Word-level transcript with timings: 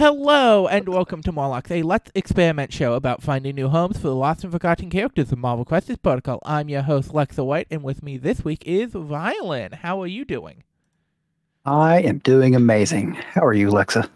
Hello 0.00 0.66
and 0.66 0.88
welcome 0.88 1.22
to 1.24 1.30
Morlocks, 1.30 1.70
a 1.70 1.82
Let's 1.82 2.10
Experiment 2.14 2.72
show 2.72 2.94
about 2.94 3.22
finding 3.22 3.54
new 3.54 3.68
homes 3.68 3.98
for 3.98 4.06
the 4.06 4.14
lost 4.14 4.42
and 4.44 4.50
forgotten 4.50 4.88
characters 4.88 5.30
of 5.30 5.36
Marvel 5.36 5.66
Crisis 5.66 5.98
Protocol. 5.98 6.40
I'm 6.42 6.70
your 6.70 6.80
host, 6.80 7.10
Lexa 7.10 7.44
White, 7.44 7.66
and 7.70 7.82
with 7.82 8.02
me 8.02 8.16
this 8.16 8.42
week 8.42 8.62
is 8.64 8.92
Rhylin. 8.92 9.74
How 9.74 10.00
are 10.00 10.06
you 10.06 10.24
doing? 10.24 10.64
I 11.66 12.00
am 12.00 12.16
doing 12.16 12.56
amazing. 12.56 13.12
How 13.12 13.44
are 13.44 13.52
you, 13.52 13.68
Lexa? 13.68 14.08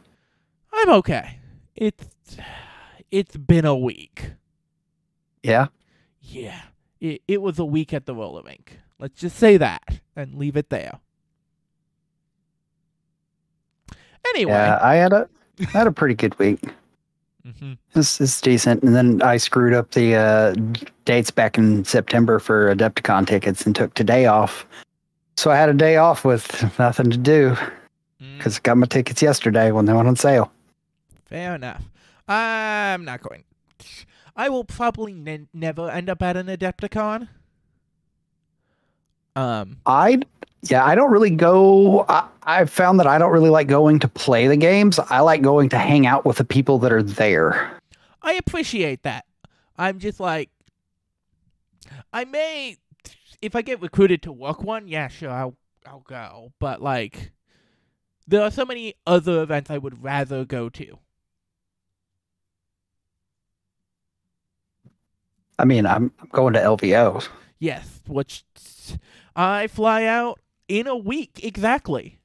I'm 0.72 0.88
okay. 0.88 1.38
It's 1.76 2.06
it's 3.10 3.36
been 3.36 3.66
a 3.66 3.76
week. 3.76 4.30
Yeah. 5.42 5.66
Yeah. 6.22 6.62
It, 6.98 7.20
it 7.28 7.42
was 7.42 7.58
a 7.58 7.64
week 7.66 7.92
at 7.92 8.06
the 8.06 8.14
roller 8.14 8.42
rink. 8.42 8.78
Let's 8.98 9.20
just 9.20 9.36
say 9.36 9.58
that 9.58 10.00
and 10.16 10.36
leave 10.36 10.56
it 10.56 10.70
there. 10.70 11.00
Anyway. 14.30 14.50
Yeah, 14.50 14.78
I 14.80 14.94
had 14.94 15.12
a 15.12 15.28
I 15.60 15.64
had 15.66 15.86
a 15.86 15.92
pretty 15.92 16.14
good 16.14 16.38
week. 16.38 16.60
Mhm. 17.46 17.76
This 17.92 18.20
is 18.20 18.40
decent. 18.40 18.82
And 18.82 18.94
then 18.94 19.20
I 19.22 19.36
screwed 19.36 19.74
up 19.74 19.90
the 19.92 20.14
uh, 20.14 20.54
dates 21.04 21.30
back 21.30 21.58
in 21.58 21.84
September 21.84 22.38
for 22.38 22.74
Adepticon 22.74 23.26
tickets 23.26 23.66
and 23.66 23.76
took 23.76 23.92
today 23.94 24.26
off. 24.26 24.66
So 25.36 25.50
I 25.50 25.56
had 25.56 25.68
a 25.68 25.74
day 25.74 25.96
off 25.96 26.24
with 26.24 26.78
nothing 26.78 27.10
to 27.10 27.18
do 27.18 27.56
Mm, 28.20 28.38
because 28.38 28.56
I 28.56 28.60
got 28.62 28.76
my 28.78 28.86
tickets 28.86 29.20
yesterday 29.20 29.72
when 29.72 29.84
they 29.86 29.92
went 29.92 30.06
on 30.08 30.14
sale. 30.16 30.50
fair 31.26 31.56
enough. 31.56 31.82
I'm 32.28 33.04
not 33.04 33.20
going. 33.22 33.42
I 34.36 34.48
will 34.48 34.64
probably 34.64 35.12
ne- 35.14 35.48
never 35.52 35.90
end 35.90 36.08
up 36.08 36.22
at 36.22 36.36
an 36.36 36.46
Adepticon. 36.46 37.28
Um, 39.36 39.78
I 39.84 40.20
yeah, 40.70 40.84
I 40.84 40.94
don't 40.94 41.10
really 41.10 41.30
go. 41.30 42.04
I, 42.08 42.26
I've 42.42 42.70
found 42.70 42.98
that 43.00 43.06
I 43.06 43.18
don't 43.18 43.32
really 43.32 43.50
like 43.50 43.68
going 43.68 43.98
to 44.00 44.08
play 44.08 44.46
the 44.46 44.56
games. 44.56 44.98
I 44.98 45.20
like 45.20 45.42
going 45.42 45.68
to 45.70 45.78
hang 45.78 46.06
out 46.06 46.24
with 46.24 46.38
the 46.38 46.44
people 46.44 46.78
that 46.80 46.92
are 46.92 47.02
there. 47.02 47.78
I 48.22 48.34
appreciate 48.34 49.02
that. 49.02 49.26
I'm 49.76 49.98
just 49.98 50.20
like, 50.20 50.50
I 52.12 52.24
may, 52.24 52.76
if 53.42 53.54
I 53.54 53.62
get 53.62 53.82
recruited 53.82 54.22
to 54.22 54.32
work 54.32 54.62
one, 54.62 54.88
yeah, 54.88 55.08
sure, 55.08 55.30
I'll 55.30 55.56
I'll 55.86 56.00
go. 56.00 56.52
But 56.58 56.80
like, 56.80 57.32
there 58.26 58.42
are 58.42 58.50
so 58.50 58.64
many 58.64 58.94
other 59.06 59.42
events 59.42 59.70
I 59.70 59.78
would 59.78 60.02
rather 60.02 60.44
go 60.44 60.70
to. 60.70 60.98
I 65.58 65.64
mean, 65.64 65.86
I'm, 65.86 66.10
I'm 66.20 66.28
going 66.32 66.54
to 66.54 66.60
LVO. 66.60 67.28
Yes, 67.58 68.00
which 68.06 68.44
I 69.36 69.66
fly 69.66 70.04
out 70.04 70.40
in 70.68 70.86
a 70.86 70.96
week 70.96 71.40
exactly. 71.42 72.18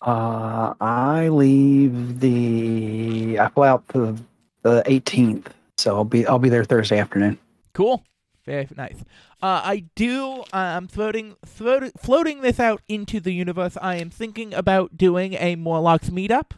Uh, 0.00 0.74
I 0.80 1.28
leave 1.28 2.18
the. 2.20 3.38
I 3.38 3.48
fly 3.48 3.68
out 3.68 3.86
the 3.88 4.20
the 4.62 4.82
18th, 4.86 5.46
so 5.76 5.94
I'll 5.96 6.04
be 6.04 6.26
I'll 6.26 6.38
be 6.38 6.48
there 6.48 6.64
Thursday 6.64 6.98
afternoon. 6.98 7.38
Cool. 7.72 8.02
Very 8.44 8.68
nice. 8.76 8.98
Uh, 9.40 9.60
I 9.64 9.84
do. 9.94 10.40
Uh, 10.52 10.56
I'm 10.56 10.88
floating, 10.88 11.36
float, 11.44 11.92
floating 11.96 12.40
this 12.40 12.58
out 12.58 12.82
into 12.88 13.20
the 13.20 13.32
universe. 13.32 13.76
I 13.80 13.96
am 13.96 14.10
thinking 14.10 14.52
about 14.52 14.96
doing 14.96 15.34
a 15.34 15.54
Morlocks 15.54 16.10
meetup. 16.10 16.52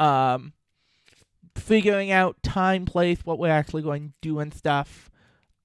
Um, 0.00 0.52
figuring 1.54 2.10
out 2.10 2.42
time, 2.42 2.86
place, 2.86 3.20
what 3.24 3.38
we're 3.38 3.50
actually 3.50 3.82
going 3.82 4.08
to 4.08 4.14
do 4.20 4.40
and 4.40 4.52
stuff. 4.52 5.08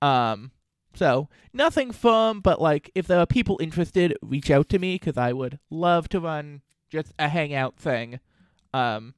Um, 0.01 0.51
so 0.93 1.29
nothing 1.53 1.91
firm, 1.91 2.41
but 2.41 2.61
like 2.61 2.91
if 2.95 3.07
there 3.07 3.19
are 3.19 3.25
people 3.25 3.57
interested, 3.61 4.17
reach 4.21 4.51
out 4.51 4.69
to 4.69 4.79
me 4.79 4.95
because 4.95 5.17
I 5.17 5.33
would 5.33 5.59
love 5.69 6.09
to 6.09 6.19
run 6.19 6.61
just 6.89 7.13
a 7.17 7.29
hangout 7.29 7.77
thing. 7.77 8.19
Um, 8.73 9.13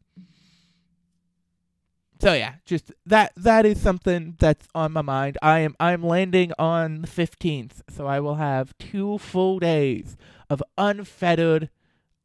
so 2.20 2.34
yeah, 2.34 2.56
just 2.66 2.92
that 3.06 3.34
that 3.36 3.66
is 3.66 3.81
something 3.81 4.36
that's 4.40 4.68
on 4.74 4.94
my 4.94 5.02
mind. 5.02 5.38
I 5.42 5.59
am 5.59 5.75
I'm 5.80 6.03
landing 6.03 6.53
on 6.58 7.02
the 7.02 7.08
15th, 7.08 7.81
so 7.90 8.08
I 8.08 8.19
will 8.19 8.36
have 8.36 8.78
two 8.78 9.18
full 9.18 9.59
days 9.59 10.16
of 10.50 10.64
unfettered 10.78 11.69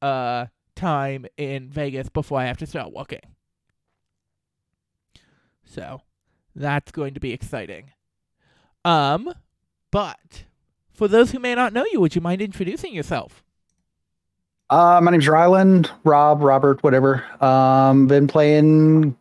uh 0.01 0.47
time 0.77 1.27
in 1.37 1.69
Vegas 1.69 2.09
before 2.09 2.39
I 2.39 2.47
have 2.47 2.59
to 2.59 2.67
start 2.67 2.93
working. 2.93 3.21
So, 5.65 6.03
that's 6.55 6.93
going 6.93 7.15
to 7.15 7.21
be 7.21 7.33
exciting. 7.33 7.91
Um, 8.89 9.35
but 9.91 10.45
for 10.93 11.09
those 11.09 11.31
who 11.31 11.39
may 11.39 11.55
not 11.55 11.75
know 11.75 11.85
you, 11.93 12.01
would 12.01 12.15
you 12.15 12.23
mind 12.23 12.41
introducing 12.41 12.95
yourself? 12.95 13.45
Uh, 14.71 14.99
my 15.03 15.11
name's 15.11 15.27
Rhylin, 15.27 15.91
Rob, 16.05 16.41
Robert, 16.41 16.83
whatever. 16.83 17.23
Um, 17.45 18.07
been 18.07 18.27
playing 18.27 19.15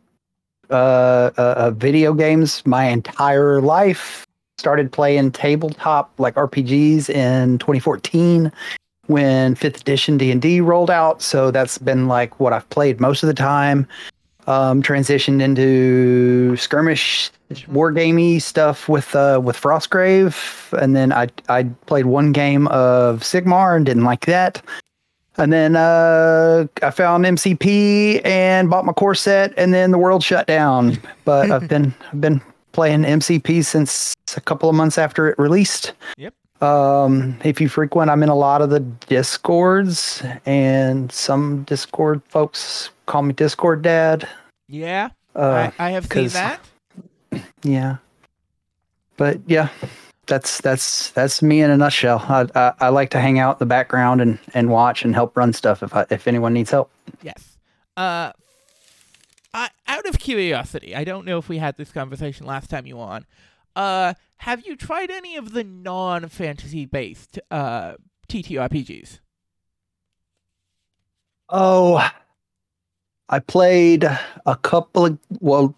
uh, 0.69 0.73
uh, 0.73 1.31
uh 1.37 1.71
video 1.71 2.13
games 2.13 2.65
my 2.65 2.85
entire 2.85 3.59
life. 3.59 4.25
Started 4.57 4.89
playing 4.89 5.31
tabletop 5.33 6.13
like 6.17 6.35
RPGs 6.35 7.09
in 7.09 7.57
2014 7.57 8.51
when 9.07 9.55
fifth 9.55 9.81
edition 9.81 10.17
D&D 10.17 10.61
rolled 10.61 10.89
out. 10.89 11.21
So 11.21 11.51
that's 11.51 11.77
been 11.77 12.07
like 12.07 12.39
what 12.39 12.53
I've 12.53 12.69
played 12.69 13.01
most 13.01 13.21
of 13.21 13.27
the 13.27 13.33
time. 13.33 13.85
Um, 14.47 14.81
transitioned 14.81 15.41
into 15.41 16.55
skirmish 16.55 17.31
wargamey 17.51 18.41
stuff 18.41 18.87
with 18.87 19.13
uh, 19.13 19.41
with 19.43 19.59
Frostgrave, 19.59 20.71
and 20.81 20.95
then 20.95 21.11
I 21.11 21.27
I 21.49 21.63
played 21.85 22.05
one 22.05 22.31
game 22.31 22.67
of 22.67 23.21
Sigmar 23.23 23.75
and 23.75 23.85
didn't 23.85 24.05
like 24.05 24.25
that. 24.25 24.61
And 25.37 25.53
then 25.53 25.75
uh, 25.75 26.65
I 26.81 26.89
found 26.89 27.25
MCP 27.25 28.25
and 28.25 28.69
bought 28.69 28.85
my 28.85 28.93
core 28.93 29.15
set, 29.15 29.53
and 29.57 29.73
then 29.73 29.91
the 29.91 29.97
world 29.97 30.23
shut 30.23 30.47
down. 30.47 30.97
But 31.25 31.51
I've 31.51 31.67
been 31.69 31.93
I've 32.11 32.21
been 32.21 32.41
playing 32.71 33.03
MCP 33.03 33.63
since 33.65 34.15
a 34.35 34.41
couple 34.41 34.69
of 34.69 34.75
months 34.75 34.97
after 34.97 35.27
it 35.27 35.37
released. 35.37 35.93
Yep. 36.17 36.33
Um, 36.61 37.37
if 37.43 37.61
you 37.61 37.69
frequent, 37.69 38.09
I'm 38.09 38.23
in 38.23 38.29
a 38.29 38.35
lot 38.35 38.61
of 38.61 38.71
the 38.71 38.79
discords, 38.79 40.23
and 40.45 41.11
some 41.11 41.63
Discord 41.63 42.21
folks 42.29 42.89
call 43.07 43.23
me 43.23 43.33
Discord 43.33 43.81
Dad. 43.81 44.27
Yeah, 44.67 45.09
Uh, 45.35 45.71
I, 45.79 45.87
I 45.87 45.89
have 45.91 46.05
seen 46.05 46.27
that. 46.29 46.59
yeah. 47.63 47.97
But 49.17 49.39
yeah, 49.47 49.69
that's 50.27 50.61
that's 50.61 51.09
that's 51.11 51.41
me 51.41 51.61
in 51.61 51.71
a 51.71 51.77
nutshell. 51.77 52.23
I, 52.29 52.45
I 52.53 52.73
I 52.81 52.89
like 52.89 53.09
to 53.11 53.19
hang 53.19 53.39
out 53.39 53.55
in 53.55 53.59
the 53.59 53.65
background 53.65 54.21
and 54.21 54.37
and 54.53 54.69
watch 54.69 55.03
and 55.03 55.15
help 55.15 55.35
run 55.35 55.53
stuff 55.53 55.81
if 55.81 55.95
I, 55.95 56.05
if 56.11 56.27
anyone 56.27 56.53
needs 56.53 56.69
help. 56.69 56.91
Yes. 57.23 57.57
Uh, 57.95 58.31
I, 59.53 59.69
out 59.87 60.05
of 60.05 60.19
curiosity, 60.19 60.95
I 60.95 61.03
don't 61.03 61.25
know 61.25 61.39
if 61.39 61.49
we 61.49 61.57
had 61.57 61.77
this 61.77 61.91
conversation 61.91 62.45
last 62.45 62.69
time 62.69 62.85
you 62.85 62.97
were 62.97 63.03
on. 63.05 63.25
Uh, 63.75 64.13
have 64.37 64.63
you 64.67 64.75
tried 64.75 65.09
any 65.09 65.35
of 65.35 65.53
the 65.53 65.63
non-fantasy 65.63 66.85
based 66.85 67.39
uh 67.49 67.93
TTRPGs? 68.29 69.19
Oh, 71.49 72.07
I 73.29 73.39
played 73.39 74.03
a 74.03 74.55
couple 74.61 75.05
of 75.05 75.17
well, 75.41 75.75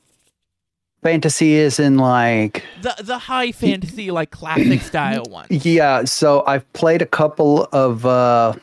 fantasy 1.03 1.53
is 1.53 1.79
in 1.79 1.97
like 1.97 2.63
The 2.81 2.95
the 3.03 3.17
high 3.17 3.51
fantasy 3.51 4.11
like 4.11 4.31
classic 4.31 4.81
style 4.91 5.23
ones. 5.29 5.65
yeah. 5.65 6.03
So 6.05 6.43
I've 6.45 6.71
played 6.73 7.01
a 7.01 7.05
couple 7.07 7.63
of 7.71 8.05
uh, 8.05 8.53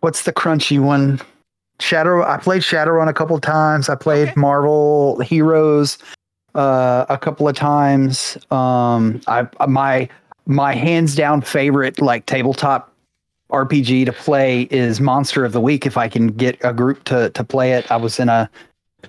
what's 0.00 0.22
the 0.22 0.32
crunchy 0.32 0.80
one? 0.80 1.20
Shadow. 1.80 2.22
I 2.22 2.36
played 2.36 2.62
Shadowrun 2.62 3.08
a 3.08 3.12
couple 3.12 3.34
of 3.36 3.42
times. 3.42 3.88
I 3.88 3.96
played 3.96 4.28
Okay. 4.28 4.40
Marvel 4.40 5.18
Heroes 5.20 5.98
uh, 6.54 7.04
a 7.08 7.18
couple 7.18 7.48
of 7.48 7.56
times. 7.56 8.38
Um, 8.52 9.20
I 9.26 9.48
my 9.66 10.08
my 10.46 10.72
hands 10.74 11.14
down 11.16 11.42
favorite 11.42 12.00
like 12.00 12.26
tabletop 12.26 12.93
RPG 13.54 14.06
to 14.06 14.12
play 14.12 14.62
is 14.62 15.00
Monster 15.00 15.44
of 15.44 15.52
the 15.52 15.60
Week. 15.60 15.86
If 15.86 15.96
I 15.96 16.08
can 16.08 16.28
get 16.28 16.58
a 16.64 16.72
group 16.72 17.04
to 17.04 17.30
to 17.30 17.44
play 17.44 17.72
it, 17.72 17.90
I 17.90 17.96
was 17.96 18.18
in 18.18 18.28
a 18.28 18.50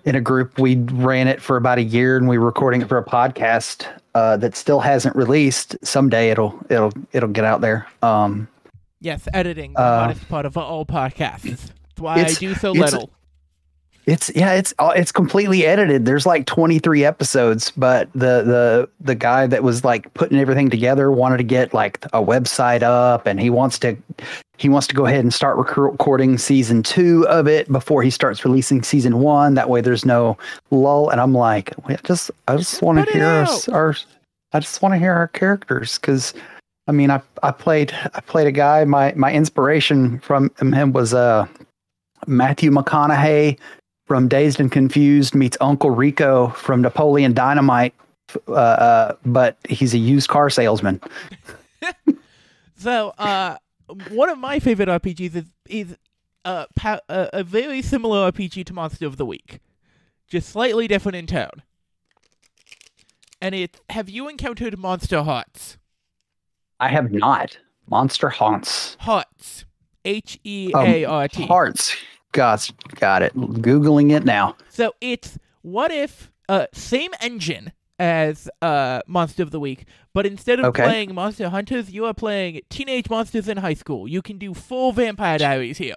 in 0.06 0.15
a 0.15 0.21
group. 0.21 0.59
We 0.59 0.75
ran 0.75 1.27
it 1.27 1.42
for 1.42 1.57
about 1.57 1.80
a 1.80 1.83
year, 1.83 2.15
and 2.18 2.27
we 2.27 2.38
were 2.38 2.45
recording 2.45 2.81
it 2.81 2.88
for 2.88 2.97
a 2.97 3.03
podcast 3.03 3.88
uh, 4.13 4.38
that 4.38 4.56
still 4.56 4.80
hasn't 4.80 5.15
released. 5.15 5.75
Someday 5.83 6.30
it'll 6.30 6.57
it'll 6.69 6.94
it'll 7.12 7.30
get 7.30 7.44
out 7.45 7.62
there. 7.62 7.88
Um, 8.01 8.47
Yes, 9.01 9.27
editing 9.33 9.74
the 9.74 9.81
Uh, 9.81 10.00
hardest 10.00 10.30
part 10.30 10.45
of 10.45 10.57
all 10.57 10.86
podcasts. 10.86 11.44
That's 11.44 12.00
why 12.00 12.15
I 12.24 12.33
do 12.33 12.56
so 12.56 12.71
little. 12.71 13.12
It's 14.06 14.31
yeah, 14.36 14.54
it's 14.54 14.74
uh, 14.78 14.94
it's 14.96 15.12
completely 15.12 15.66
edited. 15.66 16.06
There's 16.06 16.28
like 16.28 16.46
23 16.46 17.04
episodes, 17.04 17.72
but 17.72 18.12
the 18.13 18.44
the 18.44 18.90
the 19.00 19.16
guy 19.16 19.48
that 19.48 19.63
was 19.63 19.84
like 19.84 20.13
putting 20.13 20.38
everything 20.38 20.69
together 20.69 21.12
wanted 21.12 21.38
to 21.38 21.44
get 21.44 21.74
like 21.74 22.06
a 22.06 22.22
website 22.22 22.84
up, 22.84 23.25
and 23.25 23.40
he 23.40 23.50
wants 23.50 23.80
to 23.80 23.98
he 24.57 24.69
wants 24.69 24.86
to 24.88 24.96
go 24.96 25.07
ahead 25.07 25.22
and 25.22 25.34
start 25.34 25.57
rec- 25.57 25.75
recording 25.75 26.38
season 26.38 26.84
two 26.84 27.28
of 27.28 27.48
it 27.48 27.72
before 27.72 28.04
he 28.04 28.12
starts 28.12 28.46
releasing 28.46 28.84
season 28.84 29.19
one. 29.19 29.56
That 29.56 29.72
way, 29.72 29.81
there's 29.81 30.06
no 30.06 30.38
lull. 30.69 31.10
And 31.10 31.19
I'm 31.19 31.34
like, 31.34 31.74
"Wait, 31.88 32.04
just 32.04 32.30
I 32.48 32.57
just 32.57 32.84
want 32.84 33.04
to 33.04 33.12
hear 33.12 33.25
our, 33.25 33.48
our 33.72 33.96
I 34.54 34.60
just 34.60 34.84
want 34.84 34.94
to 34.94 35.00
hear 35.00 35.13
our 35.13 35.28
characters 35.28 35.98
because. 36.00 36.34
I 36.88 36.92
mean, 36.92 37.10
I 37.10 37.19
I 37.42 37.50
played 37.50 37.92
I 38.13 38.22
played 38.22 38.46
a 38.46 38.52
guy. 38.52 38.86
My 38.86 39.12
my 39.16 39.34
inspiration 39.34 40.19
from 40.19 40.52
him 40.60 40.94
was 40.94 41.16
uh 41.16 41.48
Matthew 42.28 42.69
McConaughey 42.69 43.57
from 44.06 44.28
Dazed 44.28 44.60
and 44.60 44.72
Confused 44.72 45.36
meets 45.36 45.57
Uncle 45.62 45.90
Rico 45.92 46.50
from 46.50 46.81
Napoleon 46.81 47.34
Dynamite, 47.34 47.94
uh, 48.48 48.54
uh, 48.54 49.16
but 49.25 49.57
he's 49.68 49.94
a 49.94 49.98
used 49.98 50.30
car 50.30 50.50
salesman. 50.50 51.02
So, 52.78 53.13
uh, 53.18 53.56
one 54.10 54.30
of 54.30 54.38
my 54.38 54.60
favorite 54.60 54.90
RPGs 54.90 55.36
is 55.36 55.46
is 55.68 55.98
uh, 56.44 56.66
pa- 56.75 57.00
uh, 57.10 57.28
a 57.34 57.44
very 57.44 57.81
similar 57.81 58.31
RPG 58.31 58.66
to 58.66 58.74
Monster 58.74 59.06
of 59.07 59.18
the 59.18 59.25
Week, 59.25 59.60
just 60.28 60.50
slightly 60.50 60.88
different 60.88 61.16
in 61.16 61.25
tone. 61.25 61.63
And 63.42 63.56
it 63.56 63.80
Have 63.90 64.10
you 64.10 64.28
encountered 64.28 64.78
Monster 64.78 65.24
Hearts? 65.24 65.78
I 66.80 66.90
have 66.90 67.12
not. 67.12 67.57
Monster 67.90 68.30
Haunts. 68.30 68.98
Hearts. 69.00 69.66
H 70.04 70.40
E 70.44 70.72
A 70.75 71.06
R 71.06 71.28
T. 71.28 71.46
Hearts. 71.48 71.96
Got, 72.36 72.70
got 73.00 73.22
it. 73.24 73.34
Googling 73.34 74.12
it 74.12 74.26
now. 74.26 74.56
So 74.70 74.94
it's 75.00 75.38
what 75.62 75.90
if 75.92 76.30
uh 76.50 76.68
same 76.74 77.12
engine 77.22 77.72
as 77.98 78.50
uh 78.62 79.02
Monster 79.08 79.42
of 79.42 79.52
the 79.52 79.60
Week, 79.60 79.86
but 80.14 80.26
instead 80.26 80.60
of 80.60 80.66
Okay. 80.66 80.84
playing 80.84 81.16
Monster 81.16 81.48
Hunters, 81.50 81.90
you 81.92 82.04
are 82.06 82.14
playing 82.14 82.60
Teenage 82.70 83.10
Monsters 83.10 83.48
in 83.48 83.58
High 83.58 83.74
School. 83.74 84.06
You 84.08 84.22
can 84.22 84.38
do 84.38 84.54
full 84.54 84.92
Vampire 84.92 85.38
Diaries 85.38 85.78
here. 85.78 85.96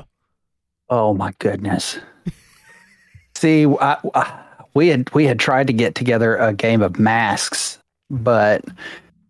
Oh 0.88 1.12
my 1.12 1.32
goodness. 1.40 1.98
See, 3.34 3.66
I, 3.80 3.96
I- 4.14 4.40
we 4.74 4.88
had 4.88 5.12
we 5.12 5.24
had 5.24 5.40
tried 5.40 5.66
to 5.66 5.72
get 5.72 5.96
together 5.96 6.36
a 6.36 6.52
game 6.54 6.82
of 6.82 7.00
masks, 7.00 7.78
but 8.10 8.64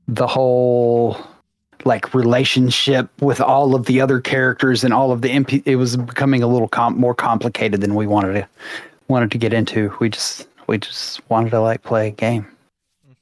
the 0.08 0.26
whole 0.26 1.16
like 1.84 2.14
relationship 2.14 3.08
with 3.20 3.40
all 3.40 3.74
of 3.74 3.86
the 3.86 4.00
other 4.00 4.20
characters 4.20 4.84
and 4.84 4.92
all 4.92 5.12
of 5.12 5.22
the 5.22 5.28
MP, 5.28 5.62
it 5.64 5.76
was 5.76 5.96
becoming 5.96 6.42
a 6.42 6.46
little 6.46 6.68
com- 6.68 6.98
more 6.98 7.14
complicated 7.14 7.80
than 7.80 7.94
we 7.94 8.06
wanted 8.06 8.34
to 8.34 8.48
wanted 9.08 9.30
to 9.30 9.38
get 9.38 9.52
into. 9.52 9.94
We 10.00 10.10
just 10.10 10.46
we 10.66 10.78
just 10.78 11.20
wanted 11.30 11.50
to 11.50 11.60
like 11.60 11.82
play 11.82 12.08
a 12.08 12.10
game. 12.10 12.46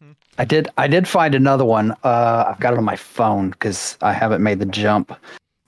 Mhm. 0.03 0.14
I 0.38 0.44
did 0.44 0.69
I 0.79 0.87
did 0.88 1.06
find 1.06 1.35
another 1.35 1.64
one. 1.64 1.93
Uh, 2.05 2.44
I've 2.49 2.61
got 2.61 2.73
it 2.73 2.79
on 2.79 2.85
my 2.85 2.97
phone 2.97 3.50
because 3.50 3.97
I 4.03 4.12
haven't 4.12 4.43
made 4.43 4.58
the 4.58 4.67
jump. 4.67 5.12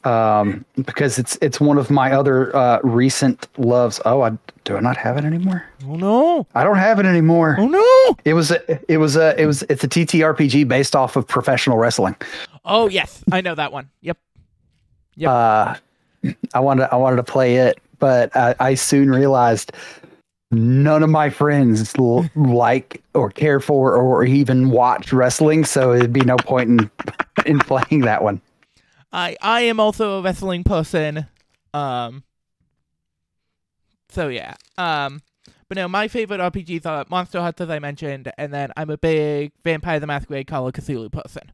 Um, 0.05 0.65
because 0.87 1.19
it's 1.19 1.37
it's 1.43 1.61
one 1.61 1.77
of 1.77 1.91
my 1.91 2.13
other 2.13 2.55
uh, 2.57 2.79
recent 2.85 3.49
loves. 3.59 4.01
Oh, 4.05 4.23
I 4.23 4.31
do 4.65 4.77
I 4.77 4.81
not 4.81 4.97
have 4.97 5.17
it 5.19 5.25
anymore? 5.25 5.65
Oh 5.87 5.97
no! 5.97 6.47
I 6.55 6.63
don't 6.63 6.77
have 6.77 7.01
it 7.01 7.05
anymore. 7.05 7.57
Oh 7.59 7.67
no! 7.67 8.17
It 8.25 8.35
was 8.35 8.53
a, 8.53 8.81
it 8.91 8.99
was 8.99 9.17
a 9.17 9.39
it 9.41 9.45
was 9.47 9.65
it's 9.65 9.83
a 9.83 9.89
TTRPG 9.89 10.69
based 10.69 10.95
off 10.95 11.17
of 11.17 11.27
professional 11.27 11.79
wrestling. 11.79 12.15
Oh 12.69 12.89
yes, 12.89 13.25
I 13.33 13.41
know 13.41 13.55
that 13.55 13.73
one. 13.73 13.91
Yep. 14.03 14.19
Yep. 15.17 15.31
Uh, 15.31 15.75
I 16.55 16.61
wanted 16.61 16.93
I 16.93 16.97
wanted 16.97 17.17
to 17.17 17.23
play 17.23 17.57
it, 17.57 17.81
but 17.99 18.35
I, 18.37 18.55
I 18.61 18.75
soon 18.75 19.11
realized 19.11 19.73
none 20.51 21.03
of 21.03 21.11
my 21.11 21.31
friends 21.31 21.95
l- 21.99 22.29
like 22.37 23.03
or 23.15 23.31
care 23.31 23.61
for 23.61 23.95
or 23.95 24.25
even 24.25 24.71
watch 24.71 25.13
wrestling, 25.13 25.65
so 25.65 25.93
it'd 25.93 26.13
be 26.13 26.21
no 26.21 26.37
point 26.37 26.69
in 26.69 26.91
in 27.47 27.59
playing 27.59 28.03
that 28.03 28.23
one. 28.23 28.41
I 29.13 29.37
I 29.41 29.63
am 29.63 29.81
also 29.81 30.19
a 30.19 30.23
wrestling 30.23 30.63
person. 30.63 31.27
Um. 31.73 32.23
So 34.11 34.29
yeah. 34.29 34.55
Um. 34.77 35.23
But 35.69 35.77
no, 35.77 35.87
my 35.87 36.09
favorite 36.09 36.41
RPGs 36.41 36.87
are 36.87 37.05
Monster 37.11 37.43
Hunter, 37.43 37.65
as 37.65 37.71
I 37.71 37.79
mentioned, 37.79 38.33
and 38.39 38.53
then 38.55 38.73
I'm 38.77 38.89
a 38.89 38.97
big 38.97 39.53
Vampire 39.65 40.01
the 40.01 40.07
Masquerade 40.07 40.47
Call 40.47 40.67
of 40.67 40.73
Cthulhu 40.73 41.13
person. 41.13 41.53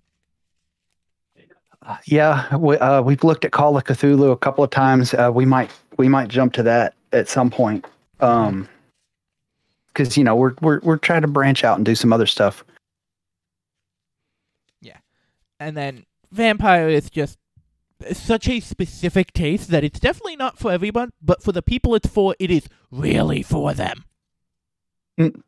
Yeah, 2.07 2.57
we, 2.57 2.79
uh, 2.79 3.03
we've 3.03 3.23
looked 3.25 3.45
at 3.45 3.53
Call 3.53 3.77
of 3.77 3.85
Cthulhu 3.85 4.33
a 4.33 4.37
couple 4.37 4.65
of 4.65 4.71
times. 4.71 5.13
Uh, 5.15 5.31
we 5.33 5.45
might 5.45 5.71
we 5.99 6.09
might 6.09 6.29
jump 6.29 6.53
to 6.55 6.63
that 6.63 6.95
at 7.13 7.29
some 7.29 7.51
point, 7.51 7.85
um, 8.21 8.69
because 9.89 10.17
you 10.17 10.25
know 10.25 10.35
we're 10.35 10.55
we're 10.61 10.81
we're 10.81 10.97
trying 10.97 11.23
to 11.23 11.29
branch 11.29 11.63
out 11.63 11.77
and 11.77 11.85
do 11.85 11.95
some 11.95 12.13
other 12.13 12.27
stuff. 12.27 12.65
Yeah, 14.81 14.99
and 15.61 15.77
then 15.77 16.07
Vampire 16.33 16.89
is 16.89 17.11
just 17.11 17.39
such 18.13 18.49
a 18.49 18.61
specific 18.61 19.33
taste 19.33 19.69
that 19.69 19.85
it's 19.85 20.01
definitely 20.01 20.37
not 20.37 20.59
for 20.59 20.73
everyone, 20.73 21.11
but 21.23 21.43
for 21.43 21.53
the 21.53 21.63
people 21.63 21.95
it's 21.95 22.09
for, 22.09 22.35
it 22.39 22.51
is 22.51 22.69
really 22.91 23.43
for 23.43 23.75
them. 23.75 24.05
Mm. 25.19 25.43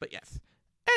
But 0.00 0.12
yes. 0.12 0.40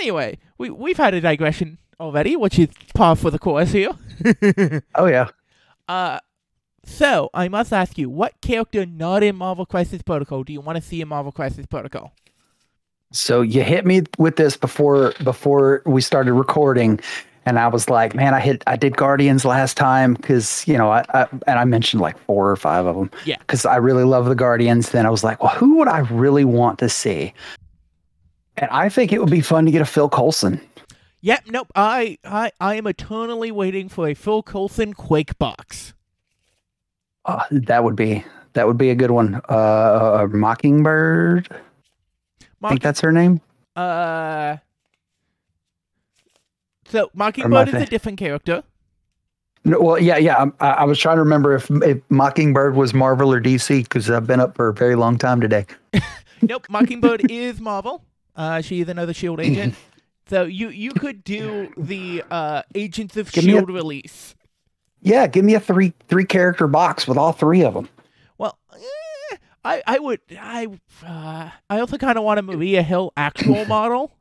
Anyway, 0.02 0.40
we 0.58 0.70
we've 0.70 0.98
had 0.98 1.14
a 1.14 1.22
digression 1.22 1.78
already, 2.00 2.36
which 2.36 2.58
is 2.60 2.70
par 2.94 3.16
for 3.16 3.32
the 3.32 3.40
course 3.40 3.72
here. 3.72 3.92
Oh 4.96 5.06
yeah, 5.06 5.30
uh 5.88 6.20
so 6.84 7.30
I 7.34 7.48
must 7.50 7.72
ask 7.72 7.98
you, 7.98 8.10
what 8.10 8.42
character 8.42 8.86
not 8.86 9.22
in 9.24 9.36
Marvel 9.36 9.66
Crisis 9.66 10.02
Protocol 10.02 10.44
do 10.44 10.52
you 10.54 10.62
want 10.62 10.78
to 10.78 10.82
see 10.82 11.02
in 11.02 11.08
Marvel 11.08 11.32
Crisis 11.32 11.66
Protocol? 11.66 12.14
so 13.12 13.42
you 13.42 13.64
hit 13.64 13.86
me 13.86 14.04
with 14.18 14.36
this 14.36 14.56
before 14.56 15.14
before 15.24 15.82
we 15.86 16.02
started 16.02 16.34
recording, 16.34 17.00
and 17.46 17.58
I 17.58 17.68
was 17.68 17.90
like, 17.90 18.14
man, 18.14 18.34
I 18.34 18.40
hit 18.40 18.64
I 18.68 18.76
did 18.76 18.98
Guardians 18.98 19.46
last 19.46 19.78
time 19.78 20.14
because 20.14 20.68
you 20.68 20.78
know 20.78 20.92
I, 20.92 21.04
I 21.14 21.28
and 21.48 21.60
I 21.60 21.66
mentioned 21.66 22.02
like 22.02 22.18
four 22.26 22.50
or 22.52 22.56
five 22.56 22.86
of 22.86 22.96
them. 22.96 23.10
Yeah. 23.26 23.38
because 23.40 23.66
I 23.66 23.78
really 23.78 24.04
love 24.04 24.26
the 24.26 24.36
Guardians. 24.36 24.92
Then 24.92 25.06
I 25.06 25.10
was 25.10 25.24
like, 25.24 25.42
well, 25.42 25.54
who 25.54 25.78
would 25.78 25.88
I 25.88 26.00
really 26.00 26.46
want 26.46 26.80
to 26.80 26.90
see? 26.90 27.34
And 28.58 28.70
I 28.72 28.90
think 28.90 29.14
it 29.14 29.20
would 29.20 29.32
be 29.32 29.42
fun 29.42 29.66
to 29.66 29.72
get 29.72 29.82
a 29.82 29.86
Phil 29.86 30.10
Coulson. 30.10 30.60
Yep, 31.22 31.44
nope. 31.48 31.72
I 31.76 32.18
I 32.24 32.52
I 32.60 32.76
am 32.76 32.88
eternally 32.88 33.52
waiting 33.52 33.90
for 33.90 34.08
a 34.08 34.14
Phil 34.14 34.42
Coulson 34.42 34.94
Quake 34.94 35.38
box. 35.38 35.94
Uh, 37.26 37.44
that 37.52 37.84
would 37.84 37.96
be 37.96 38.24
that 38.54 38.68
would 38.68 38.78
be 38.78 38.90
a 38.90 38.96
good 38.96 39.12
one. 39.12 39.42
Uh, 39.50 40.28
Mockingbird. 40.32 41.48
I 42.64 42.70
think 42.70 42.82
that's 42.82 43.02
her 43.02 43.12
name. 43.12 43.42
Uh. 43.76 44.58
So 46.86 47.12
Mockingbird 47.14 47.70
is 47.70 47.76
a 47.76 47.86
different 47.86 48.18
character. 48.18 48.64
No, 49.66 49.80
well, 49.82 50.00
yeah, 50.00 50.18
yeah. 50.18 50.46
I, 50.60 50.70
I 50.70 50.84
was 50.86 50.98
trying 50.98 51.18
to 51.18 51.22
remember 51.24 51.54
if, 51.54 51.70
if 51.70 52.02
Mockingbird 52.10 52.76
was 52.76 52.94
Marvel 52.94 53.32
or 53.32 53.42
DC 53.42 53.84
because 53.84 54.10
I've 54.10 54.26
been 54.26 54.40
up 54.40 54.56
for 54.56 54.70
a 54.70 54.74
very 54.74 54.96
long 54.96 55.18
time 55.18 55.42
today. 55.42 55.66
Nope, 56.42 56.68
Mockingbird 56.70 57.30
is 57.30 57.60
Marvel. 57.60 58.02
Uh, 58.36 58.62
she 58.62 58.80
is 58.80 58.88
another 58.88 59.14
Shield 59.14 59.42
agent. 59.42 59.76
So 60.30 60.44
you 60.44 60.70
you 60.70 60.92
could 60.92 61.24
do 61.24 61.72
the 61.78 62.24
uh, 62.30 62.62
Agents 62.76 63.18
of 63.18 63.32
Give 63.32 63.44
me 63.46 63.54
a- 63.54 63.56
Shield 63.58 63.70
release. 63.70 64.36
Yeah, 65.02 65.28
give 65.28 65.46
me 65.46 65.56
a 65.56 65.60
three 65.60 65.94
three 66.08 66.26
character 66.26 66.68
box 66.68 67.08
with 67.08 67.18
all 67.18 67.32
three 67.32 67.64
of 67.64 67.74
them. 67.74 67.90
Well, 68.38 68.58
eh, 68.74 69.36
I 69.66 69.82
I 69.88 70.00
would 70.00 70.20
I 70.38 70.68
uh, 71.06 71.50
I 71.70 71.80
also 71.80 71.98
kind 71.98 72.18
of 72.18 72.24
want 72.24 72.40
a 72.40 72.44
Maria 72.44 72.82
Hill 72.84 73.12
actual 73.18 73.66
model 73.68 74.12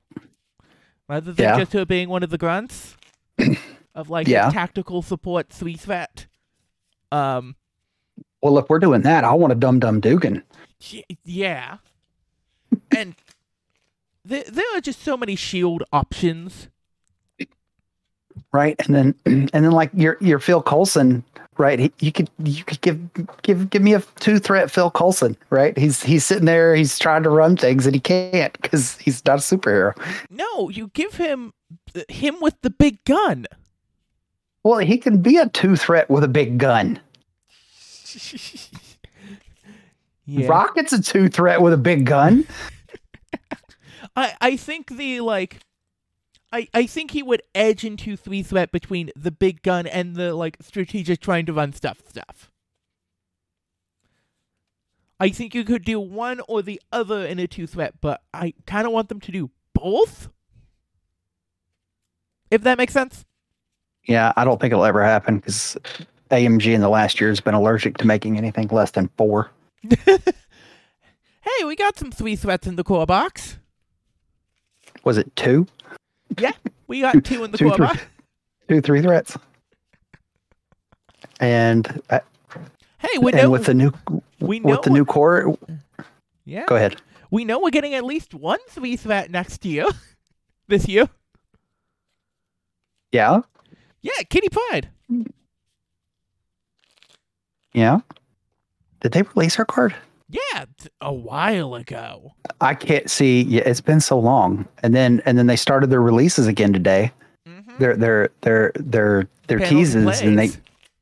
rather 1.09 1.33
than 1.33 1.43
Yeah. 1.45 1.59
just 1.59 1.73
her 1.73 1.85
being 1.85 2.09
one 2.09 2.23
of 2.23 2.31
the 2.31 2.39
grunts 2.39 2.97
of 3.95 4.09
like 4.09 4.29
Yeah. 4.29 4.51
tactical 4.51 5.03
support 5.03 5.49
three 5.51 5.77
threat. 5.77 6.27
Um, 7.11 7.57
Well, 8.43 8.57
if 8.59 8.67
we're 8.71 8.79
doing 8.79 9.03
that, 9.03 9.25
I 9.25 9.33
want 9.35 9.53
a 9.53 9.57
Dum 9.57 9.79
Dum 9.81 10.01
Dugan. 10.01 10.43
yeah, 11.25 11.79
and 12.97 13.15
there 14.29 14.45
there 14.47 14.77
are 14.77 14.81
just 14.81 15.03
so 15.03 15.17
many 15.17 15.37
Shield 15.37 15.83
options. 15.93 16.69
right? 18.53 18.77
And 18.87 18.95
then 18.95 19.15
and 19.53 19.65
then 19.65 19.71
like 19.71 19.91
your 19.95 20.17
your 20.21 20.39
Phil 20.39 20.63
Coulson, 20.63 21.25
right? 21.57 21.79
He, 21.79 21.93
you 22.01 22.13
could 22.13 22.31
you 22.39 22.65
could 22.65 22.81
give 22.81 22.99
give 23.43 23.71
give 23.71 23.83
me 23.83 23.95
a 23.95 24.03
two 24.21 24.39
threat 24.39 24.71
Phil 24.71 24.91
Coulson, 24.91 25.37
right? 25.51 25.77
He's 25.77 26.03
he's 26.03 26.25
sitting 26.25 26.45
there, 26.45 26.75
he's 26.75 26.99
trying 26.99 27.23
to 27.23 27.31
run 27.31 27.57
things 27.57 27.87
and 27.87 27.95
he 27.95 28.01
can't 28.01 28.53
because 28.61 28.97
he's 28.99 29.25
not 29.25 29.39
a 29.39 29.43
superhero. 29.43 29.97
No, 30.31 30.69
you 30.69 30.91
give 30.95 31.15
him 31.15 31.53
uh, 31.95 32.03
him 32.09 32.37
with 32.41 32.61
the 32.63 32.71
big 32.71 33.03
gun. 33.05 33.47
Well, 34.63 34.79
he 34.79 34.99
can 34.99 35.23
be 35.23 35.39
a 35.39 35.49
two 35.49 35.77
threat 35.77 36.11
with 36.11 36.25
a 36.25 36.29
big 36.29 36.59
gun. 36.59 37.01
yeah. 40.27 40.47
Rocket's 40.47 40.93
a 40.93 41.03
two 41.03 41.29
threat 41.29 41.63
with 41.63 41.73
a 41.73 41.79
big 41.79 42.05
gun. 42.05 42.47
I 44.19 44.35
I 44.41 44.57
think 44.57 44.97
the 44.97 45.21
like 45.21 45.61
I 46.53 46.69
I 46.75 46.87
think 46.87 47.13
he 47.13 47.23
would 47.23 47.43
edge 47.55 47.85
into 47.85 48.17
three 48.17 48.43
threat 48.43 48.73
between 48.73 49.11
the 49.15 49.31
big 49.31 49.63
gun 49.63 49.87
and 49.87 50.17
the 50.17 50.35
like 50.35 50.57
strategic 50.61 51.21
trying 51.21 51.47
to 51.47 51.53
run 51.53 51.73
stuff 51.73 51.99
stuff. 52.09 52.51
I 55.21 55.31
think 55.31 55.55
you 55.55 55.65
could 55.65 55.85
do 55.85 55.99
one 55.99 56.41
or 56.49 56.63
the 56.63 56.81
other 56.93 57.27
in 57.27 57.39
a 57.39 57.47
two 57.47 57.67
threat, 57.67 57.95
but 58.01 58.23
I 58.33 58.55
kind 58.67 58.87
of 58.87 58.93
want 58.93 59.09
them 59.09 59.21
to 59.21 59.33
do 59.33 59.51
both. 59.75 60.29
If 62.51 62.63
that 62.63 62.79
makes 62.79 62.93
sense. 62.93 63.25
Yeah, 64.05 64.33
I 64.37 64.45
don't 64.45 64.61
think 64.61 64.73
it'll 64.73 64.85
ever 64.85 65.05
happen 65.05 65.39
because 65.39 65.77
AMG 66.31 66.73
in 66.73 66.81
the 66.81 66.89
last 66.89 67.21
year 67.21 67.29
has 67.29 67.41
been 67.41 67.55
allergic 67.55 67.99
to 67.99 68.07
making 68.07 68.39
anything 68.39 68.69
less 68.69 68.93
than 68.93 69.11
four. 69.17 69.51
Hey, 71.57 71.65
we 71.65 71.77
got 71.77 71.99
some 71.99 72.11
three 72.11 72.37
threats 72.37 72.67
in 72.67 72.77
the 72.77 72.85
core 72.85 73.07
box. 73.07 73.59
Was 75.09 75.17
it 75.17 75.35
two? 75.37 75.67
Yeah, 76.39 76.53
We 76.87 77.01
got 77.01 77.25
two 77.25 77.43
in 77.43 77.51
the 77.51 77.57
Two, 77.57 77.69
core 77.69 77.77
three. 77.77 77.87
box. 77.87 78.01
Two, 78.69 78.83
three 78.83 79.01
threats. 79.01 79.39
And 81.41 82.03
uh, 82.11 82.19
Hey, 82.99 83.17
we 83.19 83.33
and 83.33 83.41
know 83.41 83.49
with 83.51 83.65
the 83.65 83.73
new 83.73 83.91
we 84.39 84.61
know 84.61 84.73
with 84.73 84.83
the 84.83 84.91
new 84.91 85.07
core. 85.07 85.57
yeah. 86.45 86.67
Go 86.67 86.77
ahead. 86.77 87.01
We 87.31 87.47
know 87.47 87.59
we're 87.59 87.71
getting 87.71 87.95
at 87.95 88.05
least 88.05 88.35
one 88.35 88.59
three 88.69 88.97
threat 88.97 89.31
next 89.31 89.65
year. 89.65 89.87
this 90.69 90.87
year. 90.87 91.09
Yeah, 93.11 93.41
Yeah, 94.03 94.13
Kitty 94.29 94.51
Pryde. 94.51 94.91
yeah. 97.73 98.01
Did 99.01 99.13
they 99.13 99.23
release 99.23 99.55
her 99.55 99.65
card? 99.65 99.95
Yeah, 100.29 100.67
a 101.01 101.13
while 101.13 101.75
ago. 101.75 102.35
I 102.61 102.75
can't 102.75 103.11
see. 103.11 103.43
Yeah, 103.43 103.63
it's 103.65 103.81
been 103.81 104.01
so 104.01 104.19
long. 104.19 104.69
And 104.83 104.95
then 104.95 105.23
and 105.25 105.39
then 105.39 105.47
they 105.47 105.57
started 105.57 105.89
their 105.89 106.03
releases 106.03 106.47
again 106.47 106.73
today. 106.73 107.13
Mm-hmm. 107.49 107.79
Their 107.79 107.97
their 107.97 108.31
their 108.43 108.73
their 108.75 109.29
their 109.47 109.59
Panel 109.59 109.79
teases 109.79 110.21
and 110.21 110.39
they 110.39 110.51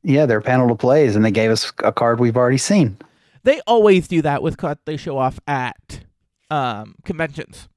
yeah 0.03 0.25
their 0.25 0.39
panel 0.39 0.69
to 0.69 0.75
plays 0.75 1.15
and 1.15 1.25
they 1.25 1.31
gave 1.31 1.51
us 1.51 1.73
a 1.79 1.91
card 1.91 2.19
we've 2.19 2.37
already 2.37 2.57
seen. 2.57 2.97
They 3.43 3.59
always 3.67 4.07
do 4.07 4.21
that 4.21 4.41
with 4.41 4.57
cards 4.57 4.79
they 4.85 4.97
show 4.97 5.17
off 5.17 5.39
at 5.47 6.01
um 6.49 6.95
conventions. 7.03 7.67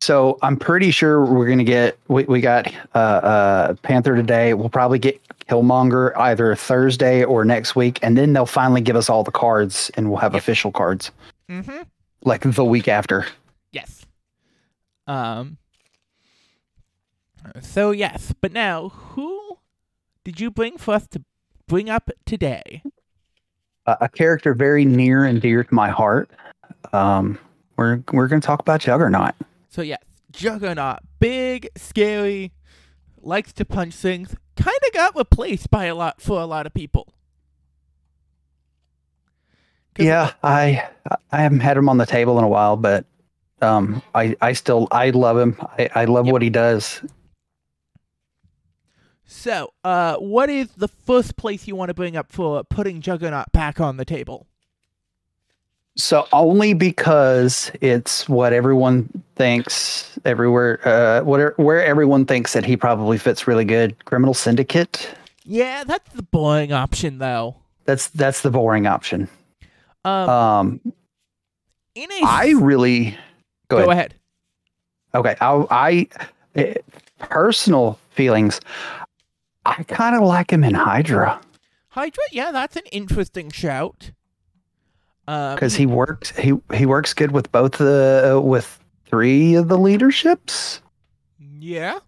So 0.00 0.38
I'm 0.42 0.56
pretty 0.56 0.90
sure 0.90 1.24
we're 1.24 1.48
gonna 1.48 1.64
get 1.64 1.98
we, 2.08 2.24
we 2.24 2.40
got 2.40 2.72
uh, 2.94 2.98
uh, 2.98 3.74
Panther 3.82 4.14
today. 4.14 4.54
We'll 4.54 4.68
probably 4.68 4.98
get 4.98 5.20
Killmonger 5.48 6.12
either 6.16 6.54
Thursday 6.54 7.24
or 7.24 7.44
next 7.44 7.74
week, 7.74 7.98
and 8.02 8.16
then 8.16 8.32
they'll 8.32 8.46
finally 8.46 8.80
give 8.80 8.96
us 8.96 9.08
all 9.08 9.24
the 9.24 9.30
cards, 9.30 9.90
and 9.96 10.08
we'll 10.10 10.18
have 10.20 10.34
Yep. 10.34 10.42
official 10.42 10.70
cards 10.72 11.10
Mm-hmm. 11.48 11.82
like 12.24 12.42
the 12.42 12.64
week 12.64 12.88
after. 12.88 13.26
Yes. 13.72 14.04
Um. 15.06 15.56
So 17.60 17.90
yes, 17.92 18.34
but 18.40 18.52
now 18.52 18.90
who 18.90 19.58
did 20.24 20.40
you 20.40 20.50
bring 20.50 20.76
for 20.76 20.94
us 20.94 21.06
to 21.08 21.22
bring 21.66 21.88
up 21.88 22.10
today? 22.26 22.82
Uh, 23.86 23.96
a 24.02 24.08
character 24.08 24.52
very 24.54 24.84
near 24.84 25.24
and 25.24 25.40
dear 25.40 25.64
to 25.64 25.74
my 25.74 25.88
heart. 25.88 26.28
Um, 26.92 27.38
we're 27.76 28.02
we're 28.12 28.28
gonna 28.28 28.40
talk 28.42 28.60
about 28.60 28.80
Juggernaut. 28.80 29.34
So 29.70 29.80
yes, 29.82 30.02
Juggernaut, 30.30 30.98
big, 31.20 31.68
scary, 31.76 32.52
likes 33.28 33.52
to 33.52 33.64
punch 33.64 33.94
things. 33.94 34.34
Kind 34.56 34.78
of 34.86 34.92
got 34.92 35.14
replaced 35.14 35.70
by 35.70 35.84
a 35.84 35.94
lot 35.94 36.20
for 36.20 36.40
a 36.40 36.46
lot 36.46 36.66
of 36.66 36.74
people. 36.74 37.12
Yeah, 39.98 40.32
I 40.42 40.88
I 41.32 41.42
haven't 41.42 41.60
had 41.60 41.76
him 41.76 41.88
on 41.88 41.98
the 41.98 42.06
table 42.06 42.38
in 42.38 42.44
a 42.44 42.48
while, 42.48 42.76
but 42.76 43.04
um, 43.60 44.00
I 44.14 44.36
I 44.40 44.52
still 44.52 44.86
I 44.92 45.10
love 45.10 45.36
him. 45.38 45.56
I, 45.60 45.90
I 45.94 46.04
love 46.04 46.26
Yep. 46.26 46.32
what 46.32 46.42
he 46.42 46.50
does. 46.50 47.02
So, 49.30 49.72
uh, 49.84 50.16
what 50.16 50.48
is 50.48 50.68
the 50.72 50.88
first 50.88 51.36
place 51.36 51.66
you 51.68 51.76
want 51.76 51.88
to 51.90 51.94
bring 51.94 52.16
up 52.16 52.32
for 52.32 52.64
putting 52.64 53.00
Juggernaut 53.02 53.52
back 53.52 53.78
on 53.80 53.96
the 53.98 54.04
table? 54.06 54.46
So 55.98 56.28
only 56.32 56.74
because 56.74 57.72
it's 57.80 58.28
what 58.28 58.52
everyone 58.52 59.08
thinks 59.34 60.16
everywhere, 60.24 60.80
uh, 60.86 61.22
where 61.24 61.54
where 61.56 61.84
everyone 61.84 62.24
thinks 62.24 62.52
that 62.52 62.64
he 62.64 62.76
probably 62.76 63.18
fits 63.18 63.48
really 63.48 63.64
good. 63.64 64.04
Criminal 64.04 64.32
Syndicate. 64.32 65.12
Yeah, 65.44 65.82
that's 65.82 66.12
the 66.14 66.22
boring 66.22 66.72
option 66.72 67.18
though. 67.18 67.56
That's 67.84 68.08
that's 68.08 68.42
the 68.42 68.50
boring 68.50 68.86
option. 68.86 69.28
Um, 70.04 70.30
Um, 70.30 70.80
in 71.96 72.12
a 72.12 72.20
I 72.24 72.54
really 72.56 73.18
go, 73.66 73.84
go 73.84 73.90
ahead. 73.90 74.14
ahead. 75.12 75.34
Okay, 75.36 75.36
I, 75.40 75.66
I 75.70 76.08
eh, 76.54 76.74
personal 77.18 77.98
feelings. 78.10 78.60
I 79.66 79.82
kind 79.82 80.14
of 80.14 80.22
like 80.22 80.52
him 80.52 80.62
in 80.62 80.74
Hydra 80.74 81.40
Hydra, 81.88 82.22
yeah, 82.30 82.52
that's 82.52 82.76
an 82.76 82.84
interesting 82.92 83.50
shout. 83.50 84.12
Um, 85.28 85.56
because 85.56 85.74
he 85.74 85.84
works 85.84 86.30
he 86.30 86.54
he 86.72 86.86
works 86.86 87.12
good 87.12 87.32
with 87.32 87.52
both 87.52 87.72
the 87.72 88.36
uh, 88.36 88.40
with 88.40 88.82
three 89.04 89.56
of 89.56 89.68
the 89.68 89.76
leaderships. 89.76 90.80
yeah, 91.38 91.98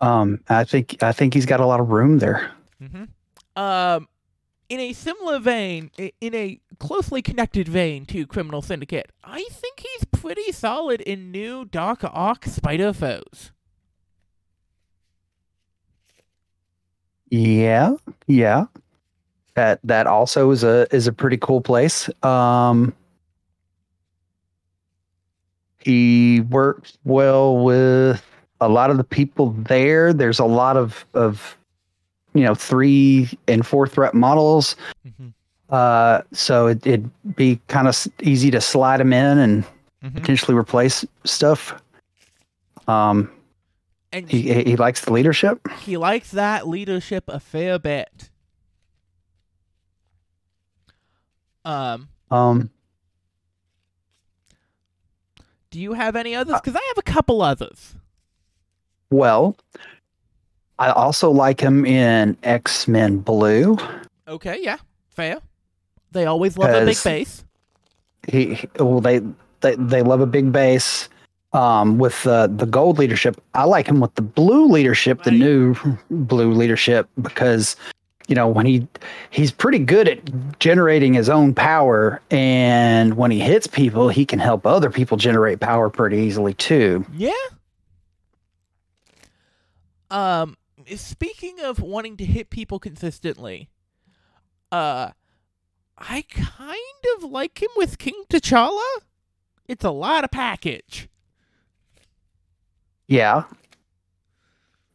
Um, 0.00 0.40
I 0.48 0.64
think 0.64 1.02
I 1.02 1.12
think 1.12 1.34
he's 1.34 1.44
got 1.44 1.60
a 1.60 1.66
lot 1.66 1.78
of 1.78 1.90
room 1.90 2.20
there. 2.20 2.50
Mm-hmm. 2.82 3.04
Um, 3.62 4.08
in 4.70 4.80
a 4.80 4.94
similar 4.94 5.38
vein, 5.40 5.90
in 6.22 6.34
a 6.34 6.58
closely 6.78 7.20
connected 7.20 7.68
vein 7.68 8.06
to 8.06 8.26
Criminal 8.26 8.62
Syndicate, 8.62 9.12
I 9.22 9.46
think 9.50 9.80
he's 9.80 10.06
pretty 10.06 10.52
solid 10.52 11.02
in 11.02 11.30
new 11.30 11.66
Dark 11.66 12.00
Arc 12.02 12.46
Spider 12.46 12.94
Foes. 12.94 13.52
Yeah, 17.28 17.96
yeah. 18.26 18.66
That 19.54 19.78
that 19.84 20.06
also 20.06 20.50
is 20.50 20.64
a 20.64 20.86
is 20.94 21.06
a 21.06 21.12
pretty 21.12 21.36
cool 21.36 21.60
place. 21.60 22.10
Um 22.24 22.92
he 25.78 26.40
works 26.50 26.96
well 27.04 27.58
with 27.58 28.24
a 28.60 28.68
lot 28.68 28.90
of 28.90 28.96
the 28.96 29.04
people 29.04 29.50
there. 29.50 30.12
There's 30.12 30.38
a 30.38 30.44
lot 30.44 30.76
of 30.76 31.04
of 31.14 31.56
you 32.32 32.42
know, 32.42 32.54
three 32.54 33.28
and 33.46 33.64
four 33.64 33.86
threat 33.86 34.12
models. 34.14 34.74
Mm-hmm. 35.06 35.28
Uh 35.70 36.22
so 36.32 36.66
it, 36.66 36.84
it'd 36.86 37.36
be 37.36 37.60
kind 37.68 37.86
of 37.86 38.06
easy 38.22 38.50
to 38.50 38.60
slide 38.60 39.00
them 39.00 39.12
in 39.12 39.38
and 39.38 39.64
Mm-hmm. 40.04 40.18
potentially 40.18 40.54
replace 40.54 41.02
stuff. 41.24 41.80
Um 42.86 43.30
And 44.12 44.28
he 44.28 44.42
he 44.42 44.62
he 44.64 44.76
likes 44.76 45.02
the 45.06 45.12
leadership. 45.14 45.66
he 45.80 45.96
likes 45.96 46.30
that 46.32 46.68
leadership 46.68 47.24
a 47.28 47.40
fair 47.40 47.78
bit. 47.78 48.28
Um, 51.64 52.08
Um 52.30 52.70
do 55.70 55.80
you 55.80 55.94
have 55.94 56.14
any 56.14 56.36
others? 56.36 56.54
Because 56.60 56.76
I 56.76 56.84
have 56.88 56.98
a 56.98 57.02
couple 57.02 57.42
others. 57.42 57.94
Well, 59.10 59.56
I 60.78 60.90
also 60.90 61.32
like 61.32 61.60
him 61.60 61.84
in 61.84 62.36
X 62.44 62.86
Men 62.86 63.18
Blue. 63.18 63.76
Okay, 64.28 64.58
yeah, 64.62 64.76
fair. 65.08 65.38
They 66.12 66.26
always 66.26 66.56
love 66.56 66.70
a 66.70 66.86
big 66.86 67.02
base. 67.02 67.44
He, 68.28 68.54
he 68.54 68.68
well, 68.78 69.00
they, 69.00 69.20
they 69.62 69.74
they 69.74 70.02
love 70.02 70.20
a 70.20 70.26
big 70.26 70.52
base. 70.52 71.08
Um, 71.52 71.98
with 71.98 72.26
uh, 72.26 72.48
the 72.48 72.66
gold 72.66 72.98
leadership, 72.98 73.40
I 73.54 73.64
like 73.64 73.86
him 73.88 74.00
with 74.00 74.14
the 74.14 74.22
blue 74.22 74.66
leadership, 74.66 75.22
the 75.24 75.30
new 75.30 75.76
blue 76.10 76.52
leadership, 76.52 77.08
because 77.22 77.76
you 78.28 78.34
know 78.34 78.48
when 78.48 78.66
he 78.66 78.86
he's 79.30 79.50
pretty 79.50 79.78
good 79.78 80.08
at 80.08 80.58
generating 80.58 81.14
his 81.14 81.28
own 81.28 81.54
power, 81.54 82.20
and 82.30 83.14
when 83.16 83.30
he 83.30 83.40
hits 83.40 83.66
people, 83.66 84.08
he 84.08 84.24
can 84.24 84.38
help 84.38 84.66
other 84.66 84.90
people 84.90 85.16
generate 85.16 85.60
power 85.60 85.90
pretty 85.90 86.18
easily 86.18 86.54
too. 86.54 87.04
Yeah. 87.14 87.32
Um, 90.10 90.56
speaking 90.96 91.60
of 91.60 91.80
wanting 91.80 92.16
to 92.18 92.24
hit 92.24 92.50
people 92.50 92.78
consistently, 92.78 93.68
uh, 94.70 95.10
I 95.98 96.24
kind 96.30 96.78
of 97.16 97.24
like 97.24 97.62
him 97.62 97.70
with 97.76 97.98
King 97.98 98.24
T'Challa. 98.28 99.00
It's 99.66 99.84
a 99.84 99.90
lot 99.90 100.24
of 100.24 100.30
package. 100.30 101.08
Yeah. 103.06 103.44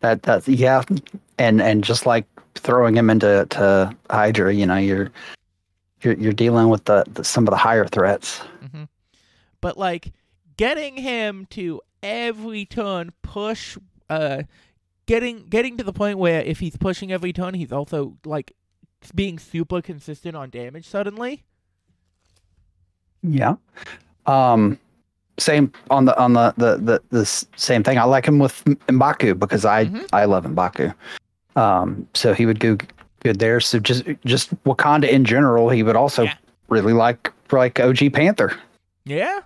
That 0.01 0.23
that's 0.23 0.47
yeah, 0.47 0.83
and 1.37 1.61
and 1.61 1.83
just 1.83 2.05
like 2.05 2.25
throwing 2.59 2.95
him 2.95 3.09
into 3.09 3.45
to 3.49 3.95
Hydra, 4.09 4.53
you 4.53 4.65
know, 4.65 4.77
you're 4.77 5.11
you're 6.01 6.13
you're 6.15 6.33
dealing 6.33 6.69
with 6.69 6.85
the, 6.85 7.03
the 7.13 7.23
some 7.23 7.47
of 7.47 7.51
the 7.51 7.57
higher 7.57 7.85
threats. 7.85 8.39
hmm 8.71 8.83
But 9.61 9.77
like 9.77 10.13
getting 10.57 10.97
him 10.97 11.47
to 11.51 11.81
every 12.03 12.65
turn 12.65 13.11
push, 13.21 13.77
uh, 14.09 14.43
getting 15.05 15.45
getting 15.49 15.77
to 15.77 15.83
the 15.83 15.93
point 15.93 16.17
where 16.17 16.41
if 16.41 16.59
he's 16.59 16.77
pushing 16.77 17.11
every 17.11 17.33
turn, 17.33 17.53
he's 17.53 17.71
also 17.71 18.17
like 18.25 18.53
being 19.15 19.39
super 19.39 19.81
consistent 19.81 20.35
on 20.35 20.49
damage 20.49 20.85
suddenly. 20.87 21.43
Yeah. 23.21 23.55
Um 24.25 24.79
same 25.37 25.71
on 25.89 26.05
the 26.05 26.17
on 26.19 26.33
the 26.33 26.53
the 26.57 26.77
the, 26.77 27.01
the 27.09 27.25
same 27.25 27.83
thing. 27.83 27.97
I 27.97 28.03
like 28.03 28.25
him 28.25 28.39
with 28.39 28.63
Mbaku 28.65 29.39
because 29.39 29.65
I 29.65 29.85
Mhm. 29.85 30.07
I 30.13 30.25
love 30.25 30.45
Mbaku. 30.45 30.93
Um 31.59 32.07
so 32.13 32.33
he 32.33 32.45
would 32.45 32.59
go 32.59 32.77
good 33.21 33.39
there. 33.39 33.59
So 33.59 33.79
just 33.79 34.05
just 34.25 34.55
Wakanda 34.63 35.09
in 35.09 35.25
general, 35.25 35.69
he 35.69 35.83
would 35.83 35.95
also 35.95 36.23
Yeah. 36.23 36.35
really 36.69 36.93
like 36.93 37.31
like 37.51 37.79
OG 37.79 38.11
Panther. 38.13 38.53
Yeah. 39.05 39.39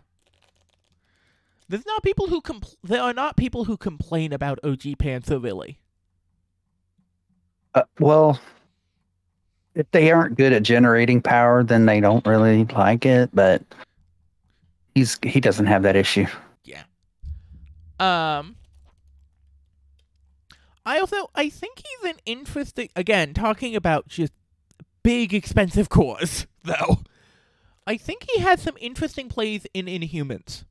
There's 1.70 1.86
not 1.86 2.04
people 2.04 2.28
who 2.28 2.42
compl- 2.42 2.76
there 2.84 3.02
are 3.02 3.14
not 3.14 3.36
people 3.38 3.64
who 3.66 3.78
complain 3.78 4.32
about 4.34 4.60
OG 4.64 4.96
Panther 5.00 5.40
really. 5.40 5.80
Uh, 7.74 7.84
well, 8.00 8.40
if 9.74 9.90
they 9.92 10.12
aren't 10.12 10.38
good 10.38 10.54
at 10.54 10.62
generating 10.62 11.20
power, 11.20 11.64
then 11.64 11.88
they 11.88 12.00
don't 12.00 12.26
really 12.28 12.66
like 12.66 13.06
it. 13.08 13.32
But 13.34 13.64
he's 14.94 15.18
he 15.24 15.40
doesn't 15.40 15.66
have 15.66 15.82
that 15.84 15.96
issue. 15.96 16.28
Yeah. 16.64 16.84
Um 18.00 18.56
I 20.86 21.00
also 21.00 21.30
I 21.36 21.50
think 21.50 21.78
he's 21.78 22.12
an 22.12 22.20
interesting 22.26 22.90
again 22.96 23.34
talking 23.34 23.76
about 23.76 24.08
just 24.08 24.34
big 25.04 25.34
expensive 25.34 25.90
cores, 25.90 26.48
though. 26.64 27.00
I 27.86 27.98
think 27.98 28.26
he 28.30 28.40
has 28.40 28.62
some 28.62 28.78
interesting 28.80 29.28
plays 29.28 29.68
in 29.74 29.86
Inhumans. 29.88 30.64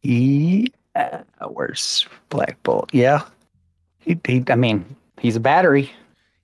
He, 0.00 0.72
uh, 0.94 1.18
where's 1.48 2.06
Black 2.30 2.62
Bolt? 2.62 2.88
Yeah, 2.92 3.24
he, 3.98 4.18
he. 4.24 4.44
I 4.48 4.54
mean, 4.54 4.96
he's 5.18 5.36
a 5.36 5.40
battery. 5.40 5.90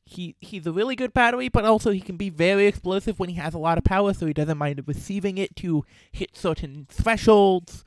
He 0.04 0.36
he's 0.40 0.66
a 0.66 0.72
really 0.72 0.96
good 0.96 1.14
battery, 1.14 1.48
but 1.48 1.64
also 1.64 1.90
he 1.90 2.00
can 2.00 2.16
be 2.16 2.28
very 2.28 2.66
explosive 2.66 3.18
when 3.18 3.30
he 3.30 3.36
has 3.36 3.54
a 3.54 3.58
lot 3.58 3.78
of 3.78 3.84
power, 3.84 4.12
so 4.12 4.26
he 4.26 4.34
doesn't 4.34 4.58
mind 4.58 4.82
receiving 4.86 5.38
it 5.38 5.56
to 5.56 5.84
hit 6.12 6.36
certain 6.36 6.86
thresholds. 6.90 7.84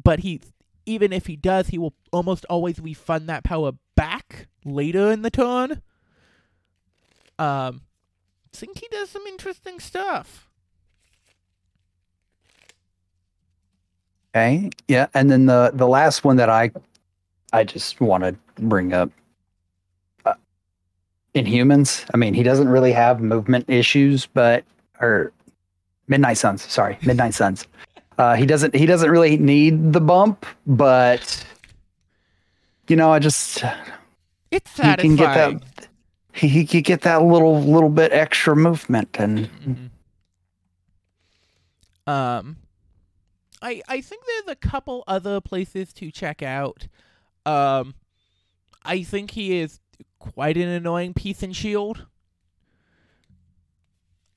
But 0.00 0.20
he, 0.20 0.42
even 0.86 1.12
if 1.12 1.26
he 1.26 1.36
does, 1.36 1.68
he 1.68 1.78
will 1.78 1.94
almost 2.12 2.46
always 2.48 2.80
refund 2.80 3.28
that 3.28 3.44
power 3.44 3.72
back 3.96 4.46
later 4.64 5.10
in 5.10 5.22
the 5.22 5.30
turn. 5.30 5.82
Um, 7.38 7.82
think 8.56 8.78
he 8.78 8.88
does 8.90 9.10
some 9.10 9.26
interesting 9.26 9.78
stuff. 9.78 10.48
Okay. 14.34 14.70
Yeah, 14.88 15.06
and 15.14 15.30
then 15.30 15.46
the 15.46 15.70
the 15.72 15.88
last 15.88 16.24
one 16.24 16.36
that 16.36 16.50
I 16.50 16.70
I 17.52 17.64
just 17.64 18.00
want 18.00 18.24
to 18.24 18.36
bring 18.62 18.92
up 18.92 19.10
uh, 20.24 20.34
Inhumans. 21.34 22.04
I 22.12 22.16
mean, 22.16 22.34
he 22.34 22.42
doesn't 22.42 22.68
really 22.68 22.92
have 22.92 23.20
movement 23.20 23.64
issues, 23.68 24.26
but 24.26 24.64
or 25.00 25.32
Midnight 26.08 26.38
Suns. 26.38 26.62
Sorry, 26.70 26.98
Midnight 27.02 27.34
Suns. 27.34 27.66
Uh, 28.18 28.34
he 28.34 28.46
doesn't 28.46 28.74
he 28.74 28.86
doesn't 28.86 29.10
really 29.10 29.36
need 29.36 29.92
the 29.92 30.00
bump, 30.00 30.46
but 30.66 31.44
you 32.88 32.96
know, 32.96 33.12
I 33.12 33.18
just 33.18 33.62
It's 34.50 34.70
satisfying. 34.70 35.10
he 35.12 35.16
can 35.16 35.16
get 35.16 35.34
that 35.34 35.88
he, 36.32 36.48
he 36.48 36.64
can 36.66 36.82
get 36.82 37.00
that 37.02 37.22
little 37.22 37.60
little 37.62 37.90
bit 37.90 38.12
extra 38.12 38.56
movement 38.56 39.08
and 39.18 39.50
Mhm. 39.66 39.90
Um, 42.08 42.56
I 43.60 43.82
I 43.88 44.00
think 44.00 44.22
there's 44.26 44.48
a 44.48 44.56
couple 44.56 45.02
other 45.06 45.40
places 45.40 45.92
to 45.94 46.10
check 46.10 46.42
out. 46.42 46.86
Um, 47.44 47.94
I 48.84 49.02
think 49.02 49.32
he 49.32 49.58
is 49.58 49.80
quite 50.20 50.56
an 50.56 50.68
annoying 50.68 51.14
piece 51.14 51.42
in 51.42 51.52
Shield. 51.52 52.06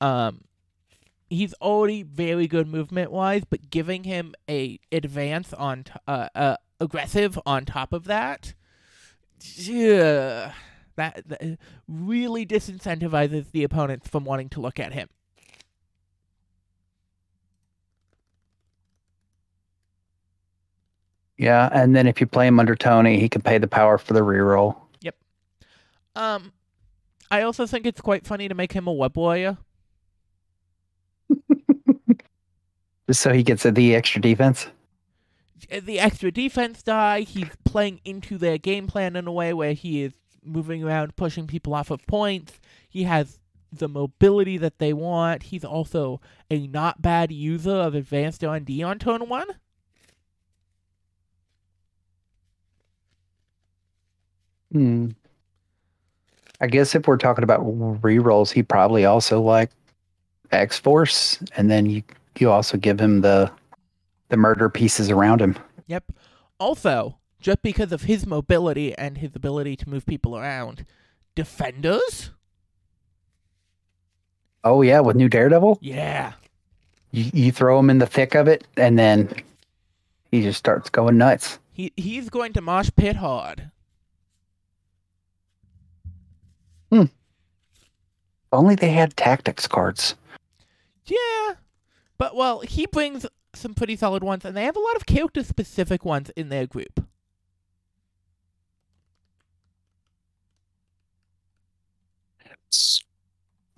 Um, 0.00 0.42
he's 1.30 1.54
already 1.54 2.02
very 2.02 2.46
good 2.46 2.68
movement 2.68 3.10
wise, 3.10 3.42
but 3.48 3.70
giving 3.70 4.04
him 4.04 4.34
a 4.48 4.78
advance 4.92 5.54
on 5.54 5.84
t- 5.84 5.92
uh, 6.06 6.28
uh 6.34 6.56
aggressive 6.80 7.38
on 7.46 7.64
top 7.64 7.92
of 7.92 8.04
that, 8.04 8.54
yeah, 9.54 10.52
that, 10.96 11.26
that 11.28 11.58
really 11.88 12.44
disincentivizes 12.44 13.50
the 13.52 13.64
opponents 13.64 14.08
from 14.08 14.24
wanting 14.24 14.48
to 14.50 14.60
look 14.60 14.78
at 14.78 14.92
him. 14.92 15.08
yeah, 21.40 21.70
and 21.72 21.96
then 21.96 22.06
if 22.06 22.20
you 22.20 22.26
play 22.26 22.46
him 22.46 22.60
under 22.60 22.76
Tony, 22.76 23.18
he 23.18 23.26
can 23.26 23.40
pay 23.40 23.56
the 23.56 23.66
power 23.66 23.96
for 23.96 24.12
the 24.12 24.20
reroll. 24.20 24.76
Yep. 25.00 25.16
Um, 26.14 26.52
I 27.30 27.40
also 27.40 27.66
think 27.66 27.86
it's 27.86 28.02
quite 28.02 28.26
funny 28.26 28.46
to 28.46 28.54
make 28.54 28.72
him 28.72 28.86
a 28.86 28.92
web 28.92 29.16
warrior. 29.16 29.56
Just 33.10 33.22
so 33.22 33.32
he 33.32 33.42
gets 33.42 33.64
the 33.64 33.96
extra 33.96 34.22
defense. 34.22 34.68
The 35.68 35.98
extra 35.98 36.30
defense 36.30 36.80
die, 36.80 37.22
he's 37.22 37.48
playing 37.64 38.00
into 38.04 38.38
their 38.38 38.56
game 38.56 38.86
plan 38.86 39.16
in 39.16 39.26
a 39.26 39.32
way 39.32 39.52
where 39.52 39.72
he 39.72 40.02
is 40.02 40.12
moving 40.44 40.84
around, 40.84 41.16
pushing 41.16 41.48
people 41.48 41.74
off 41.74 41.90
of 41.90 42.06
points. 42.06 42.60
He 42.88 43.02
has 43.02 43.40
the 43.72 43.88
mobility 43.88 44.58
that 44.58 44.78
they 44.78 44.92
want. 44.92 45.42
He's 45.42 45.64
also 45.64 46.20
a 46.52 46.68
not 46.68 47.02
bad 47.02 47.32
user 47.32 47.74
of 47.74 47.96
advanced 47.96 48.44
R&D 48.44 48.80
on 48.80 49.00
turn 49.00 49.28
one. 49.28 49.48
Hmm. 54.70 55.08
I 56.60 56.68
guess 56.68 56.94
if 56.94 57.08
we're 57.08 57.16
talking 57.16 57.42
about 57.42 57.62
rerolls, 58.02 58.52
he 58.52 58.62
probably 58.62 59.04
also 59.04 59.40
like 59.40 59.70
X 60.52 60.78
Force, 60.78 61.42
and 61.56 61.68
then 61.68 61.86
you 61.86 62.04
you 62.38 62.50
also 62.50 62.76
give 62.78 63.00
him 63.00 63.20
the 63.20 63.50
the 64.28 64.36
murder 64.36 64.68
pieces 64.68 65.10
around 65.10 65.40
him. 65.40 65.56
Yep. 65.88 66.12
Also, 66.58 67.18
just 67.40 67.62
because 67.62 67.90
of 67.90 68.02
his 68.02 68.26
mobility 68.26 68.94
and 68.96 69.18
his 69.18 69.34
ability 69.34 69.74
to 69.76 69.88
move 69.88 70.06
people 70.06 70.36
around, 70.36 70.84
defenders? 71.34 72.30
Oh 74.62 74.82
yeah, 74.82 75.00
with 75.00 75.16
new 75.16 75.28
Daredevil, 75.28 75.78
Yeah. 75.80 76.34
you, 77.10 77.30
you 77.32 77.50
throw 77.52 77.78
him 77.78 77.90
in 77.90 77.98
the 77.98 78.06
thick 78.06 78.34
of 78.34 78.46
it, 78.46 78.66
and 78.76 78.98
then 78.98 79.32
he 80.30 80.42
just 80.42 80.58
starts 80.58 80.90
going 80.90 81.16
nuts. 81.18 81.58
He 81.72 81.92
he's 81.96 82.28
going 82.28 82.52
to 82.52 82.60
mosh 82.60 82.90
pit 82.94 83.16
hard. 83.16 83.70
Hmm. 86.92 87.02
If 87.02 87.08
only 88.52 88.74
they 88.74 88.90
had 88.90 89.16
tactics 89.16 89.66
cards. 89.66 90.14
But 92.20 92.36
well, 92.36 92.60
he 92.60 92.84
brings 92.84 93.24
some 93.54 93.72
pretty 93.72 93.96
solid 93.96 94.22
ones 94.22 94.44
and 94.44 94.54
they 94.54 94.64
have 94.64 94.76
a 94.76 94.80
lot 94.80 94.94
of 94.94 95.06
character 95.06 95.42
specific 95.42 96.04
ones 96.04 96.28
in 96.36 96.50
their 96.50 96.66
group. 96.66 97.02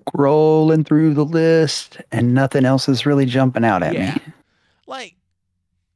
Scrolling 0.04 0.84
through 0.84 1.14
the 1.14 1.24
list, 1.24 1.98
and 2.10 2.34
nothing 2.34 2.64
else 2.64 2.88
is 2.88 3.06
really 3.06 3.26
jumping 3.26 3.64
out 3.64 3.84
at 3.84 3.94
Yeah. 3.94 4.14
me. 4.14 4.32
Like 4.88 5.14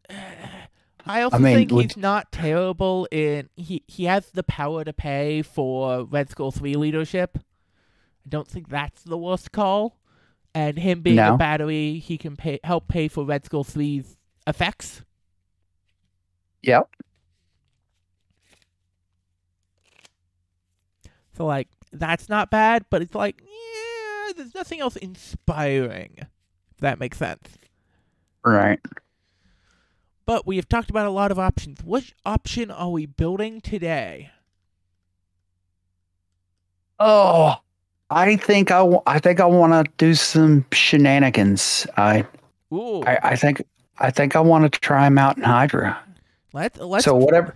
I 1.05 1.23
also 1.23 1.39
mean, 1.39 1.69
think 1.69 1.73
he's 1.73 1.97
not 1.97 2.31
terrible 2.31 3.09
in 3.11 3.49
he 3.57 3.83
he 3.89 4.05
has 4.05 4.31
the 4.31 4.45
power 4.45 4.85
to 4.85 4.93
pay 4.93 5.43
for 5.43 6.05
Red 6.05 6.31
Skull 6.31 6.53
3 6.53 6.77
leadership. 6.77 7.39
I 7.39 8.29
don't 8.29 8.47
think 8.47 8.69
that's 8.69 9.03
the 9.03 9.19
worst 9.19 9.51
call. 9.51 9.97
And 10.57 10.79
him 10.79 11.03
being 11.03 11.19
a 11.19 11.37
battery, 11.37 11.99
he 11.99 12.17
can 12.17 12.35
pay 12.35 12.59
help 12.65 12.89
pay 12.89 13.09
for 13.09 13.27
Red 13.27 13.45
Skull 13.45 13.63
3's 13.63 14.17
effects. 14.47 15.03
Yep. 16.63 16.89
So 21.37 21.45
like 21.45 21.69
that's 21.93 22.31
not 22.31 22.51
bad, 22.51 22.87
but 22.89 23.03
it's 23.03 23.15
like 23.15 23.43
yeah, 23.43 24.33
there's 24.35 24.55
nothing 24.55 24.81
else 24.81 24.97
inspiring. 24.97 26.21
If 26.21 26.79
that 26.79 26.99
makes 26.99 27.19
sense. 27.19 27.59
Right. 28.43 28.81
But 30.25 30.47
we 30.47 30.57
have 30.57 30.71
talked 30.71 30.89
about 30.89 31.05
a 31.05 31.11
lot 31.11 31.31
of 31.31 31.39
options. 31.39 31.85
Which 31.85 32.15
option 32.25 32.71
are 32.71 32.91
we 32.91 33.05
building 33.05 33.61
today? 33.61 34.31
Oh, 36.99 37.57
I 38.11 38.37
think 38.37 38.71
I, 38.71 38.87
I 39.07 39.19
think 39.19 39.41
I 39.41 39.47
want 39.47 39.73
to 39.73 39.93
do 39.99 40.15
some 40.15 40.65
shenanigans. 40.73 41.87
I, 41.97 42.25
Ooh, 42.73 43.03
I, 43.03 43.19
I 43.23 43.37
think 43.37 43.63
I 43.99 44.11
think 44.11 44.37
I 44.37 44.41
want 44.41 44.73
to 44.73 44.81
try 44.81 45.05
them 45.05 45.19
out 45.19 45.37
in 45.37 45.43
Hydra. 45.43 45.99
let's 46.53 46.79
let's 46.79 47.05
so 47.05 47.17
whatever, 47.17 47.55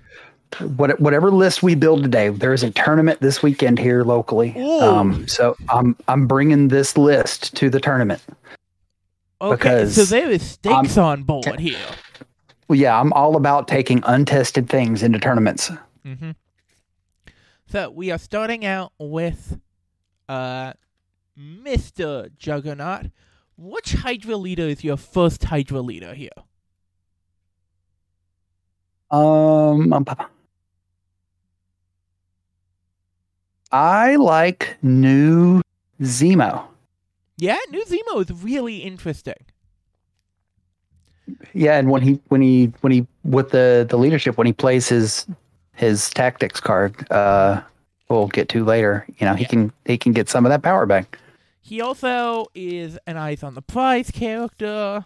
what, 0.76 0.98
whatever 1.00 1.30
list 1.30 1.62
we 1.62 1.74
build 1.74 2.02
today, 2.02 2.30
there 2.30 2.52
is 2.52 2.62
a 2.62 2.70
tournament 2.70 3.20
this 3.20 3.42
weekend 3.42 3.78
here 3.78 4.02
locally. 4.02 4.54
Ooh. 4.58 4.80
Um, 4.80 5.28
so 5.28 5.56
I'm 5.68 5.96
I'm 6.08 6.26
bringing 6.26 6.68
this 6.68 6.98
list 6.98 7.54
to 7.56 7.70
the 7.70 7.80
tournament. 7.80 8.22
okay. 9.40 9.56
because 9.56 9.94
So 9.94 10.04
there 10.04 10.30
is 10.30 10.42
stakes 10.42 10.98
on 10.98 11.22
board 11.22 11.60
here. 11.60 11.78
Well, 12.68 12.78
yeah, 12.78 12.98
I'm 12.98 13.12
all 13.12 13.36
about 13.36 13.68
taking 13.68 14.02
untested 14.06 14.68
things 14.68 15.02
into 15.02 15.18
tournaments. 15.18 15.70
Mm-hmm. 16.06 16.30
So 17.66 17.90
we 17.90 18.10
are 18.10 18.18
starting 18.18 18.64
out 18.64 18.92
with 18.98 19.58
uh 20.30 20.72
Mr. 21.38 22.30
Juggernaut. 22.38 23.10
Which 23.56 23.92
Hydra 23.92 24.36
leader 24.36 24.62
is 24.62 24.82
your 24.82 24.96
first 24.96 25.44
Hydra 25.44 25.82
leader 25.82 26.14
here? 26.14 26.30
Um, 29.10 29.92
um, 29.92 30.06
I 33.72 34.16
like 34.16 34.78
new 34.82 35.60
Zemo. 36.00 36.64
Yeah, 37.36 37.58
New 37.70 37.84
Zemo 37.84 38.22
is 38.22 38.42
really 38.42 38.78
interesting. 38.78 39.34
Yeah, 41.52 41.78
and 41.78 41.90
when 41.90 42.02
he 42.02 42.20
when 42.28 42.40
he 42.40 42.72
when 42.80 42.92
he 42.92 43.06
with 43.24 43.50
the 43.50 43.86
the 43.88 43.96
leadership 43.96 44.36
when 44.38 44.46
he 44.46 44.52
plays 44.52 44.88
his 44.88 45.26
his 45.74 46.10
tactics 46.10 46.60
card, 46.60 47.10
uh, 47.10 47.60
we'll 48.10 48.26
get 48.26 48.48
to 48.50 48.64
later. 48.64 49.06
You 49.18 49.26
know, 49.26 49.34
he 49.34 49.42
Yeah. 49.44 49.48
can 49.48 49.72
he 49.86 49.96
can 49.96 50.12
get 50.12 50.28
some 50.28 50.44
of 50.44 50.50
that 50.50 50.62
power 50.62 50.84
back. 50.84 51.18
He 51.62 51.80
also 51.80 52.46
is 52.54 52.98
an 53.06 53.16
eyes 53.16 53.42
on 53.42 53.54
the 53.54 53.62
prize 53.62 54.10
character. 54.10 55.04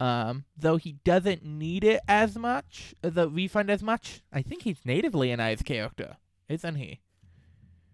Um, 0.00 0.44
though 0.56 0.76
he 0.76 0.92
doesn't 1.04 1.44
need 1.44 1.84
it 1.84 2.00
as 2.08 2.36
much, 2.36 2.94
the 3.00 3.28
refund 3.28 3.70
as 3.70 3.82
much. 3.82 4.22
I 4.32 4.42
think 4.42 4.62
he's 4.62 4.84
natively 4.84 5.30
an 5.30 5.40
eyes 5.40 5.62
character. 5.62 6.16
isn't 6.46 6.74
he? 6.74 7.00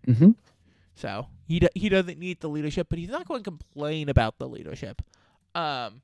Mm-hmm. 0.09 0.31
So 0.97 1.29
he 1.47 1.61
do- 1.61 1.69
he 1.77 1.89
doesn't 1.89 2.19
need 2.19 2.41
the 2.41 2.49
leadership, 2.49 2.89
but 2.91 2.99
he's 2.99 3.09
not 3.11 3.29
going 3.29 3.45
to 3.45 3.51
complain 3.51 4.09
about 4.09 4.39
the 4.39 4.49
leadership. 4.49 5.03
Um, 5.55 6.03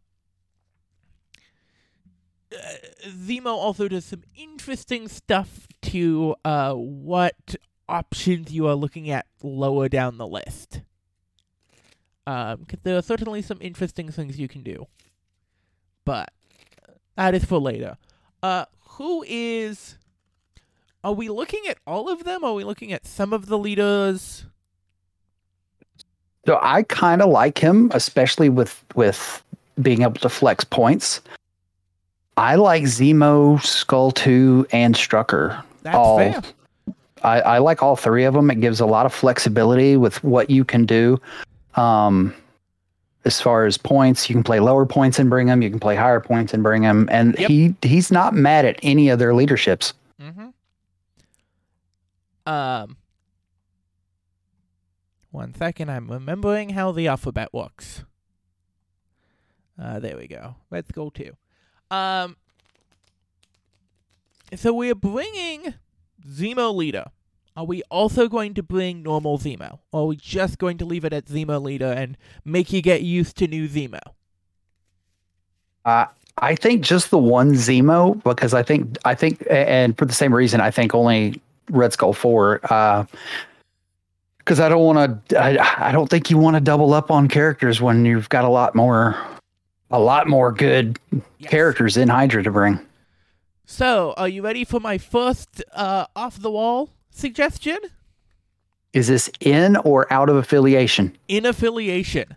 uh, 2.52 3.08
Zemo 3.08 3.46
also 3.46 3.88
does 3.88 4.04
some 4.04 4.22
interesting 4.36 5.08
stuff 5.08 5.66
to 5.82 6.34
uh, 6.44 6.74
what 6.74 7.56
options 7.88 8.52
you 8.52 8.66
are 8.66 8.74
looking 8.74 9.10
at 9.10 9.26
lower 9.42 9.88
down 9.88 10.18
the 10.18 10.26
list. 10.26 10.80
Um, 12.26 12.64
'cause 12.64 12.80
there 12.82 12.96
are 12.96 13.02
certainly 13.02 13.40
some 13.42 13.58
interesting 13.60 14.10
things 14.10 14.38
you 14.38 14.48
can 14.48 14.62
do, 14.62 14.86
but 16.04 16.32
that 17.16 17.34
is 17.34 17.44
for 17.44 17.58
later. 17.60 17.96
Uh, 18.42 18.64
who 18.80 19.24
is? 19.28 19.96
Are 21.04 21.12
we 21.12 21.28
looking 21.28 21.68
at 21.68 21.78
all 21.86 22.08
of 22.08 22.24
them? 22.24 22.42
Are 22.42 22.54
we 22.54 22.64
looking 22.64 22.92
at 22.92 23.06
some 23.06 23.32
of 23.32 23.46
the 23.46 23.56
leaders? 23.56 24.46
So 26.46 26.58
I 26.60 26.82
kind 26.84 27.22
of 27.22 27.28
like 27.28 27.58
him, 27.58 27.90
especially 27.94 28.48
with 28.48 28.84
with 28.96 29.44
being 29.80 30.02
able 30.02 30.14
to 30.14 30.28
flex 30.28 30.64
points. 30.64 31.20
I 32.36 32.56
like 32.56 32.82
Zemo, 32.84 33.62
Skull 33.62 34.10
Two, 34.12 34.66
and 34.70 34.94
Strucker. 34.94 35.62
That's 35.82 35.96
all. 35.96 36.18
fair. 36.18 36.42
I, 37.22 37.40
I 37.40 37.58
like 37.58 37.82
all 37.82 37.96
three 37.96 38.24
of 38.24 38.34
them. 38.34 38.50
It 38.50 38.60
gives 38.60 38.78
a 38.80 38.86
lot 38.86 39.06
of 39.06 39.12
flexibility 39.14 39.96
with 39.96 40.22
what 40.22 40.50
you 40.50 40.64
can 40.64 40.84
do. 40.84 41.20
Um, 41.74 42.34
as 43.24 43.40
far 43.40 43.64
as 43.66 43.76
points, 43.78 44.28
you 44.28 44.34
can 44.34 44.44
play 44.44 44.60
lower 44.60 44.86
points 44.86 45.18
and 45.18 45.28
bring 45.30 45.46
them. 45.46 45.62
You 45.62 45.70
can 45.70 45.80
play 45.80 45.96
higher 45.96 46.20
points 46.20 46.52
and 46.54 46.62
bring 46.62 46.82
them. 46.82 47.08
And 47.10 47.34
Yep. 47.38 47.48
he 47.50 47.74
he's 47.82 48.12
not 48.12 48.34
mad 48.34 48.64
at 48.64 48.78
any 48.82 49.08
of 49.08 49.18
their 49.18 49.34
leaderships. 49.34 49.94
Mm-hmm. 50.22 50.48
Um. 52.52 52.96
One 55.30 55.54
second, 55.54 55.90
I'm 55.90 56.10
remembering 56.10 56.70
how 56.70 56.92
the 56.92 57.08
alphabet 57.08 57.52
works. 57.52 58.04
Uh, 59.78 59.98
there 60.00 60.16
we 60.16 60.26
go. 60.28 60.54
Let's 60.70 60.90
go 60.92 61.10
to. 61.10 61.32
Um. 61.90 62.36
So 64.54 64.72
we're 64.72 64.94
bringing 64.94 65.74
Zemo 66.28 66.74
leader. 66.74 67.06
Are 67.56 67.64
we 67.64 67.82
also 67.90 68.28
going 68.28 68.54
to 68.54 68.62
bring 68.62 69.02
normal 69.02 69.38
Zemo? 69.38 69.78
Or 69.90 70.02
are 70.02 70.06
we 70.06 70.16
just 70.16 70.58
going 70.58 70.78
to 70.78 70.84
leave 70.84 71.04
it 71.04 71.12
at 71.12 71.24
Zemo 71.26 71.60
leader 71.62 71.90
and 71.90 72.16
make 72.44 72.72
you 72.72 72.82
get 72.82 73.02
used 73.02 73.36
to 73.38 73.48
new 73.48 73.68
Zemo? 73.68 74.00
Uh, 75.84 76.06
I 76.38 76.54
think 76.54 76.82
just 76.82 77.10
the 77.10 77.18
one 77.18 77.52
Zemo 77.52 78.22
because 78.22 78.54
I 78.54 78.62
think 78.62 78.98
I 79.04 79.14
think 79.14 79.44
and 79.50 79.96
for 79.96 80.04
the 80.04 80.12
same 80.12 80.34
reason 80.34 80.60
I 80.60 80.70
think 80.70 80.94
only 80.94 81.40
Red 81.70 81.92
Skull 81.92 82.12
four. 82.12 82.60
Uh, 82.70 83.04
Because 84.38 84.60
I 84.60 84.68
don't 84.68 84.84
want 84.84 85.28
to. 85.28 85.42
I, 85.42 85.88
I 85.88 85.92
don't 85.92 86.08
think 86.08 86.30
you 86.30 86.38
want 86.38 86.54
to 86.54 86.60
double 86.60 86.94
up 86.94 87.10
on 87.10 87.26
characters 87.26 87.80
when 87.80 88.04
you've 88.04 88.28
got 88.28 88.44
a 88.44 88.48
lot 88.48 88.76
more, 88.76 89.16
a 89.90 89.98
lot 90.00 90.28
more 90.28 90.52
good 90.52 90.98
Yes. 91.38 91.50
characters 91.50 91.96
in 91.96 92.08
Hydra 92.08 92.42
to 92.42 92.50
bring. 92.50 92.80
So, 93.66 94.14
are 94.16 94.28
you 94.28 94.42
ready 94.42 94.64
for 94.64 94.80
my 94.80 94.96
first 94.98 95.62
uh, 95.72 96.06
off 96.14 96.38
the 96.40 96.50
wall 96.50 96.90
suggestion? 97.10 97.78
Is 98.92 99.08
this 99.08 99.28
in 99.40 99.76
or 99.78 100.10
out 100.12 100.28
of 100.30 100.36
affiliation? 100.36 101.16
In 101.28 101.44
affiliation. 101.44 102.34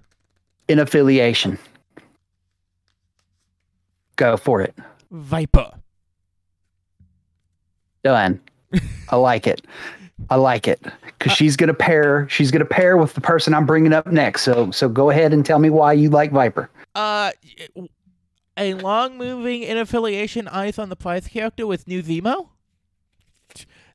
In 0.68 0.80
affiliation. 0.80 1.58
Go 4.16 4.36
for 4.38 4.62
it. 4.62 4.76
Viper. 5.12 5.72
Done. 8.04 8.42
I 9.10 9.16
like 9.16 9.48
it. 9.48 9.62
I 10.30 10.36
like 10.36 10.68
it 10.68 10.82
because 11.18 11.32
she's 11.32 11.56
gonna 11.56 11.74
pair. 11.74 12.28
She's 12.30 12.52
gonna 12.52 12.66
pair 12.66 12.98
with 12.98 13.14
the 13.14 13.22
person 13.22 13.54
I'm 13.54 13.66
bringing 13.66 13.94
up 13.94 14.08
next. 14.08 14.42
So 14.44 14.70
so 14.72 14.90
go 14.90 15.10
ahead 15.10 15.34
and 15.34 15.46
tell 15.46 15.60
me 15.60 15.70
why 15.70 15.94
you 15.94 16.10
like 16.10 16.32
Viper. 16.32 16.70
Uh, 17.00 17.32
a 18.58 18.74
long 18.74 19.18
moving 19.18 19.64
in 19.64 19.78
affiliation 19.78 20.50
eyes 20.50 20.78
on 20.78 20.90
the 20.90 20.96
prize 20.98 21.28
character 21.28 21.66
with 21.66 21.88
new 21.88 22.04
Zemo 22.04 22.50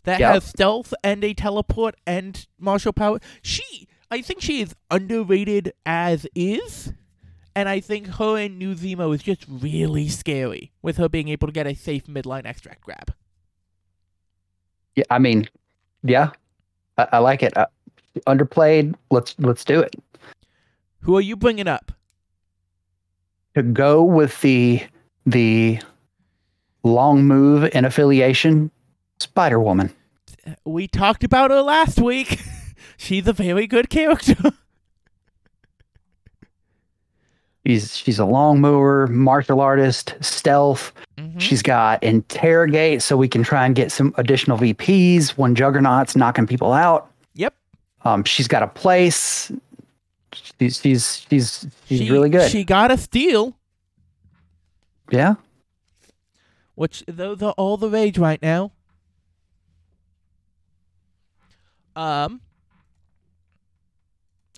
that 0.04 0.20
Yep. 0.20 0.32
has 0.32 0.44
stealth 0.44 0.94
and 1.04 1.22
a 1.22 1.34
teleport 1.34 1.96
and 2.06 2.46
martial 2.58 2.94
power. 2.94 3.20
She, 3.42 3.86
I 4.10 4.22
think 4.22 4.40
she 4.40 4.62
is 4.62 4.74
underrated 4.90 5.72
as 5.84 6.26
is. 6.34 6.94
And 7.54 7.68
I 7.68 7.78
think 7.80 8.06
her 8.06 8.36
and 8.38 8.58
New 8.58 8.74
Zemo 8.74 9.14
is 9.14 9.22
just 9.22 9.44
really 9.48 10.08
scary 10.08 10.72
with 10.82 10.96
her 10.96 11.08
being 11.08 11.28
able 11.28 11.46
to 11.46 11.52
get 11.52 11.66
a 11.66 11.74
safe 11.74 12.06
midline 12.06 12.46
extract 12.46 12.80
grab. 12.80 13.14
Yeah, 14.96 15.04
I 15.10 15.18
mean, 15.18 15.46
yeah, 16.02 16.30
I, 16.98 17.08
I 17.12 17.18
like 17.18 17.42
it. 17.42 17.56
Uh, 17.56 17.66
underplayed. 18.26 18.94
Let's 19.10 19.36
let's 19.38 19.64
do 19.64 19.80
it. 19.80 19.94
Who 21.00 21.16
are 21.16 21.20
you 21.20 21.36
bringing 21.36 21.68
up? 21.68 21.92
To 23.54 23.62
go 23.62 24.02
with 24.02 24.40
the 24.40 24.82
the 25.26 25.78
long 26.82 27.24
move 27.24 27.64
in 27.74 27.84
affiliation, 27.84 28.70
Spider 29.18 29.60
Woman. 29.60 29.92
We 30.64 30.88
talked 30.88 31.24
about 31.24 31.50
her 31.50 31.62
last 31.62 32.00
week. 32.00 32.40
She's 32.96 33.26
a 33.28 33.32
very 33.32 33.66
good 33.66 33.88
character. 33.90 34.34
She's 37.66 37.96
she's 37.96 38.18
a 38.18 38.26
long 38.26 38.60
mover, 38.60 39.06
martial 39.06 39.60
artist, 39.62 40.14
stealth. 40.20 40.92
Mhm. 41.16 41.40
She's 41.40 41.62
got 41.62 42.02
interrogate, 42.02 43.00
so 43.00 43.16
we 43.16 43.26
can 43.26 43.42
try 43.42 43.64
and 43.64 43.74
get 43.74 43.90
some 43.90 44.12
additional 44.18 44.58
VPs 44.58 45.30
when 45.38 45.54
Juggernaut's 45.54 46.14
knocking 46.14 46.46
people 46.46 46.74
out. 46.74 47.10
Yep. 47.34 47.54
Um, 48.04 48.22
she's 48.24 48.48
got 48.48 48.62
a 48.62 48.66
place. 48.66 49.50
She's 50.58 50.80
she's 50.80 51.26
she's 51.28 51.66
she's 51.86 51.98
she, 51.98 52.10
really 52.10 52.28
good. 52.28 52.50
She 52.50 52.64
got 52.64 52.90
a 52.90 52.96
steal, 52.96 53.56
yeah. 55.10 55.34
which 56.74 57.02
those 57.06 57.42
are 57.42 57.54
all 57.56 57.76
the 57.76 57.88
rage 57.88 58.18
right 58.18 58.40
now. 58.40 58.72
Um, 61.96 62.40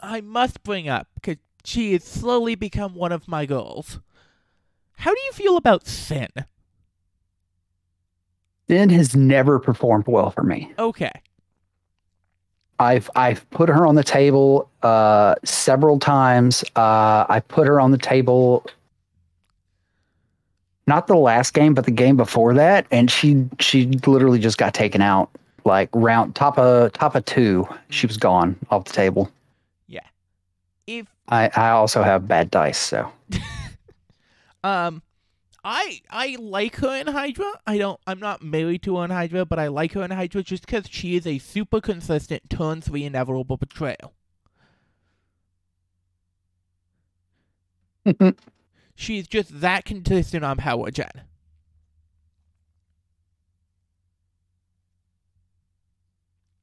I 0.03 0.21
must 0.21 0.63
bring 0.63 0.89
up 0.89 1.09
because 1.15 1.37
she 1.65 1.93
has 1.93 2.05
slowly 2.05 2.55
become 2.55 2.95
one 2.95 3.13
of 3.13 3.29
my 3.29 3.47
goals. 3.47 4.01
How 4.99 5.13
do 5.13 5.21
you 5.27 5.33
feel 5.33 5.57
about 5.57 5.87
Sin? 5.87 6.29
Sin 8.69 8.91
has 8.91 9.15
never 9.15 9.59
performed 9.59 10.07
well 10.09 10.31
for 10.31 10.43
me. 10.43 10.73
Okay. 10.79 11.13
I've 12.79 13.11
I've 13.17 13.49
put 13.51 13.69
her 13.69 13.87
on 13.87 13.95
the 13.95 14.05
table 14.05 14.69
uh, 14.83 15.35
several 15.45 15.99
times. 15.99 16.62
Uh, 16.75 17.25
I 17.29 17.43
put 17.47 17.67
her 17.67 17.81
on 17.81 17.91
the 17.91 17.99
table. 17.99 18.67
Not 20.87 21.09
the 21.09 21.17
last 21.17 21.53
game, 21.53 21.75
but 21.75 21.85
the 21.85 21.91
game 21.91 22.17
before 22.17 22.55
that, 22.55 22.87
and 22.91 23.11
she 23.11 23.45
she 23.59 23.87
literally 24.07 24.39
just 24.39 24.59
got 24.59 24.75
taken 24.75 25.01
out. 25.01 25.31
Like 25.65 25.89
round 25.93 26.37
top 26.37 26.59
of 26.59 26.93
top 26.93 27.17
of 27.17 27.25
two, 27.25 27.67
she 27.91 28.07
was 28.07 28.17
gone 28.17 28.57
off 28.71 28.85
the 28.85 28.93
table. 28.93 29.31
Yeah. 29.89 30.01
If 30.87 31.07
I 31.29 31.51
I 31.57 31.71
also 31.71 32.03
have 32.05 32.29
bad 32.29 32.51
dice, 32.53 32.79
so 32.79 33.11
um, 34.65 35.03
I 35.69 36.01
I 36.09 36.37
like 36.39 36.77
her 36.77 36.95
in 36.95 37.09
Hydra. 37.09 37.51
I 37.67 37.77
don't. 37.77 37.99
I'm 38.07 38.21
not 38.21 38.41
married 38.41 38.85
to 38.85 38.99
her 38.99 39.05
in 39.05 39.11
Hydra, 39.11 39.45
but 39.45 39.59
I 39.59 39.67
like 39.67 39.95
her 39.95 40.05
in 40.05 40.13
Hydra 40.13 40.45
just 40.45 40.65
because 40.65 40.85
she 40.89 41.17
is 41.17 41.27
a 41.27 41.39
super 41.39 41.81
consistent 41.81 42.49
turn 42.49 42.81
three 42.81 43.03
inevitable 43.03 43.57
betrayal. 43.57 44.15
She's 48.95 49.27
just 49.27 49.61
that 49.61 49.85
consistent 49.85 50.45
on 50.45 50.57
power 50.57 50.93
gen. 50.93 51.23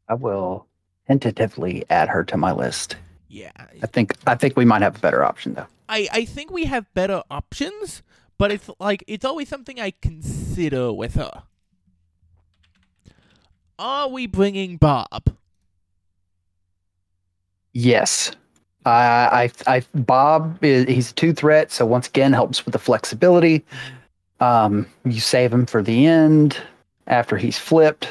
I 0.07 0.13
will 0.13 0.65
tentatively 1.07 1.83
add 1.89 2.07
her 2.07 2.23
to 2.23 2.37
my 2.37 2.53
list. 2.53 2.95
Yeah, 3.27 3.51
I 3.57 3.87
think 3.87 4.15
I 4.25 4.35
think 4.35 4.55
we 4.55 4.63
might 4.63 4.81
have 4.81 4.95
a 4.95 4.99
better 4.99 5.25
option 5.25 5.55
though. 5.55 5.67
I 5.89 6.07
I 6.13 6.23
think 6.23 6.51
we 6.51 6.63
have 6.65 6.85
better 6.93 7.21
options, 7.29 8.01
but 8.37 8.51
it's 8.51 8.69
like 8.79 9.03
it's 9.07 9.25
always 9.25 9.49
something 9.49 9.79
I 9.79 9.91
consider 10.01 10.91
with 10.93 11.15
her. 11.15 11.43
Are 13.79 14.07
we 14.07 14.27
bringing 14.27 14.77
Bob? 14.77 15.35
Yes. 17.73 18.31
Uh, 18.85 18.89
I, 18.89 19.51
I, 19.65 19.83
Bob, 19.95 20.63
is, 20.63 20.85
he's 20.85 21.11
a 21.11 21.13
two 21.13 21.33
threat, 21.33 21.71
so 21.71 21.85
once 21.85 22.07
again 22.07 22.33
helps 22.33 22.65
with 22.65 22.73
the 22.73 22.79
flexibility. 22.79 23.63
Um, 24.39 24.87
you 25.05 25.19
save 25.19 25.53
him 25.53 25.65
for 25.65 25.81
the 25.81 26.05
end 26.05 26.57
after 27.07 27.37
he's 27.37 27.57
flipped. 27.57 28.09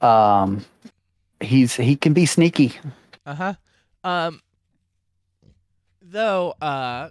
Um, 0.00 0.64
he's 1.40 1.74
he 1.74 1.96
can 1.96 2.12
be 2.12 2.26
sneaky. 2.26 2.74
Uh 3.24 3.34
huh. 3.34 3.54
Um. 4.02 4.42
Though, 6.02 6.54
uh, 6.60 7.10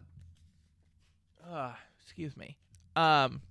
uh, 1.49 1.73
excuse 2.17 2.35
me. 2.35 2.57
Um, 2.95 3.41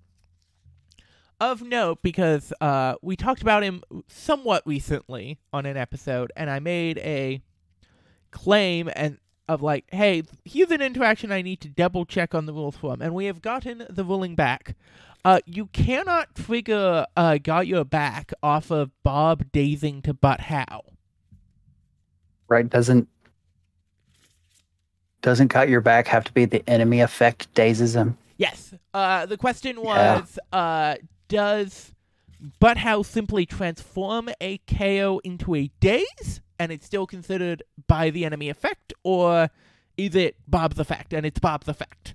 of 1.38 1.62
note 1.62 2.02
because 2.02 2.52
uh, 2.60 2.96
we 3.00 3.14
talked 3.14 3.40
about 3.40 3.62
him 3.62 3.80
somewhat 4.08 4.64
recently 4.66 5.38
on 5.52 5.66
an 5.66 5.76
episode, 5.76 6.32
and 6.36 6.50
I 6.50 6.58
made 6.58 6.98
a 6.98 7.40
claim 8.32 8.90
and 8.96 9.18
of 9.48 9.62
like, 9.62 9.84
hey, 9.92 10.24
here's 10.44 10.72
an 10.72 10.82
interaction 10.82 11.30
I 11.30 11.42
need 11.42 11.60
to 11.60 11.68
double 11.68 12.04
check 12.04 12.34
on 12.34 12.46
the 12.46 12.52
rules 12.52 12.76
for 12.76 12.92
him, 12.92 13.02
and 13.02 13.14
we 13.14 13.26
have 13.26 13.40
gotten 13.40 13.86
the 13.88 14.02
ruling 14.02 14.34
back. 14.34 14.74
Uh, 15.24 15.38
you 15.46 15.66
cannot 15.66 16.34
trigger 16.34 17.06
uh, 17.16 17.38
got 17.38 17.68
your 17.68 17.84
back 17.84 18.32
off 18.42 18.72
of 18.72 18.90
Bob 19.04 19.52
dazing 19.52 20.02
to 20.02 20.12
But 20.12 20.40
How. 20.40 20.82
Right? 22.48 22.68
Doesn't 22.68 23.08
doesn't 25.22 25.52
"Got 25.52 25.68
your 25.68 25.80
back 25.80 26.08
have 26.08 26.24
to 26.24 26.32
be 26.32 26.46
the 26.46 26.68
enemy 26.68 27.00
effect 27.00 27.54
dazes 27.54 27.94
him? 27.94 28.18
Yes. 28.36 28.74
Uh, 28.92 29.26
the 29.26 29.36
question 29.36 29.76
Yeah. 29.76 29.82
was, 30.20 30.38
uh, 30.52 30.96
does 31.28 31.92
But 32.60 32.76
How 32.78 33.02
simply 33.02 33.46
transform 33.46 34.28
a 34.42 34.58
KO 34.58 35.20
into 35.24 35.54
a 35.54 35.70
daze, 35.80 36.40
and 36.58 36.70
it's 36.70 36.84
still 36.84 37.06
considered 37.06 37.62
by 37.86 38.10
the 38.10 38.24
enemy 38.26 38.50
effect, 38.50 38.92
or 39.02 39.48
is 39.96 40.14
it 40.14 40.36
Bob's 40.46 40.78
effect, 40.78 41.14
and 41.14 41.24
it's 41.24 41.38
Bob's 41.40 41.66
effect? 41.66 42.14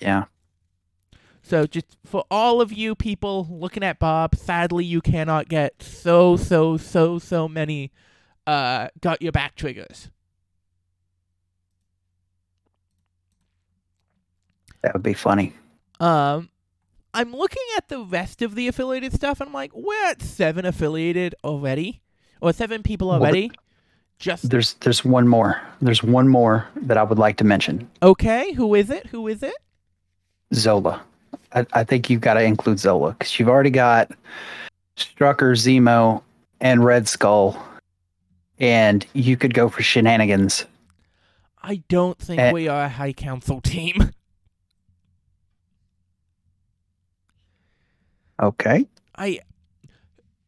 Yeah. 0.00 0.24
So 1.42 1.66
just 1.66 1.98
for 2.06 2.24
all 2.30 2.60
of 2.62 2.72
you 2.72 2.94
people 2.94 3.46
looking 3.50 3.82
at 3.82 3.98
Bob, 3.98 4.34
sadly 4.36 4.84
you 4.86 5.00
cannot 5.02 5.48
get 5.48 5.82
so 5.82 6.36
so 6.36 6.76
so 6.78 7.18
so 7.18 7.48
many 7.48 7.92
uh 8.46 8.88
got 9.00 9.20
your 9.20 9.32
back 9.32 9.56
triggers. 9.56 10.08
That 14.82 14.92
would 14.94 15.02
be 15.02 15.14
funny. 15.14 15.52
Um 16.00 16.48
I'm 17.14 17.34
looking 17.36 17.62
at 17.76 17.88
the 17.88 18.00
rest 18.00 18.40
of 18.42 18.54
the 18.54 18.68
affiliated 18.68 19.12
stuff 19.12 19.40
I'm 19.42 19.52
like, 19.52 19.70
we're 19.74 20.04
at 20.06 20.22
seven 20.22 20.64
affiliated 20.64 21.34
already. 21.44 22.00
Or 22.40 22.52
seven 22.52 22.82
people 22.82 23.08
Well, 23.08 23.20
already. 23.20 23.50
Just 24.18 24.50
There's 24.50 24.74
there's 24.74 25.04
one 25.04 25.26
more. 25.28 25.60
There's 25.80 26.02
one 26.02 26.28
more 26.28 26.66
that 26.76 26.96
I 26.96 27.02
would 27.02 27.18
like 27.18 27.36
to 27.38 27.44
mention. 27.44 27.88
okay, 28.02 28.52
who 28.52 28.74
is 28.74 28.88
it? 28.90 29.06
Who 29.08 29.26
is 29.28 29.42
it? 29.42 29.54
Zola. 30.54 31.02
I, 31.54 31.66
I 31.72 31.84
think 31.84 32.08
you've 32.10 32.20
got 32.20 32.34
to 32.34 32.42
include 32.42 32.78
Zola 32.78 33.12
because 33.12 33.38
you've 33.38 33.48
already 33.48 33.70
got 33.70 34.10
Strucker, 34.96 35.52
Zemo, 35.56 36.22
and 36.60 36.84
Red 36.84 37.08
Skull, 37.08 37.60
and 38.58 39.04
you 39.12 39.36
could 39.36 39.54
go 39.54 39.68
for 39.68 39.82
shenanigans. 39.82 40.66
I 41.62 41.82
don't 41.88 42.18
think 42.18 42.40
Eh. 42.40 42.52
we 42.52 42.68
are 42.68 42.84
a 42.84 42.88
high 42.88 43.12
council 43.12 43.60
team. 43.60 44.10
Okay. 48.42 48.86
I 49.16 49.40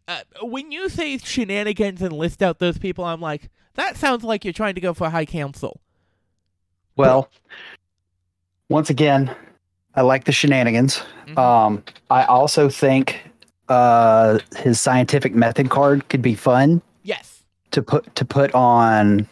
uh, 0.07 0.20
when 0.42 0.72
you 0.72 0.88
say 0.88 1.16
shenanigans 1.18 2.02
and 2.02 2.12
list 2.12 2.42
out 2.42 2.59
those 2.59 2.76
people, 2.76 3.04
I'm 3.04 3.20
like, 3.20 3.50
that 3.74 3.96
sounds 3.96 4.24
like 4.24 4.44
you're 4.44 4.52
trying 4.52 4.74
to 4.74 4.80
go 4.80 4.92
for 4.92 5.09
high 5.09 5.24
council. 5.24 5.80
Well, 6.96 7.30
once 8.68 8.90
again, 8.90 9.35
I 9.94 10.02
like 10.02 10.24
the 10.24 10.33
shenanigans. 10.33 11.02
Mhm. 11.26 11.38
Um, 11.38 11.85
I 12.11 12.24
also 12.24 12.68
think 12.68 13.22
uh, 13.68 14.38
his 14.57 14.80
scientific 14.80 15.35
method 15.35 15.70
card 15.70 16.09
could 16.09 16.22
be 16.22 16.35
fun 16.35 16.83
yes. 17.02 17.42
to 17.70 17.83
put 17.83 18.14
to 18.16 18.24
put 18.24 18.54
on 18.54 19.26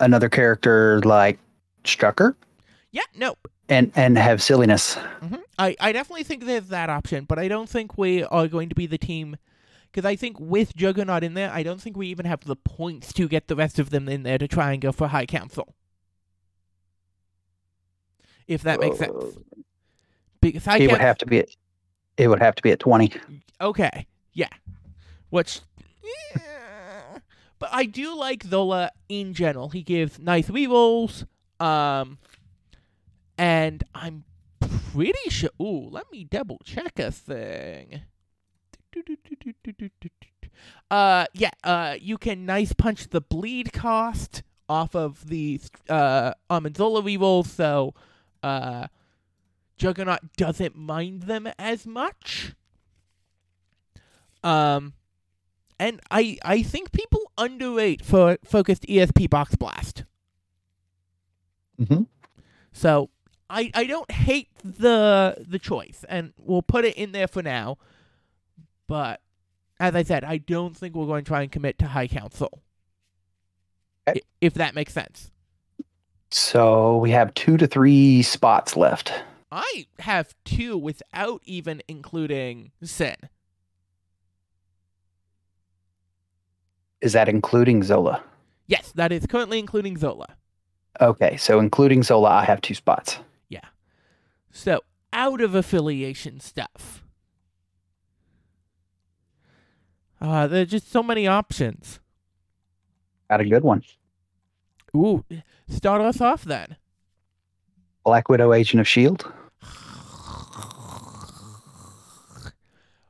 another 0.00 0.28
character 0.28 1.00
like 1.02 1.38
Strucker 1.84 2.34
Yeah. 2.90 3.02
No. 3.14 3.36
And 3.70 3.92
and 3.94 4.18
have 4.18 4.42
silliness. 4.42 4.94
hmm 4.94 5.36
I 5.58 5.76
I 5.80 5.92
definitely 5.92 6.24
think 6.24 6.44
there's 6.44 6.68
that 6.68 6.90
option, 6.90 7.24
but 7.24 7.38
I 7.38 7.48
don't 7.48 7.68
think 7.68 7.96
we 7.96 8.24
are 8.24 8.48
going 8.48 8.68
to 8.68 8.74
be 8.74 8.86
the 8.86 8.98
team. 8.98 9.36
Because 9.90 10.04
I 10.04 10.14
think 10.14 10.38
with 10.38 10.76
Juggernaut 10.76 11.24
in 11.24 11.34
there, 11.34 11.50
I 11.52 11.64
don't 11.64 11.80
think 11.80 11.96
we 11.96 12.06
even 12.08 12.24
have 12.24 12.44
the 12.44 12.54
points 12.54 13.12
to 13.14 13.26
get 13.26 13.48
the 13.48 13.56
rest 13.56 13.80
of 13.80 13.90
them 13.90 14.08
in 14.08 14.22
there 14.22 14.38
to 14.38 14.46
try 14.46 14.72
and 14.72 14.80
go 14.80 14.92
for 14.92 15.08
high 15.08 15.26
council. 15.26 15.74
If 18.46 18.62
that 18.62 18.78
makes 18.78 18.98
sense. 18.98 19.36
Because 20.40 20.64
high 20.64 20.78
It 20.78 20.90
would 20.92 21.00
have 21.00 21.18
to 21.18 21.26
be. 21.26 21.40
At, 21.40 21.48
it 22.16 22.28
would 22.28 22.40
have 22.40 22.54
to 22.54 22.62
be 22.62 22.70
at 22.70 22.80
twenty. 22.80 23.12
Okay, 23.60 24.06
yeah. 24.32 24.48
Which, 25.30 25.60
yeah. 26.34 27.18
but 27.58 27.68
I 27.72 27.84
do 27.84 28.16
like 28.16 28.42
Zola 28.44 28.90
in 29.08 29.34
general. 29.34 29.68
He 29.70 29.82
gives 29.82 30.18
nice 30.18 30.48
rerolls, 30.48 31.24
um, 31.60 32.18
and 33.40 33.82
I'm 33.94 34.24
pretty 34.92 35.30
sure. 35.30 35.48
Ooh, 35.60 35.88
let 35.88 36.12
me 36.12 36.24
double 36.24 36.60
check 36.62 36.98
a 36.98 37.10
thing. 37.10 38.02
Uh, 40.90 41.24
yeah. 41.32 41.50
Uh, 41.64 41.96
you 41.98 42.18
can 42.18 42.44
nice 42.44 42.74
punch 42.74 43.08
the 43.08 43.22
bleed 43.22 43.72
cost 43.72 44.42
off 44.68 44.94
of 44.94 45.26
the 45.28 45.58
uh 45.88 46.32
Arnim 46.50 46.74
Zola 46.74 47.02
rerolls, 47.02 47.46
so 47.46 47.94
uh, 48.42 48.88
Juggernaut 49.78 50.20
doesn't 50.36 50.76
mind 50.76 51.22
them 51.22 51.48
as 51.58 51.86
much. 51.86 52.52
Um, 54.44 54.92
and 55.78 56.00
I 56.10 56.36
I 56.44 56.62
think 56.62 56.92
people 56.92 57.32
underrate 57.38 58.04
for 58.04 58.36
focused 58.44 58.82
ESP 58.82 59.30
box 59.30 59.54
blast. 59.56 60.04
Mhm. 61.80 62.06
So 62.72 63.08
I 63.50 63.70
I 63.74 63.84
don't 63.84 64.10
hate 64.10 64.48
the 64.64 65.44
the 65.46 65.58
choice, 65.58 66.04
and 66.08 66.32
we'll 66.38 66.62
put 66.62 66.84
it 66.84 66.96
in 66.96 67.12
there 67.12 67.28
for 67.28 67.42
now. 67.42 67.78
But 68.86 69.20
as 69.78 69.94
I 69.94 70.02
said, 70.02 70.24
I 70.24 70.38
don't 70.38 70.76
think 70.76 70.94
we're 70.94 71.06
going 71.06 71.24
to 71.24 71.28
try 71.28 71.42
and 71.42 71.50
commit 71.50 71.78
to 71.78 71.86
High 71.88 72.06
Council. 72.06 72.62
Okay. 74.08 74.20
If 74.40 74.54
that 74.54 74.74
makes 74.74 74.92
sense. 74.92 75.30
So 76.30 76.96
we 76.98 77.10
have 77.10 77.34
two 77.34 77.56
to 77.56 77.66
three 77.66 78.22
spots 78.22 78.76
left. 78.76 79.12
I 79.50 79.86
have 79.98 80.34
two 80.44 80.78
without 80.78 81.42
even 81.44 81.82
including 81.88 82.70
Sin. 82.82 83.16
Is 87.00 87.14
that 87.14 87.28
including 87.28 87.82
Zola? 87.82 88.22
Yes, 88.66 88.92
that 88.94 89.10
is 89.10 89.26
currently 89.26 89.58
including 89.58 89.96
Zola. 89.96 90.36
Okay, 91.00 91.36
so 91.36 91.58
including 91.58 92.02
Zola, 92.02 92.28
I 92.28 92.44
have 92.44 92.60
two 92.60 92.74
spots. 92.74 93.18
So, 94.52 94.80
out 95.12 95.40
of 95.40 95.54
affiliation 95.54 96.40
stuff. 96.40 97.04
Uh, 100.20 100.46
there 100.46 100.62
are 100.62 100.66
just 100.66 100.90
so 100.90 101.02
many 101.02 101.26
options. 101.26 102.00
Got 103.30 103.40
a 103.40 103.44
good 103.44 103.62
one. 103.62 103.82
Ooh, 104.94 105.24
start 105.68 106.02
us 106.02 106.20
off 106.20 106.44
then. 106.44 106.76
Black 108.04 108.28
Widow, 108.28 108.52
Agent 108.52 108.80
of 108.80 108.88
Shield. 108.88 109.30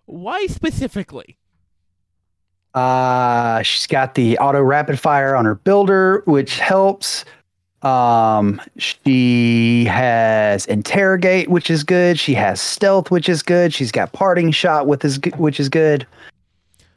Why 0.05 0.47
specifically? 0.47 1.39
Uh, 2.75 3.63
she's 3.63 3.87
got 3.87 4.15
the 4.15 4.39
auto 4.39 4.61
rapid 4.61 4.99
fire 4.99 5.35
on 5.35 5.45
her 5.45 5.55
builder, 5.55 6.23
which 6.27 6.59
helps. 6.59 7.25
Um, 7.83 8.61
she 8.77 9.85
has 9.87 10.67
interrogate, 10.67 11.49
which 11.49 11.71
is 11.71 11.83
good. 11.83 12.19
She 12.19 12.35
has 12.35 12.61
stealth, 12.61 13.11
which 13.11 13.29
is 13.29 13.43
good. 13.43 13.73
She's 13.73 13.91
got 13.93 14.13
parting 14.13 14.51
shot, 14.51 14.87
with 14.87 15.05
is 15.05 15.19
which 15.37 15.59
is 15.59 15.69
good. 15.69 16.07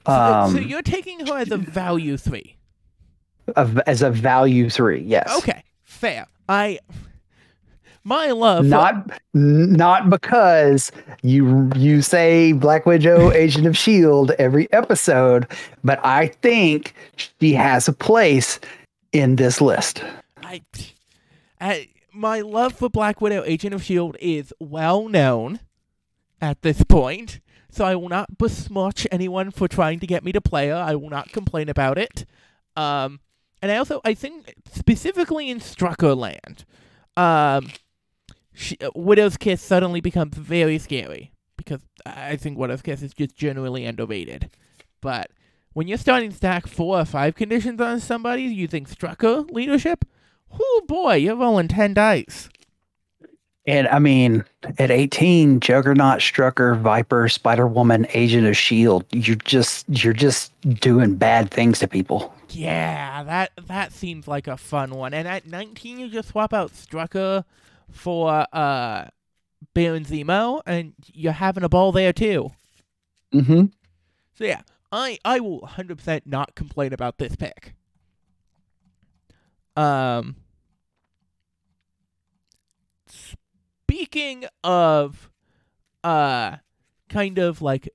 So, 0.06 0.12
Um, 0.12 0.52
so 0.52 0.60
you're 0.60 0.82
taking 0.82 1.26
her 1.26 1.38
as 1.38 1.52
a 1.52 1.58
value 1.58 2.18
three. 2.18 2.58
of- 3.56 3.78
as 3.88 4.02
a 4.02 4.10
value 4.10 4.70
three, 4.70 5.02
yes. 5.02 5.34
Okay, 5.38 5.64
fair. 5.84 6.26
I. 6.50 6.80
My 8.06 8.32
love. 8.32 8.66
for- 8.66 8.70
Not 8.70 9.12
not 9.34 10.10
because 10.10 10.92
you 11.22 11.70
you 11.78 12.02
say 12.02 12.52
Black 12.52 12.86
Widow, 12.86 13.32
Agent 13.32 13.66
of 13.66 13.78
Shield 13.78 14.32
every 14.40 14.72
episode, 14.74 15.48
but 15.86 16.06
I 16.06 16.28
think 16.42 16.94
she 17.16 17.54
has 17.54 17.88
a 17.88 17.94
place 17.94 18.60
in 19.14 19.38
this 19.38 19.62
list. 19.62 20.04
I, 20.54 20.62
I, 21.60 21.90
my 22.14 22.42
love 22.42 22.74
for 22.74 22.90
Black 22.90 23.22
Widow, 23.22 23.44
Agent 23.44 23.74
of 23.74 23.82
S.H.I.E.L.D. 23.82 24.20
Is 24.22 24.54
well 24.60 25.08
known 25.08 25.60
at 26.40 26.62
this 26.62 26.84
point, 26.84 27.40
so 27.72 27.86
I 27.86 27.96
will 27.96 28.10
not 28.10 28.38
besmirch 28.38 29.08
anyone 29.12 29.50
for 29.50 29.68
trying 29.68 30.00
to 30.00 30.08
get 30.08 30.24
me 30.24 30.32
to 30.32 30.42
play 30.42 30.68
her. 30.68 30.76
I 30.76 30.94
will 30.96 31.10
not 31.10 31.32
complain 31.32 31.70
about 31.70 31.98
it. 31.98 32.26
Um, 32.76 33.20
and 33.64 33.72
I 33.72 33.78
also, 33.78 34.00
I 34.06 34.14
think, 34.14 34.54
specifically 34.72 35.50
in 35.50 35.60
Strucker 35.60 36.16
Land, 36.16 36.66
um, 37.18 37.72
she, 38.54 38.78
uh, 38.80 38.92
Widow's 38.94 39.38
Kiss 39.38 39.62
suddenly 39.62 40.02
becomes 40.02 40.36
very 40.38 40.78
scary 40.78 41.32
because 41.58 41.82
I 42.06 42.36
think 42.36 42.60
Widow's 42.60 42.84
Kiss 42.84 43.02
is 43.02 43.14
just 43.14 43.36
generally 43.36 43.86
underrated. 43.86 44.52
But 45.02 45.32
when 45.72 45.88
you're 45.88 45.98
starting 45.98 46.30
stack 46.30 46.68
four 46.68 47.00
or 47.00 47.06
five 47.06 47.34
conditions 47.34 47.82
on 47.82 48.00
somebody 48.00 48.44
using 48.44 48.86
Strucker 48.86 49.50
leadership, 49.50 50.06
Oh 50.60 50.82
boy, 50.88 51.16
you're 51.16 51.36
rolling 51.36 51.68
ten 51.68 51.94
dice. 51.94 52.50
And 53.66 53.88
I 53.88 54.00
mean, 54.00 54.44
at 54.78 54.92
18, 54.92 55.62
Juggernaut, 55.62 56.20
Strucker, 56.20 56.78
Viper, 56.78 57.30
Spider 57.30 57.66
Woman, 57.66 58.06
Agent 58.14 58.46
of 58.46 58.58
Shield, 58.58 59.06
you're 59.12 59.38
just 59.38 59.86
you're 59.88 60.12
just 60.12 60.52
doing 60.70 61.16
bad 61.16 61.50
things 61.50 61.80
to 61.80 61.88
people. 61.88 62.34
Yeah, 62.50 63.24
that 63.24 63.52
that 63.68 63.94
seems 63.94 64.28
like 64.28 64.48
a 64.48 64.58
fun 64.58 64.92
one. 64.92 65.14
And 65.14 65.28
at 65.28 65.48
19, 65.48 65.98
you 65.98 66.10
just 66.10 66.30
swap 66.30 66.54
out 66.54 66.74
Strucker 66.74 67.46
for 67.90 68.46
uh 68.52 69.08
Baron 69.74 70.04
Zemo, 70.04 70.62
and 70.66 70.94
you're 71.14 71.32
having 71.32 71.64
a 71.64 71.70
ball 71.70 71.94
there 71.94 72.12
too. 72.12 72.52
Mm-hmm. 73.34 73.66
So 74.36 74.44
yeah, 74.44 74.62
I 74.92 75.20
I 75.24 75.40
will 75.40 75.62
100% 75.62 76.22
not 76.26 76.56
complain 76.56 76.92
about 76.92 77.18
this 77.18 77.38
pick. 77.38 77.74
Um 79.76 80.36
speaking 83.08 84.46
of 84.64 85.30
uh 86.04 86.58
kind 87.10 87.38
of 87.38 87.62
like 87.62 87.90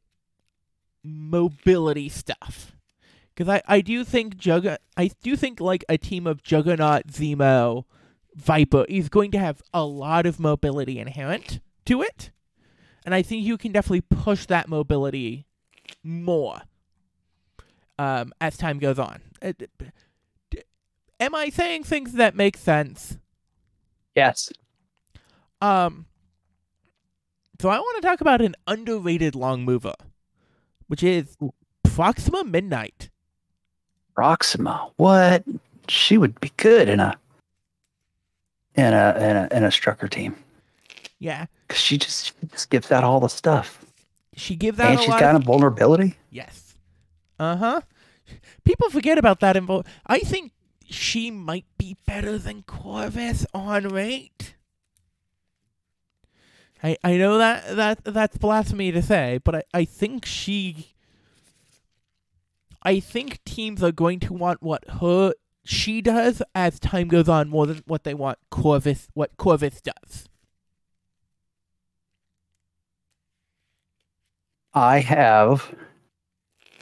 mobility 1.04 2.08
stuff 2.08 2.76
because 3.38 3.48
I, 3.48 3.62
I 3.68 3.80
do 3.80 4.02
think 4.04 4.36
Jugg 4.36 4.66
I 4.96 5.10
do 5.22 5.36
think 5.36 5.60
like 5.60 5.84
a 5.88 5.96
team 5.96 6.26
of 6.26 6.42
Juggernaut, 6.42 7.06
Zemo, 7.06 7.84
Viper 8.34 8.84
is 8.88 9.08
going 9.08 9.30
to 9.30 9.38
have 9.38 9.62
a 9.72 9.84
lot 9.84 10.26
of 10.26 10.40
mobility 10.40 10.98
inherent 10.98 11.60
to 11.86 12.02
it, 12.02 12.32
and 13.04 13.14
I 13.14 13.22
think 13.22 13.44
you 13.44 13.56
can 13.56 13.70
definitely 13.70 14.00
push 14.00 14.46
that 14.46 14.68
mobility 14.68 15.46
more 16.02 16.62
um, 17.96 18.32
as 18.40 18.56
time 18.56 18.80
goes 18.80 18.98
on. 18.98 19.20
D- 19.40 19.68
Am 21.20 21.34
I 21.34 21.48
saying 21.50 21.84
things 21.84 22.12
that 22.14 22.34
make 22.34 22.56
sense? 22.56 23.18
Yes. 24.14 24.50
Um, 25.60 26.06
so 27.60 27.68
I 27.68 27.78
want 27.78 28.00
to 28.02 28.06
talk 28.08 28.20
about 28.20 28.40
an 28.40 28.54
underrated 28.66 29.34
long 29.34 29.64
mover, 29.64 29.94
which 30.86 31.02
is 31.02 31.36
Proxima 31.82 32.44
Midnight. 32.44 33.10
Proxima. 34.14 34.90
What? 34.96 35.44
She 35.88 36.18
would 36.18 36.38
be 36.40 36.52
good 36.56 36.88
in 36.88 37.00
a 37.00 37.16
in 38.74 38.92
a 38.92 39.14
in 39.18 39.36
a 39.36 39.48
in 39.52 39.64
a 39.64 39.68
Strucker 39.68 40.08
team. 40.08 40.36
Yeah, 41.18 41.46
'Cause 41.66 41.78
she 41.78 41.98
just 41.98 42.26
she 42.26 42.46
just 42.46 42.70
gives 42.70 42.92
out 42.92 43.02
all 43.02 43.18
the 43.20 43.28
stuff. 43.28 43.84
she 44.36 44.54
gives 44.54 44.78
out 44.78 44.92
And 44.92 45.00
she's 45.00 45.08
got 45.08 45.34
of- 45.34 45.42
a 45.42 45.44
vulnerability. 45.44 46.14
yes. 46.30 46.76
Uh 47.40 47.56
huh. 47.56 47.80
People 48.64 48.90
forget 48.90 49.18
about 49.18 49.40
that. 49.40 49.56
Invo- 49.56 49.86
I 50.06 50.20
think 50.20 50.52
she 50.90 51.30
might 51.30 51.66
be 51.76 51.96
better 52.06 52.38
than 52.38 52.62
Corvus 52.62 53.46
on 53.54 53.88
rate. 53.88 54.54
I 56.82 56.96
I 57.04 57.16
know 57.16 57.38
that 57.38 57.76
that 57.76 58.04
that's 58.04 58.38
blasphemy 58.38 58.92
to 58.92 59.02
say, 59.02 59.40
but 59.44 59.56
I, 59.56 59.62
I 59.74 59.84
think 59.84 60.24
she 60.24 60.94
I 62.82 63.00
think 63.00 63.42
teams 63.44 63.82
are 63.82 63.92
going 63.92 64.20
to 64.20 64.32
want 64.32 64.62
what 64.62 64.88
her 65.00 65.34
she 65.64 66.00
does 66.00 66.42
as 66.54 66.78
time 66.78 67.08
goes 67.08 67.28
on 67.28 67.48
more 67.48 67.66
than 67.66 67.82
what 67.86 68.04
they 68.04 68.14
want 68.14 68.38
Corvus 68.50 69.08
what 69.14 69.36
Corvus 69.36 69.80
does. 69.80 70.28
I 74.72 75.00
have 75.00 75.74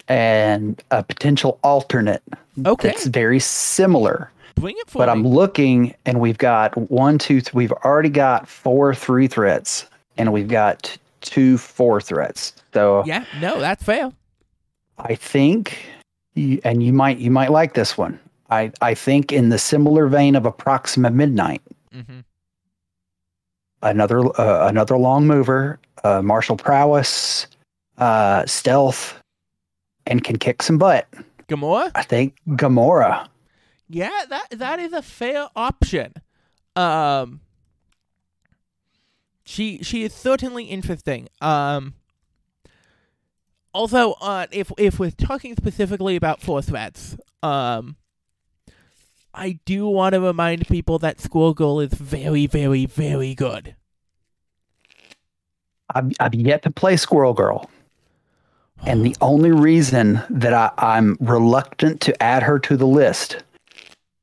and 0.08 0.82
a 0.90 1.02
potential 1.02 1.58
alternate 1.62 2.22
Okay. 2.64 2.88
that's 2.88 3.06
very 3.06 3.40
similar. 3.40 4.30
Bring 4.54 4.76
it 4.78 4.88
for 4.88 4.98
But 4.98 5.06
me. 5.06 5.12
I'm 5.12 5.26
looking, 5.26 5.94
and 6.06 6.20
we've 6.20 6.38
got 6.38 6.74
one, 6.90 7.18
two, 7.18 7.40
th- 7.42 7.52
we've 7.52 7.72
already 7.72 8.08
got 8.08 8.48
four 8.48 8.94
three 8.94 9.26
threats, 9.28 9.86
and 10.16 10.32
we've 10.32 10.48
got 10.48 10.96
two 11.20 11.58
four 11.58 12.00
threats. 12.00 12.54
So 12.72 13.04
yeah, 13.04 13.24
no, 13.40 13.60
that's 13.60 13.82
fair. 13.84 14.10
I 14.98 15.14
think, 15.14 15.78
and 16.36 16.82
you 16.82 16.92
might 16.94 17.18
you 17.18 17.30
might 17.30 17.50
like 17.50 17.74
this 17.74 17.98
one. 17.98 18.18
I 18.48 18.72
I 18.80 18.94
think 18.94 19.32
in 19.32 19.50
the 19.50 19.58
similar 19.58 20.06
vein 20.06 20.34
of 20.36 20.46
a 20.46 20.52
Proxima 20.52 21.10
Midnight, 21.10 21.60
Mm-hmm. 21.94 22.20
another 23.82 24.20
uh, 24.40 24.68
another 24.68 24.96
long 24.96 25.26
mover, 25.26 25.78
uh, 26.04 26.22
martial 26.22 26.56
prowess, 26.56 27.46
uh, 27.98 28.44
stealth, 28.46 29.20
and 30.06 30.22
can 30.22 30.36
kick 30.38 30.62
some 30.62 30.78
butt. 30.78 31.06
Gamora? 31.48 31.90
I 31.94 32.02
think 32.02 32.36
Gamora. 32.48 33.28
Yeah, 33.88 34.24
that 34.28 34.46
that 34.50 34.78
is 34.78 34.92
a 34.92 35.02
fair 35.02 35.48
option. 35.54 36.14
Um 36.74 37.40
she 39.44 39.78
she 39.82 40.02
is 40.02 40.12
certainly 40.12 40.64
interesting. 40.64 41.28
Um 41.40 41.94
also 43.72 44.12
uh 44.20 44.46
if 44.50 44.72
if 44.78 44.98
we're 44.98 45.10
talking 45.10 45.54
specifically 45.56 46.16
about 46.16 46.40
four 46.40 46.62
threats, 46.62 47.16
um 47.42 47.96
I 49.38 49.58
do 49.66 49.86
want 49.86 50.14
to 50.14 50.20
remind 50.20 50.66
people 50.66 50.98
that 51.00 51.20
Squirrel 51.20 51.52
Girl 51.52 51.78
is 51.80 51.92
very, 51.92 52.46
very, 52.46 52.86
very 52.86 53.34
good. 53.34 53.76
I've, 55.94 56.10
I've 56.18 56.34
yet 56.34 56.62
to 56.62 56.70
play 56.70 56.96
Squirrel 56.96 57.34
Girl. 57.34 57.70
And 58.84 59.04
the 59.04 59.16
only 59.20 59.52
reason 59.52 60.22
that 60.30 60.52
I, 60.52 60.70
I'm 60.78 61.16
reluctant 61.20 62.00
to 62.02 62.22
add 62.22 62.42
her 62.42 62.58
to 62.60 62.76
the 62.76 62.86
list 62.86 63.42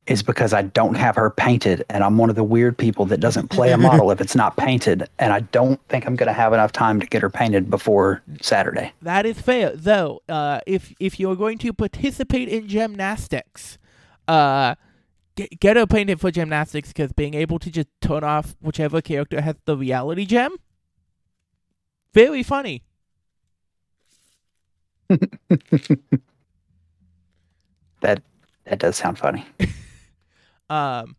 is 0.06 0.22
because 0.22 0.52
I 0.52 0.62
don't 0.62 0.94
have 0.94 1.16
her 1.16 1.30
painted. 1.30 1.84
And 1.88 2.04
I'm 2.04 2.18
one 2.18 2.28
of 2.28 2.36
the 2.36 2.44
weird 2.44 2.76
people 2.76 3.06
that 3.06 3.20
doesn't 3.20 3.48
play 3.48 3.72
a 3.72 3.78
model 3.78 4.10
if 4.10 4.20
it's 4.20 4.34
not 4.34 4.56
painted. 4.56 5.08
And 5.18 5.32
I 5.32 5.40
don't 5.40 5.80
think 5.88 6.06
I'm 6.06 6.14
going 6.14 6.26
to 6.26 6.34
have 6.34 6.52
enough 6.52 6.72
time 6.72 7.00
to 7.00 7.06
get 7.06 7.22
her 7.22 7.30
painted 7.30 7.70
before 7.70 8.22
Saturday. 8.40 8.92
That 9.02 9.24
is 9.24 9.40
fair, 9.40 9.74
though. 9.74 10.22
Uh, 10.28 10.60
if 10.66 10.92
if 11.00 11.18
you're 11.18 11.36
going 11.36 11.58
to 11.58 11.72
participate 11.72 12.48
in 12.48 12.68
gymnastics, 12.68 13.78
uh, 14.28 14.74
get, 15.36 15.58
get 15.58 15.76
her 15.76 15.86
painted 15.86 16.20
for 16.20 16.30
gymnastics 16.30 16.88
because 16.88 17.12
being 17.12 17.34
able 17.34 17.58
to 17.58 17.70
just 17.70 17.88
turn 18.02 18.24
off 18.24 18.56
whichever 18.60 19.00
character 19.00 19.40
has 19.40 19.56
the 19.64 19.76
reality 19.76 20.26
gem, 20.26 20.56
very 22.12 22.42
funny. 22.42 22.83
That 28.04 28.22
that 28.66 28.78
does 28.78 28.96
sound 28.96 29.18
funny. 29.18 29.46
Um, 30.70 31.16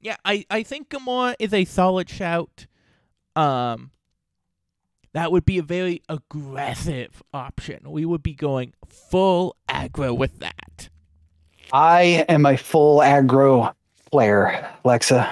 yeah, 0.00 0.14
I 0.24 0.46
I 0.48 0.62
think 0.62 0.90
Gamora 0.90 1.34
is 1.40 1.52
a 1.52 1.64
solid 1.64 2.08
shout. 2.08 2.68
Um, 3.34 3.90
that 5.12 5.32
would 5.32 5.44
be 5.44 5.58
a 5.58 5.62
very 5.62 6.02
aggressive 6.08 7.20
option. 7.34 7.90
We 7.90 8.04
would 8.04 8.22
be 8.22 8.34
going 8.34 8.74
full 8.86 9.56
aggro 9.68 10.16
with 10.16 10.38
that. 10.38 10.88
I 11.72 12.24
am 12.28 12.46
a 12.46 12.56
full 12.56 13.00
aggro 13.00 13.74
player, 14.10 14.70
Lexa. 14.84 15.28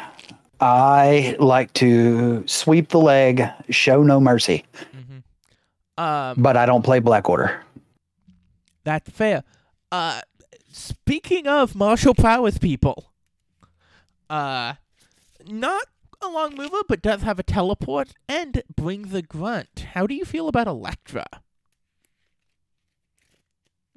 I 0.60 1.36
like 1.38 1.72
to 1.74 2.44
sweep 2.46 2.88
the 2.88 2.98
leg, 2.98 3.44
show 3.70 4.02
no 4.02 4.20
mercy, 4.20 4.64
Um, 6.00 6.36
but 6.38 6.56
I 6.56 6.64
don't 6.64 6.82
play 6.82 6.98
Black 6.98 7.28
Order. 7.28 7.62
That's 8.84 9.10
fair. 9.10 9.44
Uh, 9.92 10.22
speaking 10.72 11.46
of 11.46 11.74
martial 11.74 12.14
prowess 12.14 12.56
people, 12.56 13.12
uh, 14.30 14.74
not 15.46 15.82
a 16.22 16.28
long 16.28 16.56
mover, 16.56 16.78
but 16.88 17.02
does 17.02 17.20
have 17.20 17.38
a 17.38 17.42
teleport 17.42 18.14
and 18.30 18.62
brings 18.74 19.12
a 19.12 19.20
grunt. 19.20 19.88
How 19.92 20.06
do 20.06 20.14
you 20.14 20.24
feel 20.24 20.48
about 20.48 20.66
Elektra? 20.66 21.26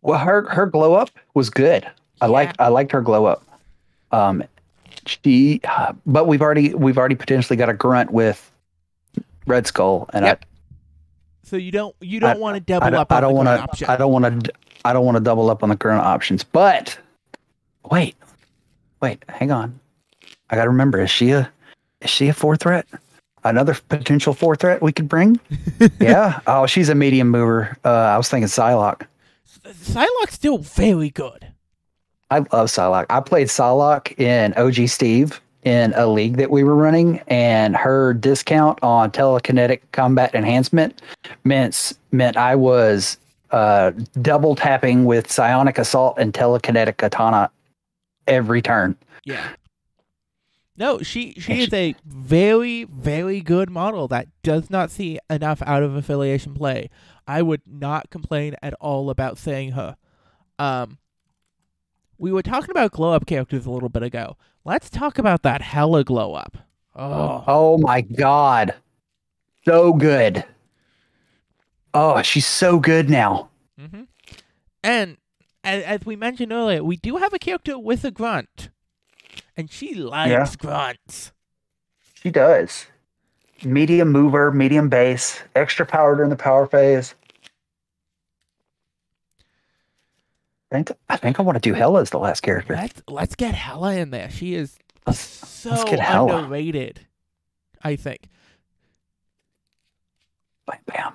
Well, 0.02 0.20
her 0.20 0.50
her 0.50 0.66
glow 0.66 0.96
up 0.96 1.10
was 1.34 1.50
good. 1.50 1.90
I 2.20 2.26
like 2.26 2.54
I 2.60 2.68
liked 2.68 2.92
her 2.92 3.02
glow 3.02 3.26
up. 3.26 3.46
Um, 4.12 4.44
she, 5.06 5.62
but 6.06 6.28
we've 6.28 6.42
already 6.42 6.74
we've 6.74 6.98
already 6.98 7.16
potentially 7.16 7.56
got 7.56 7.70
a 7.70 7.74
grunt 7.74 8.12
with 8.12 8.52
Red 9.48 9.68
Skull, 9.68 10.10
and 10.14 10.26
Yep. 10.26 10.46
So 11.44 11.58
you 11.58 11.72
don't 11.72 11.96
you 12.02 12.20
don't 12.20 12.40
want 12.40 12.66
to 12.66 12.74
I, 12.74 12.78
I 12.78 12.80
double 12.80 12.98
up 12.98 13.12
I 13.12 13.16
on 13.18 13.22
don't 13.22 13.32
the 13.32 13.36
want 13.36 13.78
to. 13.78 13.92
I 13.92 13.98
don't 13.98 14.12
want 14.12 14.46
to 14.46 14.54
I 14.86 14.94
don't 14.94 15.06
want 15.06 15.18
to 15.18 15.24
double 15.24 15.50
up 15.50 15.64
on 15.64 15.70
the 15.70 15.78
current 15.78 16.04
options. 16.04 16.44
But 16.44 16.98
wait, 17.92 18.16
wait, 19.02 19.24
hang 19.30 19.52
on. 19.52 19.80
I 20.50 20.56
got 20.56 20.64
to 20.64 20.70
remember 20.70 21.02
is 21.02 21.12
she 21.12 21.32
a 21.32 21.52
is 22.02 22.10
she 22.10 22.28
a 22.30 22.34
four 22.34 22.56
threat? 22.56 22.88
Another 23.44 23.76
potential 23.90 24.34
four 24.34 24.56
threat 24.56 24.82
we 24.82 24.94
could 24.94 25.10
bring? 25.10 25.40
yeah. 26.00 26.40
Oh, 26.48 26.66
she's 26.66 26.88
a 26.88 26.96
medium 26.96 27.30
mover. 27.30 27.78
Uh, 27.84 27.90
I 27.90 28.18
was 28.18 28.30
thinking 28.30 28.48
Psylocke. 28.48 29.06
Psylocke's 29.66 30.34
still 30.36 30.60
very 30.60 31.10
good. 31.10 31.48
I 32.32 32.40
love 32.40 32.70
Psylocke. 32.70 33.06
I 33.10 33.20
played 33.20 33.48
Psylocke 33.48 34.18
in 34.18 34.54
OG 34.54 34.88
Steve 34.88 35.42
in 35.66 35.94
a 35.96 36.08
league 36.08 36.38
that 36.38 36.52
we 36.52 36.64
were 36.64 36.76
running, 36.76 37.20
and 37.28 37.76
her 37.76 38.14
discount 38.14 38.80
on 38.84 39.12
telekinetic 39.12 39.82
combat 39.92 40.34
enhancement 40.36 41.02
meant 41.44 41.94
meant 42.12 42.38
I 42.38 42.56
was 42.56 43.18
uh, 43.52 43.92
double 44.22 44.56
tapping 44.56 45.06
with 45.06 45.32
psionic 45.32 45.78
assault 45.78 46.18
and 46.18 46.34
telekinetic 46.34 46.98
katana 46.98 47.50
every 48.28 48.62
turn. 48.62 48.96
Yeah. 49.26 49.48
No, 50.76 51.00
she 51.00 51.34
she 51.34 51.62
is 51.62 51.74
a 51.74 51.94
very 52.04 52.84
very 52.86 53.42
good 53.42 53.70
model 53.70 54.08
that 54.08 54.28
does 54.42 54.72
not 54.72 54.90
see 54.90 55.20
enough 55.30 55.62
out 55.62 55.84
of 55.84 55.96
affiliation 55.96 56.56
play. 56.56 56.90
I 57.28 57.42
would 57.44 57.62
not 57.68 58.10
complain 58.10 58.56
at 58.62 58.74
all 58.76 59.10
about 59.10 59.38
saying 59.38 59.74
her. 59.74 59.98
Um, 60.58 60.98
we 62.24 62.32
were 62.32 62.42
talking 62.42 62.72
about 62.72 62.92
glow 62.92 63.12
up 63.12 63.26
characters 63.26 63.66
a 63.66 63.70
little 63.70 63.90
bit 63.90 64.02
ago. 64.02 64.38
Let's 64.64 64.90
talk 64.90 65.18
about 65.20 65.42
that 65.44 65.62
hella 65.62 66.06
glow 66.06 66.36
up. 66.36 66.58
Oh, 66.96 67.44
Oh 67.46 67.78
my 67.80 68.00
god. 68.00 68.74
So 69.66 69.92
good. 69.92 70.46
Oh, 71.94 72.22
she's 72.22 72.48
so 72.48 72.80
good 72.80 73.10
now. 73.10 73.50
hmm 73.78 74.04
and 74.86 75.18
as, 75.66 75.84
as 75.84 76.06
we 76.06 76.16
mentioned 76.16 76.54
earlier, 76.54 76.82
we 76.82 76.96
do 76.96 77.18
have 77.18 77.34
a 77.34 77.40
character 77.40 77.78
with 77.78 78.06
a 78.06 78.12
grunt, 78.12 78.70
and 79.58 79.70
she 79.70 79.94
likes 79.94 80.30
Yeah. 80.32 80.48
grunts. 80.58 81.32
She 82.22 82.32
does. 82.32 82.86
Medium 83.66 84.12
mover, 84.14 84.50
medium 84.52 84.88
base, 84.88 85.42
extra 85.56 85.86
power 85.86 86.16
during 86.16 86.30
the 86.30 86.36
power 86.38 86.68
phase. 86.68 87.16
I 90.74 90.78
think 90.78 90.92
I 91.10 91.18
think 91.18 91.40
I 91.40 91.44
want 91.44 91.56
to 91.56 91.60
do 91.70 91.74
Hela 91.76 92.02
as 92.02 92.10
the 92.10 92.18
last 92.18 92.42
character. 92.42 92.74
Let's 92.76 93.02
let's 93.08 93.36
get 93.36 93.54
Hela 93.54 93.96
in 93.96 94.10
there. 94.10 94.30
She 94.32 94.56
is 94.56 94.76
Let's- 95.06 95.20
so 95.20 95.70
let's 95.70 95.84
get 95.84 96.00
Hela. 96.00 96.38
underrated. 96.38 97.02
I 97.84 97.96
think. 97.96 98.28
Bam, 100.66 100.80
bam. 100.88 101.14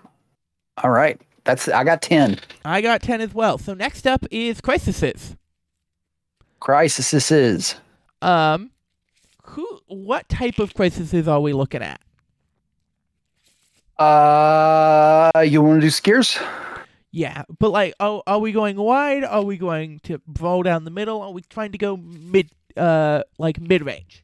All 0.84 0.90
right. 0.90 1.20
That's 1.44 1.66
I 1.68 1.82
got 1.82 2.02
10. 2.02 2.38
I 2.64 2.80
got 2.82 3.02
ten 3.02 3.20
as 3.20 3.34
well. 3.34 3.58
So 3.58 3.74
next 3.74 4.06
up 4.06 4.24
is 4.30 4.60
Crisis. 4.60 5.34
Crisis 6.60 7.30
is. 7.32 7.74
Um, 8.22 8.70
who? 9.44 9.80
What 9.86 10.28
type 10.28 10.58
of 10.58 10.74
crises 10.74 11.26
are 11.26 11.40
we 11.40 11.52
looking 11.52 11.82
at? 11.82 12.00
Uh 13.98 15.30
you 15.44 15.62
want 15.62 15.80
to 15.80 15.86
do 15.86 15.90
Skiers? 15.90 16.36
Yeah, 17.18 17.42
but 17.58 17.70
like, 17.70 17.94
oh, 17.98 18.22
are 18.28 18.38
we 18.38 18.52
going 18.52 18.76
wide? 18.76 19.24
Are 19.24 19.42
we 19.42 19.56
going 19.56 19.98
to 20.04 20.20
roll 20.38 20.62
down 20.62 20.84
the 20.84 20.92
middle? 20.92 21.20
Are 21.20 21.32
we 21.32 21.42
trying 21.42 21.72
to 21.72 21.78
go 21.78 21.96
mid, 21.96 22.48
uh, 22.76 23.24
like 23.38 23.60
mid 23.60 23.84
range? 23.84 24.22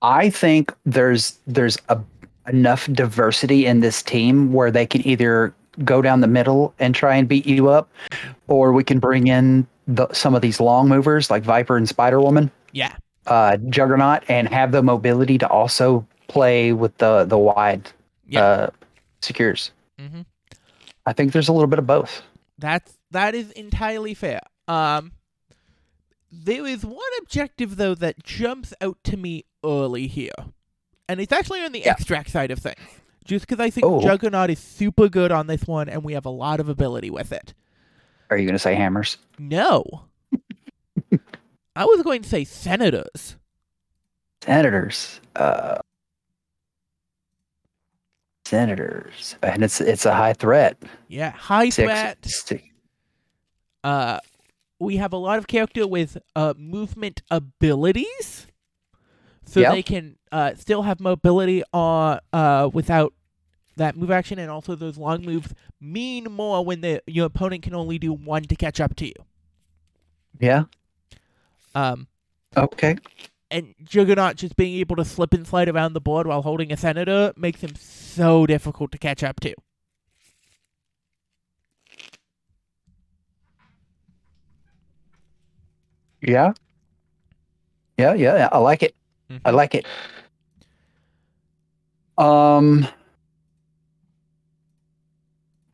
I 0.00 0.30
think 0.30 0.72
there's 0.86 1.38
there's 1.46 1.76
a, 1.90 2.00
enough 2.48 2.90
diversity 2.92 3.66
in 3.66 3.80
this 3.80 4.02
team 4.02 4.54
where 4.54 4.70
they 4.70 4.86
can 4.86 5.06
either 5.06 5.54
go 5.84 6.00
down 6.00 6.22
the 6.22 6.26
middle 6.26 6.72
and 6.78 6.94
try 6.94 7.14
and 7.14 7.28
beat 7.28 7.44
you 7.44 7.68
up, 7.68 7.90
or 8.48 8.72
we 8.72 8.82
can 8.84 8.98
bring 8.98 9.26
in 9.26 9.66
the, 9.86 10.08
some 10.14 10.34
of 10.34 10.40
these 10.40 10.60
long 10.60 10.88
movers 10.88 11.30
like 11.30 11.42
Viper 11.42 11.76
and 11.76 11.86
Spider 11.86 12.20
Woman, 12.22 12.50
Yeah, 12.72 12.96
uh, 13.26 13.58
Juggernaut, 13.68 14.22
and 14.28 14.48
have 14.48 14.72
the 14.72 14.82
mobility 14.82 15.36
to 15.36 15.46
also 15.48 16.06
play 16.28 16.72
with 16.72 16.96
the 16.96 17.24
the 17.24 17.36
wide 17.36 17.90
Yeah. 18.26 18.40
uh, 18.42 18.70
secures. 19.20 19.72
hmm 19.98 20.22
I 21.06 21.12
think 21.12 21.32
there's 21.32 21.48
a 21.48 21.52
little 21.52 21.66
bit 21.68 21.78
of 21.78 21.86
both. 21.86 22.22
that's 22.58 22.96
that 23.10 23.34
is 23.34 23.50
entirely 23.52 24.14
fair. 24.14 24.40
Um, 24.68 25.12
there 26.30 26.66
is 26.66 26.84
one 26.84 26.98
objective 27.20 27.76
though 27.76 27.94
that 27.96 28.22
jumps 28.24 28.72
out 28.80 28.98
to 29.04 29.16
me 29.16 29.44
early 29.64 30.06
here, 30.06 30.32
and 31.08 31.20
it's 31.20 31.32
actually 31.32 31.60
on 31.64 31.72
the 31.72 31.80
Yeah. 31.80 31.90
extract 31.92 32.30
side 32.30 32.50
of 32.50 32.58
things. 32.58 32.78
Just 33.24 33.46
because 33.46 33.60
I 33.60 33.70
think 33.70 33.84
Oh. 33.86 34.00
Juggernaut 34.02 34.50
is 34.50 34.58
super 34.58 35.08
good 35.08 35.30
on 35.30 35.46
this 35.46 35.64
one, 35.66 35.88
and 35.88 36.02
we 36.02 36.12
have 36.14 36.26
a 36.26 36.30
lot 36.30 36.58
of 36.60 36.68
ability 36.68 37.10
with 37.10 37.32
it. 37.32 37.54
Are 38.30 38.36
you 38.36 38.44
going 38.46 38.54
to 38.54 38.58
say 38.58 38.74
hammers? 38.74 39.16
No. 39.38 39.84
I 41.76 41.84
was 41.84 42.02
going 42.02 42.22
to 42.22 42.28
say 42.28 42.44
senators. 42.44 43.36
Senators. 44.42 45.20
Uh, 45.36 45.78
senators, 48.56 49.36
and 49.42 49.64
it's 49.64 49.80
it's 49.80 50.04
a 50.04 50.14
high 50.14 50.34
threat. 50.34 50.76
Yeah, 51.08 51.30
high 51.30 51.70
Six, 51.70 51.86
threat. 51.90 52.18
six- 52.22 52.62
Uh, 53.82 54.18
we 54.78 54.96
have 54.98 55.12
a 55.14 55.16
lot 55.16 55.38
of 55.38 55.46
character 55.46 55.86
with 55.86 56.18
uh 56.36 56.52
movement 56.58 57.22
abilities, 57.30 58.46
so 59.46 59.60
Yeah. 59.60 59.72
they 59.72 59.82
can 59.82 60.16
uh 60.30 60.54
still 60.54 60.82
have 60.82 61.00
mobility 61.00 61.62
on 61.72 62.20
uh 62.34 62.68
without 62.72 63.14
that 63.76 63.96
move 63.96 64.10
action, 64.10 64.38
and 64.38 64.50
also 64.50 64.74
those 64.76 64.98
long 64.98 65.24
moves 65.24 65.54
mean 65.80 66.24
more 66.30 66.62
when 66.62 66.82
the 66.82 67.00
your 67.06 67.24
opponent 67.26 67.62
can 67.62 67.74
only 67.74 67.98
do 67.98 68.12
one 68.12 68.42
to 68.44 68.54
catch 68.54 68.80
up 68.80 68.94
to 68.96 69.06
you. 69.06 69.14
Yeah. 70.38 70.64
Um, 71.74 72.06
Okay. 72.54 72.96
And 73.52 73.74
Juggernaut 73.84 74.36
just 74.36 74.56
being 74.56 74.78
able 74.80 74.96
to 74.96 75.04
slip 75.04 75.34
and 75.34 75.46
slide 75.46 75.68
around 75.68 75.92
the 75.92 76.00
board 76.00 76.26
while 76.26 76.42
holding 76.42 76.72
a 76.72 76.76
senator 76.76 77.32
makes 77.36 77.60
him 77.60 77.74
so 77.76 78.46
difficult 78.46 78.90
to 78.92 78.98
catch 78.98 79.22
up 79.22 79.38
to. 79.40 79.54
Yeah. 86.20 86.52
Yeah, 87.98 88.14
yeah, 88.14 88.36
yeah. 88.36 88.48
I 88.52 88.58
like 88.58 88.82
it. 88.82 88.94
I 89.44 89.50
Mhm. 89.50 89.54
like 89.54 89.74
it. 89.74 89.86
Um 92.18 92.86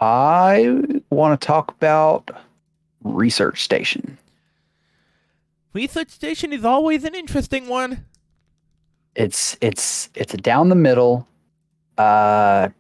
I 0.01 0.81
want 1.11 1.41
to 1.41 1.47
talk 1.47 1.73
about 1.73 2.31
research 3.03 3.63
station. 3.63 4.17
Research 5.79 6.11
station 6.11 6.53
is 6.53 6.65
always 6.65 7.05
an 7.05 7.15
interesting 7.15 7.69
one. 7.69 8.05
It's 9.15 9.57
it's 9.61 10.11
it's 10.17 10.33
down 10.35 10.71
the 10.71 10.75
middle. 10.75 11.25
Uh 11.97 12.71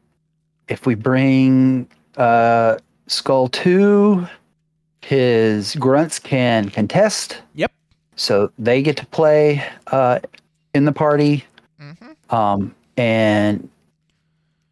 if 0.66 0.84
we 0.84 0.96
bring 0.96 1.88
uh 2.16 2.78
Skull 3.06 3.50
2 3.50 4.26
his 5.02 5.76
grunts 5.76 6.18
can 6.18 6.70
contest. 6.70 7.40
Yep. 7.54 7.70
So 8.16 8.50
they 8.58 8.82
get 8.82 8.96
to 8.96 9.06
play 9.06 9.64
uh 9.86 10.18
in 10.74 10.84
the 10.84 10.90
party. 10.90 11.44
Mm-hmm. 11.80 12.34
um, 12.34 12.74
and 12.96 13.70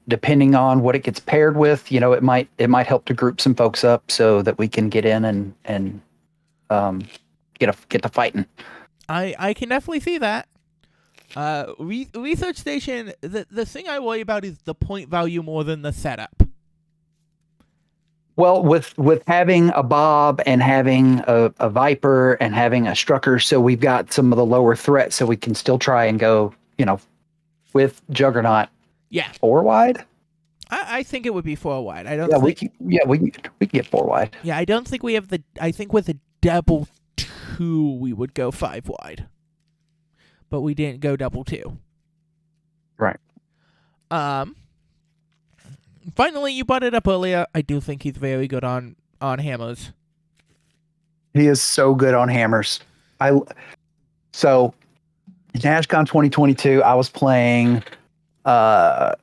depending 0.09 0.57
on 0.57 0.81
what 0.81 0.97
it 0.97 1.05
gets 1.05 1.21
paired 1.21 1.57
with, 1.57 1.93
you 1.93 2.01
know, 2.01 2.13
it 2.13 2.25
might 2.25 2.49
it 2.59 2.71
might 2.71 2.89
help 2.89 3.05
to 3.05 3.15
group 3.15 3.41
some 3.41 3.55
folks 3.55 3.85
up 3.85 4.11
so 4.11 4.43
that 4.43 4.59
we 4.59 4.67
can 4.67 4.89
get 4.89 5.05
in 5.05 5.25
and 5.25 5.55
and 5.65 6.01
um, 6.71 7.03
get 7.59 7.69
a 7.69 7.77
get 7.89 8.03
to 8.03 8.09
fighting. 8.09 8.47
I 9.09 9.35
I 9.39 9.55
can 9.55 9.69
definitely 9.69 10.01
see 10.01 10.19
that. 10.19 10.49
Uh, 11.35 11.73
re- 11.79 12.09
research 12.15 12.57
station. 12.57 13.13
The 13.21 13.47
the 13.51 13.67
thing 13.67 13.89
I 13.89 13.99
worry 13.99 14.21
about 14.21 14.45
is 14.45 14.59
the 14.59 14.75
point 14.75 15.09
value 15.09 15.43
more 15.43 15.65
than 15.65 15.83
the 15.83 15.93
setup. 15.93 16.43
Well, 18.37 18.63
with 18.63 18.97
with 18.99 19.23
having 19.27 19.71
a 19.71 19.83
Bob 19.83 20.43
and 20.45 20.63
having 20.63 21.21
a, 21.27 21.53
a 21.59 21.71
Viper 21.71 22.35
and 22.35 22.55
having 22.55 22.87
a 22.87 22.91
Strucker, 22.91 23.43
so 23.43 23.61
we've 23.61 23.81
got 23.81 24.13
some 24.13 24.31
of 24.33 24.37
the 24.37 24.45
lower 24.45 24.77
threats, 24.77 25.17
so 25.17 25.25
we 25.25 25.37
can 25.39 25.55
still 25.55 25.79
try 25.79 26.05
and 26.05 26.19
go, 26.19 26.53
you 26.77 26.85
know, 26.85 27.01
with 27.73 28.03
Juggernaut 28.11 28.69
Yeah, 29.09 29.33
four 29.41 29.63
wide. 29.63 30.05
I, 30.69 30.99
I 30.99 31.03
think 31.03 31.25
it 31.25 31.33
would 31.33 31.45
be 31.47 31.55
four 31.55 31.83
wide. 31.83 32.07
I 32.07 32.17
don't. 32.17 32.31
Yeah, 32.31 32.37
we 32.37 32.53
think, 32.53 32.77
can, 32.77 32.91
yeah 32.91 33.07
we 33.07 33.31
can, 33.31 33.53
we 33.59 33.67
can 33.67 33.79
get 33.79 33.87
four 33.87 34.05
wide. 34.07 34.37
yeah, 34.43 34.59
I 34.59 34.67
don't 34.67 34.87
think 34.87 35.03
we 35.03 35.15
have 35.15 35.29
the. 35.29 35.43
I 35.59 35.71
think 35.71 35.95
with 35.95 36.09
a 36.11 36.19
double 36.43 36.89
two, 37.17 37.97
we 37.99 38.13
would 38.13 38.35
go 38.35 38.51
five 38.51 38.89
wide. 38.89 39.27
But 40.49 40.61
we 40.61 40.75
didn't 40.75 41.01
go 41.01 41.17
double 41.17 41.45
two. 41.45 41.79
Right. 42.99 43.19
Um. 44.11 44.57
Finally, 46.15 46.53
you 46.53 46.65
brought 46.65 46.85
it 46.85 46.95
up 46.95 47.09
earlier. 47.09 47.47
I 47.55 47.63
do 47.63 47.81
think 47.81 48.03
he's 48.03 48.17
very 48.17 48.47
good 48.47 48.63
on 48.63 48.97
on 49.21 49.39
hammers. 49.39 49.93
He 51.35 51.47
is 51.49 51.61
so 51.61 51.95
good 51.95 52.15
on 52.15 52.29
hammers. 52.29 52.81
I 53.21 53.33
so 54.33 54.73
in 55.55 55.61
NashCon 55.61 56.07
2022, 56.07 56.83
I 56.83 56.95
was 56.95 57.09
playing 57.09 57.83
uh, 58.45 59.15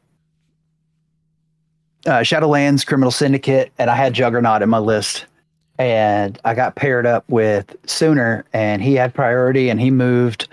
uh, 2.05 2.19
Shadowlands 2.21 2.85
Criminal 2.85 3.11
Syndicate, 3.11 3.71
and 3.77 3.89
I 3.89 3.95
had 3.95 4.13
Juggernaut 4.13 4.61
in 4.61 4.69
my 4.69 4.79
list. 4.79 5.25
And 5.79 6.39
I 6.45 6.53
got 6.53 6.75
paired 6.75 7.05
up 7.05 7.25
with 7.29 7.75
Sooner, 7.87 8.45
and 8.53 8.81
he 8.81 8.93
had 8.93 9.13
priority, 9.13 9.69
and 9.69 9.81
he 9.81 9.89
moved 9.89 10.47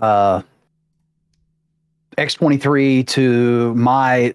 uh, 0.00 0.42
X23 2.16 3.06
to 3.08 3.74
my 3.74 4.34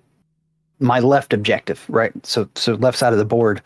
my 0.80 1.00
left 1.00 1.34
objective, 1.34 1.84
right? 1.90 2.12
So 2.26 2.48
so 2.56 2.74
left 2.76 2.98
side 2.98 3.14
of 3.14 3.20
the 3.20 3.26
board. 3.26 3.62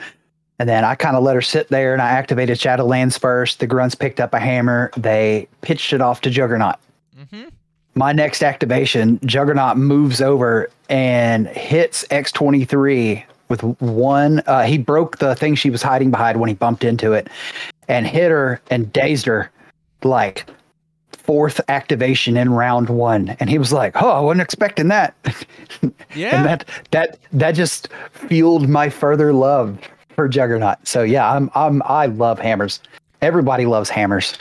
And 0.58 0.70
then 0.70 0.86
I 0.86 0.96
kind 0.96 1.18
of 1.18 1.24
let 1.24 1.36
her 1.36 1.42
sit 1.42 1.68
there 1.68 1.92
and 1.92 2.02
I 2.02 2.10
activated 2.12 2.58
Shadowlands 2.58 3.20
first. 3.20 3.60
The 3.60 3.68
grunts 3.68 3.94
picked 3.94 4.22
up 4.22 4.34
a 4.34 4.40
hammer. 4.40 4.90
They 4.96 5.50
pitched 5.62 5.92
it 5.92 6.00
off 6.00 6.22
to 6.22 6.30
Juggernaut. 6.30 6.76
Mm-hmm. 7.18 7.50
My 7.96 8.14
next 8.14 8.42
activation, 8.42 9.20
Juggernaut 9.26 9.78
moves 9.78 10.22
over 10.22 10.70
and 10.90 11.48
hits 11.48 12.06
X23 12.08 13.24
with 13.50 13.64
one. 13.82 14.42
Uh, 14.48 14.64
he 14.64 14.78
broke 14.78 15.18
the 15.18 15.36
thing 15.36 15.56
she 15.56 15.70
was 15.70 15.82
hiding 15.82 16.12
behind 16.12 16.40
when 16.40 16.48
he 16.48 16.56
bumped 16.56 16.84
into 16.84 17.14
it 17.14 17.28
and 17.88 18.08
hit 18.08 18.32
her 18.32 18.62
and 18.70 18.92
dazed 18.92 19.26
her 19.26 19.52
like 20.04 20.46
fourth 21.12 21.60
activation 21.70 22.38
in 22.38 22.52
round 22.54 22.90
one, 22.90 23.36
and 23.40 23.50
he 23.50 23.58
was 23.58 23.74
like, 23.74 24.02
"Oh, 24.02 24.10
I 24.10 24.20
wasn't 24.20 24.42
expecting 24.42 24.88
that." 24.90 25.16
Yeah. 26.16 26.38
and 26.38 26.46
that 26.46 26.70
that 26.92 27.20
that 27.34 27.52
just 27.52 27.90
fueled 28.12 28.70
my 28.70 28.90
further 28.90 29.34
love 29.34 29.78
for 30.16 30.30
Juggernaut. 30.30 30.78
So 30.88 31.04
yeah, 31.04 31.30
I'm 31.30 31.52
I'm 31.54 31.82
I 31.86 32.06
love 32.06 32.40
hammers. 32.40 32.80
Everybody 33.22 33.66
loves 33.66 33.90
hammers. 33.90 34.38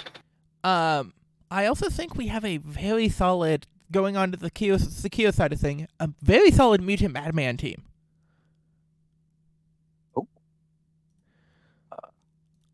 Um, 0.62 1.12
I 1.50 1.66
also 1.66 1.90
think 1.90 2.14
we 2.14 2.28
have 2.28 2.44
a 2.44 2.58
very 2.58 3.08
solid 3.08 3.66
going 3.90 4.16
on 4.16 4.30
to 4.30 4.36
the 4.36 4.50
Kyo, 4.50 4.76
the 4.76 5.10
Kyo 5.10 5.32
side 5.32 5.52
of 5.52 5.60
thing. 5.60 5.88
A 5.98 6.08
very 6.22 6.50
solid 6.52 6.80
mutant 6.80 7.12
Madman 7.12 7.56
team. 7.56 7.82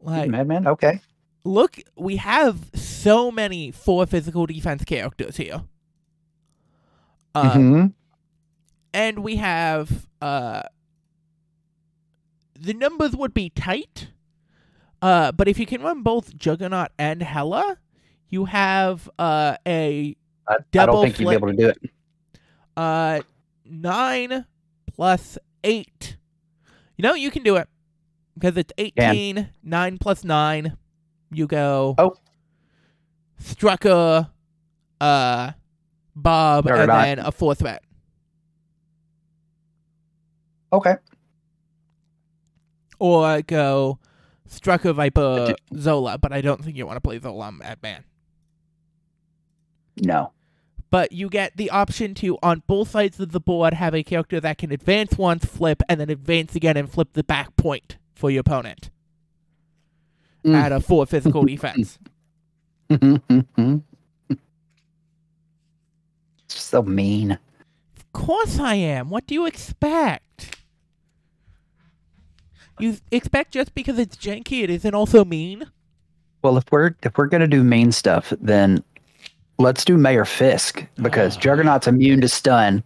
Like, 0.00 0.30
Madman. 0.30 0.66
Okay. 0.66 1.00
look, 1.44 1.78
we 1.96 2.16
have 2.16 2.70
so 2.74 3.30
many 3.30 3.70
four 3.70 4.06
physical 4.06 4.46
defense 4.46 4.84
characters 4.84 5.36
here. 5.36 5.62
Um, 7.34 7.50
Mhm. 7.50 7.92
and 8.92 9.18
we 9.22 9.36
have 9.36 10.06
uh 10.20 10.62
the 12.58 12.74
numbers 12.74 13.14
would 13.16 13.32
be 13.32 13.48
tight 13.50 14.08
uh 15.00 15.30
but 15.32 15.46
if 15.48 15.58
you 15.58 15.64
can 15.64 15.80
run 15.80 16.02
both 16.02 16.36
juggernaut 16.36 16.88
and 16.98 17.22
hella 17.22 17.78
you 18.28 18.44
have 18.46 19.08
uh 19.18 19.56
a 19.66 20.16
I, 20.48 20.54
I 20.54 20.56
Double 20.72 20.94
don't 20.94 21.04
think 21.04 21.20
you'd 21.20 21.28
be 21.28 21.34
able 21.34 21.48
to 21.48 21.56
do 21.56 21.68
it. 21.68 21.78
uh 22.76 23.20
9 23.64 24.44
plus 24.92 25.38
8 25.62 26.16
you 26.96 27.02
know 27.02 27.14
you 27.14 27.30
can 27.30 27.44
do 27.44 27.56
it 27.56 27.68
because 28.40 28.56
it's 28.56 28.72
18 28.78 29.50
9 29.62 29.98
plus 29.98 30.24
9 30.24 30.76
you 31.30 31.46
go 31.46 31.94
Oh. 31.98 32.14
strucker 33.40 34.30
uh 35.00 35.52
bob 36.16 36.64
Juggernaut. 36.66 36.90
and 36.90 37.18
then 37.18 37.26
a 37.26 37.30
fourth 37.32 37.58
threat 37.60 37.82
Okay. 40.72 40.94
or 42.98 43.42
go 43.42 43.98
Strucker 44.48 44.94
Viper 44.94 45.54
Zola, 45.76 46.18
but 46.18 46.32
I 46.32 46.40
don't 46.40 46.62
think 46.64 46.76
you 46.76 46.86
want 46.86 46.96
to 46.96 47.00
play 47.00 47.18
Zola 47.20 47.52
at 47.62 47.80
man. 47.82 48.04
No. 49.96 50.32
But 50.90 51.12
you 51.12 51.28
get 51.28 51.56
the 51.56 51.70
option 51.70 52.14
to, 52.14 52.36
on 52.42 52.62
both 52.66 52.90
sides 52.90 53.20
of 53.20 53.30
the 53.30 53.38
board, 53.40 53.74
have 53.74 53.94
a 53.94 54.02
character 54.02 54.40
that 54.40 54.58
can 54.58 54.72
advance 54.72 55.16
once, 55.16 55.44
flip, 55.44 55.82
and 55.88 56.00
then 56.00 56.10
advance 56.10 56.56
again 56.56 56.76
and 56.76 56.90
flip 56.90 57.12
the 57.12 57.22
back 57.22 57.54
point 57.56 57.96
for 58.20 58.30
your 58.30 58.42
opponent 58.42 58.90
Mm. 60.44 60.54
at 60.54 60.72
a 60.72 60.80
full 60.80 61.04
physical 61.04 61.44
defense. 61.44 61.98
so 66.48 66.82
mean. 66.82 67.32
Of 67.96 68.12
course 68.12 68.58
I 68.58 68.74
am. 68.76 69.10
What 69.10 69.26
do 69.26 69.34
you 69.34 69.44
expect? 69.46 70.56
You 72.78 72.96
expect 73.10 73.52
just 73.52 73.74
because 73.74 73.98
it's 73.98 74.16
janky, 74.16 74.62
it 74.62 74.70
isn't 74.70 74.94
also 74.94 75.24
mean? 75.24 75.66
Well, 76.42 76.56
if 76.56 76.64
we're 76.70 76.94
if 77.02 77.18
we're 77.18 77.26
gonna 77.26 77.46
do 77.46 77.62
mean 77.62 77.92
stuff, 77.92 78.32
then 78.40 78.82
let's 79.58 79.84
do 79.84 79.98
Mayor 79.98 80.24
Fisk 80.24 80.86
because 81.02 81.36
Oh. 81.36 81.40
Juggernaut's 81.40 81.86
immune 81.86 82.22
to 82.22 82.28
stun, 82.28 82.82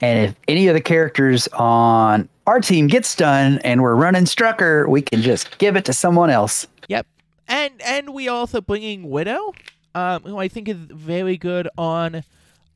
and 0.00 0.30
if 0.30 0.34
any 0.46 0.68
of 0.68 0.74
the 0.74 0.80
characters 0.80 1.48
on 1.48 2.28
our 2.46 2.60
team 2.60 2.86
gets 2.86 3.08
stun 3.08 3.58
and 3.58 3.82
we're 3.82 3.94
running 3.94 4.24
Strucker, 4.24 4.88
we 4.88 5.02
can 5.02 5.22
just 5.22 5.58
give 5.58 5.76
it 5.76 5.84
to 5.86 5.92
someone 5.92 6.30
else. 6.30 6.66
Yep. 6.88 7.06
And 7.48 7.74
and 7.82 8.10
we 8.14 8.28
also 8.28 8.60
bringing 8.60 9.10
Widow, 9.10 9.54
um, 9.94 10.22
who 10.22 10.38
I 10.38 10.48
think 10.48 10.68
is 10.68 10.76
very 10.76 11.36
good 11.36 11.68
on 11.76 12.22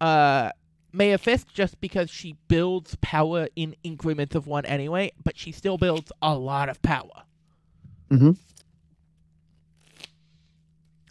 uh 0.01 0.51
Mayor 0.93 1.19
Fisk 1.19 1.49
just 1.53 1.81
because 1.81 2.11
she 2.11 2.37
builds 2.49 2.97
power 3.01 3.49
in 3.57 3.75
increments 3.83 4.35
of 4.35 4.47
one 4.47 4.67
anyway, 4.67 5.13
but 5.25 5.39
she 5.39 5.53
still 5.53 5.79
builds 5.79 6.13
a 6.21 6.35
lot 6.35 6.69
of 6.69 6.83
power. 6.83 7.23
Mhm. 8.11 8.37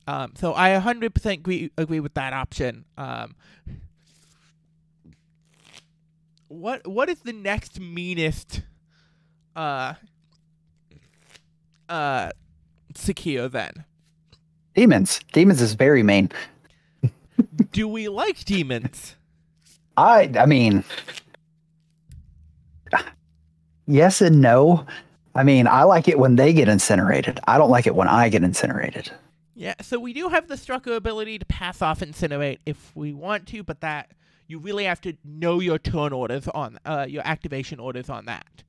Um, 0.07 0.33
so 0.35 0.53
I 0.53 0.71
100% 0.71 1.33
agree, 1.33 1.71
agree 1.77 1.99
with 1.99 2.15
that 2.15 2.33
option. 2.33 2.85
Um, 2.97 3.35
what 6.51 6.85
what 6.85 7.09
is 7.09 7.21
the 7.21 7.33
next 7.33 7.79
meanest 7.79 8.61
uh 9.55 9.93
uh 11.89 12.31
secure 12.95 13.47
then? 13.47 13.85
Demons, 14.75 15.19
demons 15.31 15.61
is 15.61 15.73
very 15.73 16.03
mean. 16.03 16.29
Do 17.71 17.87
we 17.87 18.09
like 18.09 18.43
demons? 18.45 19.15
I 19.97 20.31
I 20.37 20.45
mean, 20.45 20.83
yes 23.87 24.21
and 24.21 24.41
no. 24.41 24.85
I 25.33 25.43
mean, 25.43 25.65
I 25.67 25.83
like 25.83 26.09
it 26.09 26.19
when 26.19 26.35
they 26.35 26.51
get 26.51 26.67
incinerated. 26.67 27.39
I 27.47 27.57
don't 27.57 27.69
like 27.69 27.87
it 27.87 27.95
when 27.95 28.09
I 28.09 28.27
get 28.27 28.43
incinerated. 28.43 29.11
Yeah, 29.55 29.75
so 29.81 29.97
we 29.97 30.11
do 30.11 30.27
have 30.27 30.49
the 30.49 30.55
Strucker 30.55 30.95
ability 30.95 31.39
to 31.39 31.45
pass 31.45 31.81
off 31.81 32.01
Incinerate 32.01 32.59
if 32.65 32.93
we 32.95 33.13
want 33.13 33.47
to, 33.49 33.63
but 33.63 33.79
that 33.81 34.11
you 34.51 34.59
really 34.59 34.85
have 34.85 35.01
to 35.01 35.13
know 35.25 35.59
your 35.59 35.79
turn 35.79 36.13
orders 36.13 36.47
on 36.49 36.77
uh 36.85 37.05
your 37.09 37.23
activation 37.25 37.79
orders 37.79 38.09
on 38.09 38.25
that. 38.25 38.63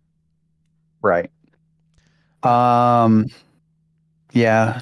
Right. 1.03 1.31
Um 2.43 3.27
yeah. 4.33 4.81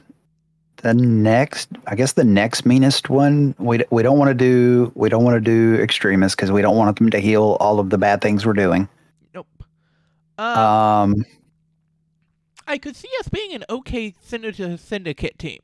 The 0.83 0.95
next 0.95 1.69
I 1.87 1.95
guess 1.95 2.13
the 2.15 2.25
next 2.25 2.65
meanest 2.67 3.11
one 3.11 3.55
we 3.59 3.85
we 3.91 4.03
don't 4.03 4.19
want 4.19 4.31
to 4.31 4.35
do 4.35 4.93
we 4.95 5.09
don't 5.11 5.25
want 5.25 5.37
to 5.37 5.41
do 5.41 5.81
extremists 5.83 6.37
cuz 6.37 6.51
we 6.53 6.63
don't 6.63 6.77
want 6.77 6.99
them 6.99 7.11
to 7.11 7.19
heal 7.19 7.57
all 7.61 7.81
of 7.81 7.91
the 7.91 7.99
bad 7.99 8.23
things 8.23 8.47
we're 8.47 8.55
doing. 8.55 8.89
Nope. 9.35 9.49
Um, 10.39 10.57
Um 10.59 11.25
I 12.67 12.79
could 12.79 12.97
see 12.97 13.11
us 13.21 13.29
being 13.29 13.53
an 13.55 13.65
okay 13.69 14.15
Syndicate 14.21 14.81
syndicate 14.81 15.39
team. 15.39 15.61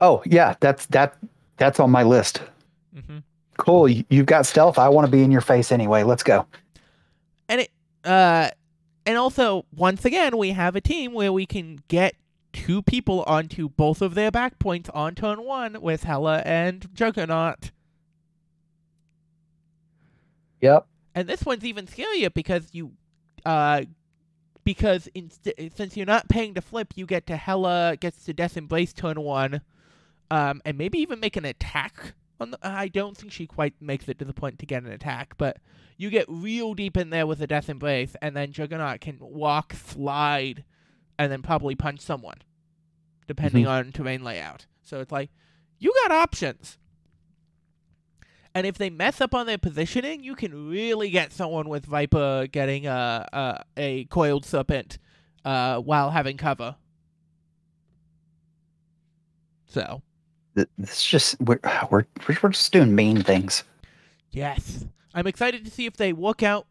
oh 0.00 0.22
yeah, 0.26 0.54
that's 0.60 0.86
that 0.86 1.16
that's 1.62 1.78
on 1.80 1.90
my 1.90 2.02
list. 2.02 2.42
hmm 3.06 3.18
Cool, 3.58 3.88
you- 3.88 4.04
you've 4.10 4.26
got 4.26 4.46
stealth. 4.46 4.78
I 4.78 4.88
want 4.88 5.06
to 5.06 5.10
be 5.12 5.22
in 5.22 5.30
your 5.30 5.40
face 5.42 5.70
anyway. 5.70 6.02
Let's 6.02 6.22
go. 6.22 6.46
And 7.48 7.60
it 7.60 7.70
uh 8.04 8.50
and 9.06 9.16
also 9.16 9.64
once 9.76 10.04
again 10.04 10.36
we 10.36 10.50
have 10.50 10.74
a 10.74 10.80
team 10.80 11.12
where 11.12 11.32
we 11.32 11.46
can 11.46 11.78
get 11.88 12.14
two 12.52 12.82
people 12.82 13.22
onto 13.26 13.68
both 13.68 14.02
of 14.02 14.14
their 14.14 14.30
back 14.30 14.58
points 14.58 14.88
on 14.90 15.14
turn 15.14 15.44
one 15.44 15.80
with 15.80 16.02
Hela 16.04 16.38
and 16.44 16.88
Juggernaut. 16.94 17.70
Yep. 20.60 20.86
And 21.14 21.28
this 21.28 21.44
one's 21.44 21.64
even 21.64 21.86
scarier 21.86 22.32
because 22.32 22.68
you, 22.72 22.92
uh, 23.44 23.82
because 24.64 25.08
inst- 25.14 25.48
since 25.74 25.96
you're 25.96 26.06
not 26.06 26.28
paying 26.28 26.54
to 26.54 26.60
flip, 26.60 26.92
you 26.94 27.04
get 27.06 27.26
to 27.26 27.36
Hela 27.36 27.96
gets 28.00 28.24
to 28.24 28.32
Death 28.32 28.56
Embrace 28.56 28.92
turn 28.92 29.20
one, 29.20 29.60
um, 30.32 30.62
and 30.64 30.78
maybe 30.78 30.98
even 30.98 31.20
make 31.20 31.36
an 31.36 31.44
attack. 31.44 32.14
On 32.40 32.50
the, 32.52 32.58
I 32.62 32.88
don't 32.88 33.14
think 33.14 33.32
she 33.32 33.46
quite 33.46 33.74
makes 33.80 34.08
it 34.08 34.18
to 34.18 34.24
the 34.24 34.32
point 34.32 34.58
to 34.60 34.66
get 34.66 34.82
an 34.82 34.90
attack, 34.90 35.34
but 35.36 35.58
you 35.98 36.08
get 36.08 36.24
real 36.26 36.72
deep 36.72 36.96
in 36.96 37.10
there 37.10 37.26
with 37.26 37.42
a 37.42 37.46
Death 37.46 37.68
Embrace, 37.68 38.16
and 38.22 38.34
then 38.34 38.50
Juggernaut 38.50 39.02
can 39.02 39.18
walk, 39.20 39.74
slide, 39.74 40.64
and 41.18 41.30
then 41.30 41.42
probably 41.42 41.74
punch 41.74 42.00
someone, 42.00 42.38
depending 43.28 43.66
on 43.66 43.92
terrain 43.92 44.24
layout. 44.24 44.64
So 44.82 45.00
it's 45.00 45.12
like 45.12 45.28
you 45.78 45.92
got 46.02 46.12
options. 46.12 46.78
And 48.54 48.66
if 48.66 48.78
they 48.78 48.88
mess 48.88 49.20
up 49.20 49.34
on 49.34 49.46
their 49.46 49.58
positioning, 49.58 50.24
you 50.24 50.34
can 50.34 50.68
really 50.68 51.10
get 51.10 51.32
someone 51.32 51.68
with 51.68 51.84
Viper 51.84 52.46
getting 52.50 52.86
a 52.86 53.28
a, 53.32 53.64
a 53.76 54.04
coiled 54.06 54.46
serpent 54.46 54.98
uh, 55.44 55.76
while 55.78 56.10
having 56.10 56.38
cover. 56.38 56.76
So 59.66 60.02
It's 60.56 61.04
just 61.04 61.40
we're 61.40 61.60
we're 61.90 62.04
we're 62.28 62.50
just 62.50 62.72
doing 62.72 62.94
mean 62.94 63.22
things. 63.22 63.64
yes, 64.30 64.84
I'm 65.14 65.26
excited 65.26 65.64
to 65.64 65.70
see 65.70 65.86
if 65.86 65.96
they 65.96 66.12
work 66.12 66.42
out 66.42 66.66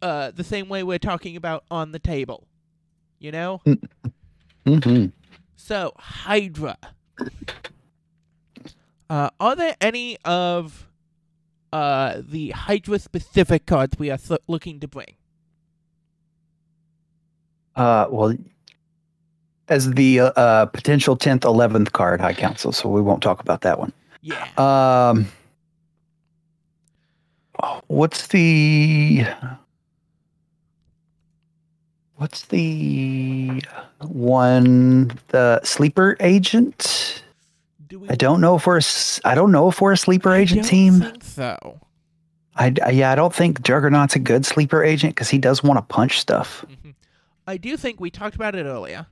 uh, 0.00 0.30
the 0.30 0.44
same 0.44 0.68
way 0.68 0.82
we're 0.82 0.98
talking 0.98 1.36
about 1.36 1.64
on 1.70 1.92
the 1.92 1.98
table. 1.98 2.46
You 3.18 3.32
know. 3.32 3.60
Mm-hmm. 4.64 5.06
So 5.56 5.92
Hydra. 5.96 6.76
Uh, 9.10 9.28
are 9.38 9.54
there 9.54 9.76
any 9.80 10.16
of 10.24 10.88
uh, 11.72 12.22
the 12.26 12.50
Hydra 12.50 12.98
specific 12.98 13.66
cards 13.66 13.98
we 13.98 14.10
are 14.10 14.18
looking 14.46 14.80
to 14.80 14.88
bring? 14.88 15.16
Uh, 17.76 18.06
well, 18.10 18.34
as 19.72 19.90
the 19.92 20.20
uh, 20.20 20.26
uh, 20.36 20.66
potential 20.66 21.16
tenth, 21.16 21.44
eleventh 21.44 21.92
card, 21.92 22.20
High 22.20 22.34
Council. 22.34 22.70
So 22.72 22.88
we 22.88 23.00
won't 23.00 23.22
talk 23.22 23.40
about 23.40 23.62
that 23.62 23.78
one. 23.78 23.92
Yeah. 24.20 24.46
Um, 24.56 25.26
what's 27.88 28.28
the 28.28 29.24
what's 32.16 32.42
the 32.46 33.62
one 34.00 35.10
the 35.28 35.60
sleeper 35.64 36.16
agent? 36.20 37.22
Do 37.88 38.00
we? 38.00 38.08
I 38.08 38.14
don't 38.14 38.40
know 38.40 38.56
if 38.56 38.66
we're 38.66 38.78
a 38.78 38.82
I 39.24 39.34
don't 39.34 39.52
know 39.52 39.68
if 39.68 39.80
we're 39.80 39.92
a 39.92 39.96
sleeper 39.96 40.30
I 40.30 40.38
agent 40.38 40.62
don't 40.62 40.68
team. 40.70 41.20
So. 41.22 41.80
I, 42.54 42.72
I- 42.84 42.90
yeah, 42.90 43.10
I 43.10 43.14
don't 43.14 43.34
think 43.34 43.62
Juggernaut's 43.62 44.14
a 44.14 44.18
good 44.18 44.44
sleeper 44.44 44.84
agent 44.84 45.14
because 45.14 45.30
he 45.30 45.38
does 45.38 45.62
want 45.62 45.78
to 45.78 45.82
punch 45.82 46.20
stuff. 46.20 46.64
Mhm. 46.68 46.94
I 47.46 47.56
do 47.56 47.76
think 47.78 47.98
we 47.98 48.10
talked 48.10 48.34
about 48.36 48.54
it 48.54 48.66
earlier. 48.66 49.06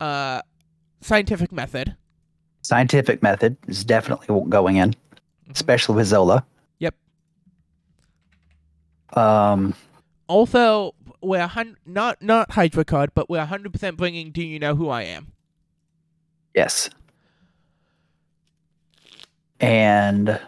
Uh, 0.00 0.40
scientific 1.00 1.52
method. 1.52 1.96
Scientific 2.62 3.22
method 3.22 3.56
is 3.68 3.84
definitely 3.84 4.26
going 4.48 4.76
in, 4.76 4.94
especially 5.50 5.96
with 5.96 6.06
Zola. 6.06 6.44
Yep. 6.78 6.94
Um, 9.12 9.74
Also, 10.28 10.94
we're 11.22 11.46
hun- 11.46 11.76
not 11.86 12.20
not 12.22 12.52
Hydra 12.52 12.84
card, 12.84 13.10
but 13.14 13.28
we're 13.28 13.44
100% 13.44 13.96
bringing. 13.96 14.30
Do 14.32 14.42
you 14.42 14.58
know 14.58 14.74
who 14.74 14.88
I 14.88 15.02
am? 15.02 15.32
yes. 16.54 16.88
And 19.60 20.40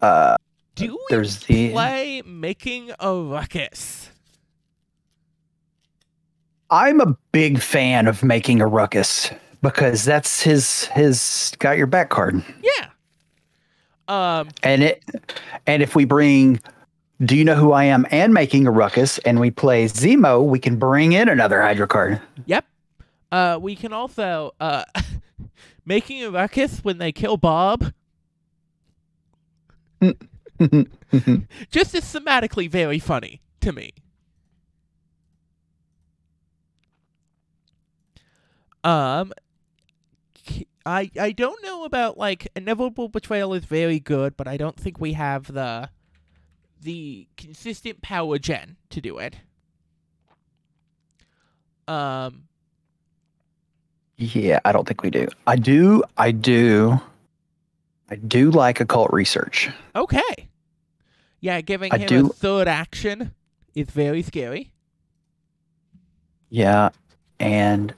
uh, 0.00 0.36
Do 0.74 0.92
we 0.92 0.98
there's 1.10 1.38
the 1.44 1.70
play 1.72 2.22
making 2.26 2.90
a 2.98 3.14
ruckus? 3.14 4.09
I'm 6.70 7.00
a 7.00 7.16
big 7.32 7.60
fan 7.60 8.06
of 8.06 8.22
making 8.22 8.60
a 8.60 8.66
ruckus 8.66 9.30
because 9.62 10.04
that's 10.04 10.42
his 10.42 10.84
his 10.86 11.52
got 11.58 11.76
your 11.76 11.86
back 11.86 12.10
card. 12.10 12.42
Yeah. 12.62 12.86
Um. 14.08 14.48
And 14.62 14.82
it 14.82 15.02
and 15.66 15.82
if 15.82 15.94
we 15.96 16.04
bring 16.04 16.60
do 17.22 17.36
you 17.36 17.44
know 17.44 17.54
who 17.54 17.72
I 17.72 17.84
am 17.84 18.06
and 18.10 18.32
making 18.32 18.66
a 18.66 18.70
ruckus 18.70 19.18
and 19.18 19.40
we 19.40 19.50
play 19.50 19.84
Zemo, 19.86 20.44
we 20.44 20.58
can 20.58 20.76
bring 20.76 21.12
in 21.12 21.28
another 21.28 21.60
Hydra 21.60 21.88
card. 21.88 22.20
Yep. 22.46 22.64
Uh. 23.32 23.58
We 23.60 23.76
can 23.76 23.92
also 23.92 24.54
uh, 24.60 24.84
making 25.84 26.22
a 26.22 26.30
ruckus 26.30 26.80
when 26.84 26.98
they 26.98 27.12
kill 27.12 27.36
Bob. 27.36 27.92
Just 31.70 31.94
is 31.94 32.04
thematically 32.04 32.70
very 32.70 32.98
funny 32.98 33.42
to 33.60 33.72
me. 33.72 33.92
Um, 38.82 39.32
I 40.86 41.10
I 41.18 41.32
don't 41.32 41.62
know 41.62 41.84
about 41.84 42.16
like 42.16 42.48
inevitable 42.56 43.08
betrayal 43.08 43.54
is 43.54 43.64
very 43.64 44.00
good, 44.00 44.36
but 44.36 44.48
I 44.48 44.56
don't 44.56 44.76
think 44.76 45.00
we 45.00 45.12
have 45.12 45.52
the 45.52 45.90
the 46.80 47.28
consistent 47.36 48.00
power 48.02 48.38
gen 48.38 48.76
to 48.90 49.00
do 49.00 49.18
it. 49.18 49.36
Um, 51.86 52.44
yeah, 54.16 54.60
I 54.64 54.72
don't 54.72 54.86
think 54.86 55.02
we 55.02 55.10
do. 55.10 55.28
I 55.46 55.56
do 55.56 56.02
I 56.16 56.30
do 56.30 57.00
I 58.10 58.16
do 58.16 58.50
like 58.50 58.80
occult 58.80 59.12
research. 59.12 59.68
okay. 59.94 60.48
Yeah, 61.40 61.60
giving 61.62 61.92
I 61.92 61.98
him 61.98 62.26
a 62.26 62.28
third 62.28 62.68
action 62.68 63.34
is 63.74 63.88
very 63.88 64.22
scary. 64.22 64.72
Yeah, 66.50 66.90
and 67.38 67.94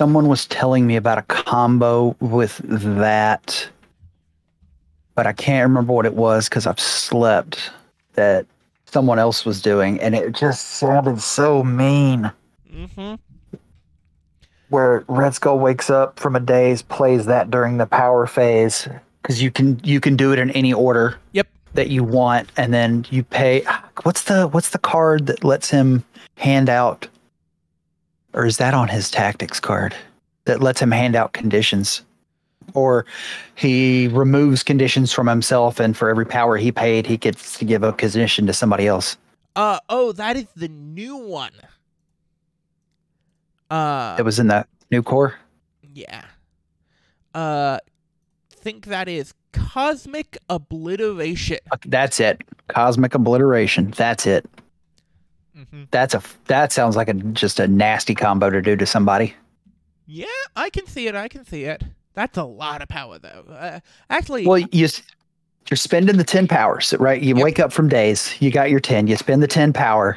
someone 0.00 0.28
was 0.28 0.46
telling 0.46 0.86
me 0.86 0.96
about 0.96 1.18
a 1.18 1.22
combo 1.24 2.16
with 2.20 2.58
that, 2.64 3.68
but 5.14 5.26
I 5.26 5.34
can't 5.34 5.68
remember 5.68 5.92
what 5.92 6.06
it 6.06 6.14
was 6.14 6.48
because 6.48 6.66
I've 6.66 6.80
slept. 6.80 7.70
That 8.14 8.46
someone 8.86 9.18
else 9.18 9.44
was 9.44 9.60
doing, 9.60 10.00
and 10.00 10.14
it 10.14 10.34
just 10.34 10.78
sounded 10.78 11.20
so 11.20 11.62
mean. 11.62 12.32
Mm-hmm. 12.72 13.16
Where 14.70 15.04
Red 15.06 15.34
Skull 15.34 15.58
wakes 15.58 15.90
up 15.90 16.18
from 16.18 16.34
a 16.34 16.40
daze, 16.40 16.80
plays 16.80 17.26
that 17.26 17.50
during 17.50 17.76
the 17.76 17.84
power 17.84 18.26
phase 18.26 18.88
because 19.20 19.42
you 19.42 19.50
can 19.50 19.82
you 19.84 20.00
can 20.00 20.16
do 20.16 20.32
it 20.32 20.38
in 20.38 20.50
any 20.52 20.72
order. 20.72 21.18
Yep. 21.32 21.46
That 21.74 21.90
you 21.90 22.04
want, 22.04 22.48
and 22.56 22.72
then 22.72 23.04
you 23.10 23.22
pay. 23.22 23.66
What's 24.04 24.24
the 24.24 24.48
what's 24.48 24.70
the 24.70 24.78
card 24.78 25.26
that 25.26 25.44
lets 25.44 25.68
him 25.68 26.04
hand 26.36 26.70
out, 26.70 27.06
or 28.32 28.46
is 28.46 28.56
that 28.58 28.74
on 28.74 28.88
his 28.88 29.10
tactics 29.10 29.60
card 29.60 29.94
that 30.44 30.60
lets 30.60 30.80
him 30.80 30.90
hand 30.90 31.14
out 31.16 31.32
conditions, 31.32 32.02
or 32.74 33.04
he 33.54 34.08
removes 34.08 34.62
conditions 34.62 35.12
from 35.12 35.26
himself, 35.26 35.80
and 35.80 35.96
for 35.96 36.08
every 36.08 36.26
power 36.26 36.56
he 36.56 36.70
paid, 36.72 37.06
he 37.06 37.16
gets 37.16 37.58
to 37.58 37.64
give 37.64 37.82
a 37.82 37.92
condition 37.92 38.46
to 38.46 38.52
somebody 38.52 38.86
else. 38.86 39.16
Uh 39.56 39.78
oh, 39.88 40.12
that 40.12 40.36
is 40.36 40.46
the 40.56 40.68
new 40.68 41.16
one. 41.16 41.52
Uh 43.70 44.16
It 44.18 44.22
was 44.24 44.38
in 44.38 44.48
that 44.48 44.68
new 44.90 45.02
core. 45.02 45.34
yeah. 45.94 46.24
Uh 47.34 47.78
think 48.52 48.86
that 48.86 49.08
is 49.08 49.32
cosmic 49.52 50.36
obliteration. 50.48 51.58
That's 51.86 52.20
it. 52.20 52.42
Cosmic 52.68 53.14
obliteration. 53.14 53.90
That's 53.92 54.26
it. 54.26 54.48
Hmm 55.54 55.84
That's 55.90 56.14
a 56.14 56.22
that 56.46 56.72
sounds 56.72 56.96
like 56.96 57.08
a 57.08 57.14
just 57.14 57.60
a 57.60 57.66
nasty 57.68 58.14
combo 58.14 58.50
to 58.50 58.62
do 58.62 58.76
to 58.76 58.86
somebody. 58.86 59.34
Yeah, 60.06 60.26
I 60.56 60.70
can 60.70 60.86
see 60.86 61.06
it. 61.06 61.14
I 61.14 61.28
can 61.28 61.44
see 61.44 61.64
it. 61.64 61.84
That's 62.14 62.36
a 62.38 62.44
lot 62.44 62.82
of 62.82 62.88
power 62.88 63.18
though. 63.18 63.44
Uh, 63.48 63.80
actually 64.08 64.46
Well, 64.46 64.58
you 64.58 64.88
you're 65.70 65.76
spending 65.76 66.16
the 66.16 66.24
ten 66.24 66.48
powers, 66.48 66.94
right? 66.98 67.20
You 67.22 67.36
Yep. 67.36 67.44
wake 67.44 67.58
up 67.60 67.72
from 67.72 67.88
daze, 67.88 68.34
you 68.40 68.50
got 68.50 68.70
your 68.70 68.80
ten, 68.80 69.06
you 69.06 69.16
spend 69.16 69.42
the 69.42 69.46
ten 69.46 69.72
power, 69.72 70.16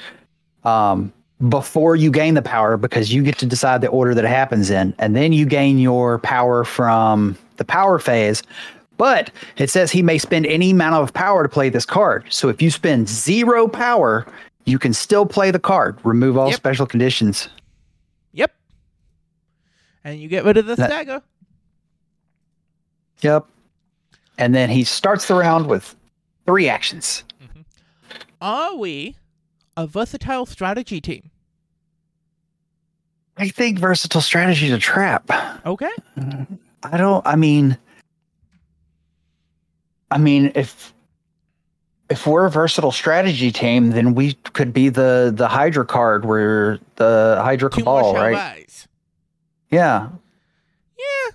um, 0.63 1.13
before 1.49 1.95
you 1.95 2.09
gain 2.09 2.33
the 2.33 2.41
power 2.41 2.77
because 2.77 3.13
you 3.13 3.21
get 3.21 3.37
to 3.39 3.45
decide 3.45 3.81
the 3.81 3.87
order 3.87 4.15
that 4.15 4.25
it 4.25 4.29
happens 4.29 4.69
in, 4.69 4.95
and 4.97 5.15
then 5.15 5.33
you 5.33 5.45
gain 5.45 5.77
your 5.77 6.19
power 6.19 6.63
from 6.63 7.37
the 7.57 7.65
power 7.65 7.99
phase. 7.99 8.41
But 8.97 9.31
it 9.57 9.69
says 9.69 9.91
he 9.91 10.01
may 10.01 10.17
spend 10.17 10.45
any 10.45 10.71
amount 10.71 10.95
of 10.95 11.13
power 11.13 11.43
to 11.43 11.49
play 11.49 11.69
this 11.69 11.85
card. 11.85 12.25
So 12.29 12.47
if 12.49 12.61
you 12.61 12.71
spend 12.71 13.09
zero 13.09 13.67
power, 13.67 14.25
you 14.65 14.79
can 14.79 14.93
still 14.93 15.25
play 15.25 15.51
the 15.51 15.59
card. 15.59 15.97
Remove 16.03 16.37
all 16.37 16.47
Yep. 16.49 16.55
special 16.57 16.85
conditions. 16.85 17.49
Yep. 18.33 18.53
And 20.03 20.19
you 20.19 20.27
get 20.27 20.43
rid 20.45 20.57
of 20.57 20.65
the 20.65 20.75
That- 20.75 20.89
stagger. 20.89 21.21
Yep. 23.21 23.45
And 24.37 24.53
then 24.55 24.69
he 24.69 24.83
starts 24.83 25.27
the 25.27 25.35
round 25.35 25.67
with 25.67 25.95
three 26.45 26.67
actions. 26.67 27.23
Mm-hmm. 27.41 27.61
Are 28.41 28.75
we 28.75 29.15
a 29.77 29.85
versatile 29.87 30.45
strategy 30.45 30.99
team? 30.99 31.29
I 33.37 33.47
think 33.49 33.79
versatile 33.79 34.21
strategy 34.21 34.67
is 34.67 34.73
a 34.73 34.79
trap. 34.79 35.29
Okay. 35.65 35.89
Mm, 36.17 36.59
I 36.83 36.97
don't. 36.97 37.25
I 37.25 37.35
mean, 37.35 37.77
I 40.11 40.17
mean, 40.19 40.51
if 40.55 40.93
if 42.13 42.27
we're 42.27 42.45
a 42.45 42.51
versatile 42.51 42.91
strategy 42.91 43.51
team, 43.51 43.89
then 43.89 44.13
we 44.13 44.33
could 44.53 44.71
be 44.71 44.89
the 44.89 45.33
the 45.35 45.47
Hydra 45.47 45.85
card, 45.85 46.25
where 46.25 46.79
the 46.95 47.39
Hydra 47.43 47.69
Cabal, 47.69 48.13
right? 48.13 48.33
rise. 48.33 48.87
Yeah. 49.69 50.09
Yeah. 50.97 51.31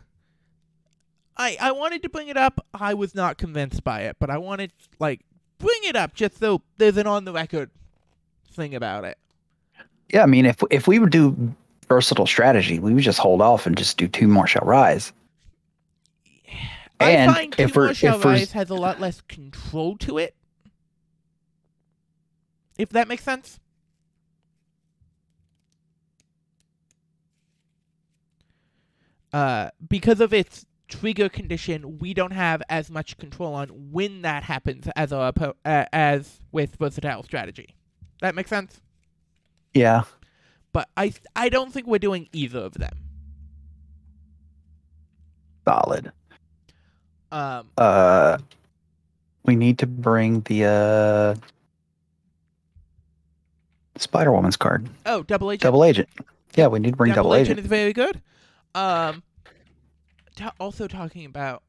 I 1.37 1.57
I 1.61 1.73
wanted 1.73 2.03
to 2.05 2.09
bring 2.09 2.29
it 2.29 2.37
up. 2.37 2.65
I 2.73 2.95
was 2.95 3.15
not 3.15 3.39
convinced 3.39 3.83
by 3.83 4.03
it, 4.03 4.17
but 4.21 4.31
I 4.31 4.39
wanted 4.39 4.73
like 5.01 5.21
bring 5.59 5.81
it 5.83 5.97
up 5.97 6.15
just 6.15 6.39
so 6.39 6.63
there's 6.79 6.97
an 6.97 7.07
on 7.09 7.25
the 7.25 7.33
record 7.33 7.71
thing 8.53 8.75
about 8.77 9.05
it. 9.05 9.19
Yeah. 10.13 10.23
I 10.23 10.27
mean, 10.27 10.47
if 10.47 10.63
if 10.71 10.87
we 10.87 11.01
would 11.01 11.11
do 11.11 11.55
versatile 11.89 12.27
strategy, 12.27 12.79
we 12.79 12.95
would 12.95 13.03
just 13.03 13.19
hold 13.19 13.43
off 13.43 13.67
and 13.67 13.77
just 13.77 13.97
do 13.99 14.07
two 14.07 14.29
more 14.29 14.47
shall 14.47 14.65
rise. 14.65 15.13
And 17.01 17.31
I 17.31 17.35
find 17.35 17.55
if 17.59 17.73
Two 17.73 17.79
we're- 17.81 17.89
More 17.89 17.95
Shall 17.95 18.17
if 18.19 18.25
we're- 18.25 18.39
Rise 18.39 18.53
has 18.53 18.71
a 18.71 18.75
lot 18.75 19.01
less 19.01 19.21
control 19.23 19.97
to 19.99 20.19
it. 20.19 20.35
If 22.79 22.91
that 22.91 23.09
makes 23.09 23.25
sense. 23.25 23.59
Uh, 29.33 29.69
because 29.89 30.21
of 30.21 30.33
its 30.33 30.65
trigger 30.89 31.29
condition, 31.29 31.99
we 31.99 32.15
don't 32.15 32.33
have 32.33 32.63
as 32.71 32.91
much 32.91 33.19
control 33.19 33.55
on 33.55 33.69
when 33.69 34.23
that 34.23 34.43
happens 34.43 34.89
as 34.97 35.13
our 35.13 35.33
uh, 35.65 35.85
as 35.93 36.41
with 36.51 36.77
versatile 36.77 37.23
strategy. 37.23 37.75
That 38.23 38.35
makes 38.35 38.49
sense. 38.49 38.81
Yeah. 39.75 40.05
But 40.73 40.89
I 40.97 41.13
I 41.37 41.49
don't 41.49 41.73
think 41.73 41.87
we're 41.87 41.99
doing 41.99 42.29
either 42.33 42.61
of 42.61 42.75
them. 42.75 42.97
Solid. 45.67 46.13
Um, 47.31 47.69
Uh, 47.77 48.39
we 49.45 49.57
need 49.57 49.79
to 49.81 49.87
bring 49.87 50.41
the 50.43 50.65
uh 50.65 51.35
Spider 53.99 54.33
Woman's 54.33 54.57
card. 54.57 54.89
oh, 55.07 55.23
double 55.23 55.51
agent. 55.51 55.63
Double 55.63 55.85
agent. 55.85 56.09
Yeah, 56.55 56.69
we 56.69 56.79
need 56.79 56.93
to 56.93 56.97
bring 56.97 57.13
double, 57.13 57.35
agent. 57.35 57.61
is 57.61 57.67
very 57.67 57.93
good. 57.93 58.23
Um, 58.75 59.23
ta- 60.37 60.55
also 60.59 60.87
talking 60.89 61.25
about 61.27 61.63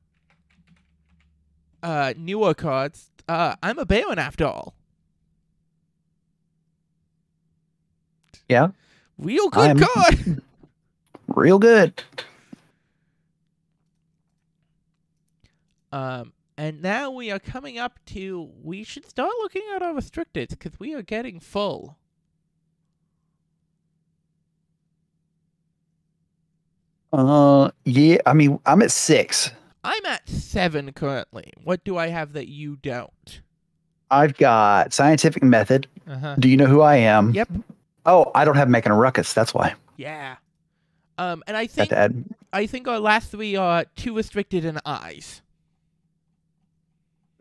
uh 1.84 2.14
newer 2.18 2.54
cards. 2.54 3.10
Uh, 3.28 3.56
I'm 3.62 3.78
a 3.80 3.86
Baron 3.86 4.18
after 4.20 4.46
all. 4.46 4.74
Yeah. 8.48 8.70
Real 9.18 9.50
good 9.50 9.62
I'm- 9.62 9.80
card. 9.80 10.42
Real 11.28 11.60
good. 11.60 12.02
Um, 15.92 16.34
and 16.58 16.82
now 16.82 17.12
we 17.12 17.32
are 17.32 17.40
coming 17.40 17.78
up 17.78 18.00
to. 18.08 18.50
We 18.64 18.84
should 18.84 19.08
start 19.08 19.32
looking 19.42 19.64
at 19.76 19.82
our 19.82 19.94
restricted 19.94 20.50
because 20.50 20.80
we 20.80 20.94
are 20.94 21.02
getting 21.02 21.40
full. 21.40 21.98
Uh, 27.12 27.72
yeah. 27.86 28.18
I 28.26 28.34
mean, 28.34 28.60
I'm 28.66 28.82
at 28.82 28.92
six. 28.92 29.52
I'm 29.84 30.06
at 30.06 30.28
seven 30.28 30.92
currently. 30.92 31.52
What 31.64 31.84
do 31.84 31.98
I 31.98 32.08
have 32.08 32.34
that 32.34 32.48
you 32.48 32.78
don't? 32.78 33.42
I've 34.12 34.38
got 34.38 34.94
scientific 34.94 35.44
method. 35.44 35.88
Uh 36.08 36.18
huh. 36.18 36.36
Do 36.40 36.50
you 36.50 36.58
know 36.58 36.66
who 36.66 36.82
I 36.82 36.96
am? 36.98 37.32
Yep. 37.32 37.50
Oh, 38.06 38.32
I 38.36 38.46
don't 38.46 38.56
have 38.56 38.70
making 38.70 38.92
a 38.92 38.96
ruckus. 38.96 39.34
That's 39.34 39.54
why. 39.54 39.76
Yeah. 39.98 40.36
Um, 41.18 41.44
and 41.48 41.56
I 41.56 41.68
think. 41.68 41.92
I 42.52 42.66
think 42.66 42.88
our 42.88 43.00
last 43.00 43.30
three 43.32 43.56
are 43.56 43.86
too 43.96 44.16
restricted 44.16 44.66
in 44.66 44.80
eyes. 44.86 45.42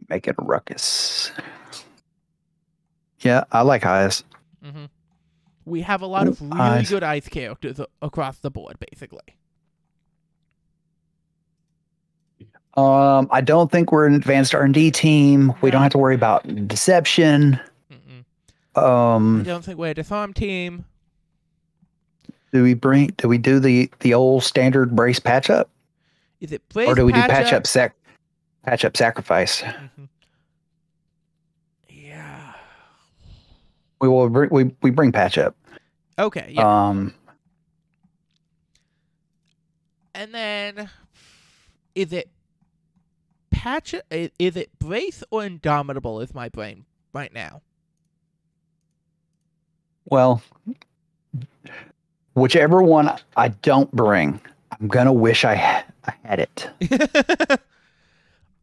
Making 0.09 0.35
a 0.39 0.45
ruckus. 0.45 1.33
Yeah, 3.21 3.45
I 3.51 3.63
like 3.63 3.87
eyes. 3.87 4.23
Mm-hmm. 4.65 4.85
We 5.65 5.83
have 5.83 6.03
a 6.03 6.07
lot 6.07 6.29
of 6.29 6.41
really 6.41 6.61
eyes. 6.61 6.91
good 6.91 7.03
eyes 7.03 7.29
characters 7.29 7.81
across 8.01 8.39
the 8.39 8.51
board, 8.51 8.77
basically. 8.91 9.37
Um, 12.79 13.29
I 13.33 13.41
don't 13.41 13.71
think 13.73 13.91
we're 13.91 14.07
an 14.07 14.15
advanced 14.15 14.55
R 14.55 14.63
and 14.63 14.73
D 14.73 14.91
team. 14.91 15.53
We 15.63 15.71
don't 15.71 15.83
have 15.83 15.91
to 15.93 15.99
worry 15.99 16.15
about 16.15 16.47
deception. 16.69 17.59
Mm-mm. 17.91 18.25
I 18.77 19.15
Um, 19.17 19.43
don't 19.45 19.65
think 19.65 19.79
we're 19.79 19.91
a 19.91 19.95
disarm 19.95 20.33
team. 20.33 20.85
do 22.53 22.63
we 22.63 22.75
bring? 22.75 23.09
Do 23.17 23.27
we 23.29 23.37
do 23.39 23.59
the 23.59 23.91
the 24.01 24.15
old 24.15 24.45
standard 24.45 24.95
brace 24.95 25.19
patch 25.19 25.51
up, 25.51 25.69
Is 26.41 26.53
it 26.53 26.63
Blaze 26.69 26.89
or 26.89 26.95
do 26.95 27.05
we 27.05 27.13
do 27.13 27.21
patch 27.21 27.49
up? 27.53 27.59
up 27.61 27.67
sac 27.67 27.95
patch 28.63 28.85
up 28.85 28.97
sacrifice? 28.97 29.63
Mhm. 29.63 30.09
Yeah. 31.91 32.53
We 34.01 34.09
will 34.09 34.29
bring 34.29 34.51
we 34.51 34.71
we 34.83 34.91
bring 34.91 35.11
patch 35.11 35.37
up. 35.37 35.57
Okay. 36.17 36.53
Yeah. 36.55 36.89
Um, 36.89 37.13
and 40.15 40.33
then, 40.33 40.89
is 41.97 42.13
it 42.13 42.29
patch? 43.59 43.95
Is 44.11 44.57
it 44.57 44.79
brace 44.79 45.23
or 45.31 45.45
indomitable? 45.45 46.21
Is 46.21 46.33
my 46.35 46.49
brain 46.49 46.85
right 47.13 47.33
now? 47.33 47.63
well, 50.11 50.41
whichever 52.35 52.83
one 52.83 53.11
I 53.37 53.49
don't 53.49 53.91
bring, 53.93 54.41
I'm 54.81 54.89
gonna 54.89 55.13
wish 55.13 55.45
I 55.45 55.55
ha- 55.55 55.85
I 56.05 56.15
had 56.25 56.39
it. 56.41 56.71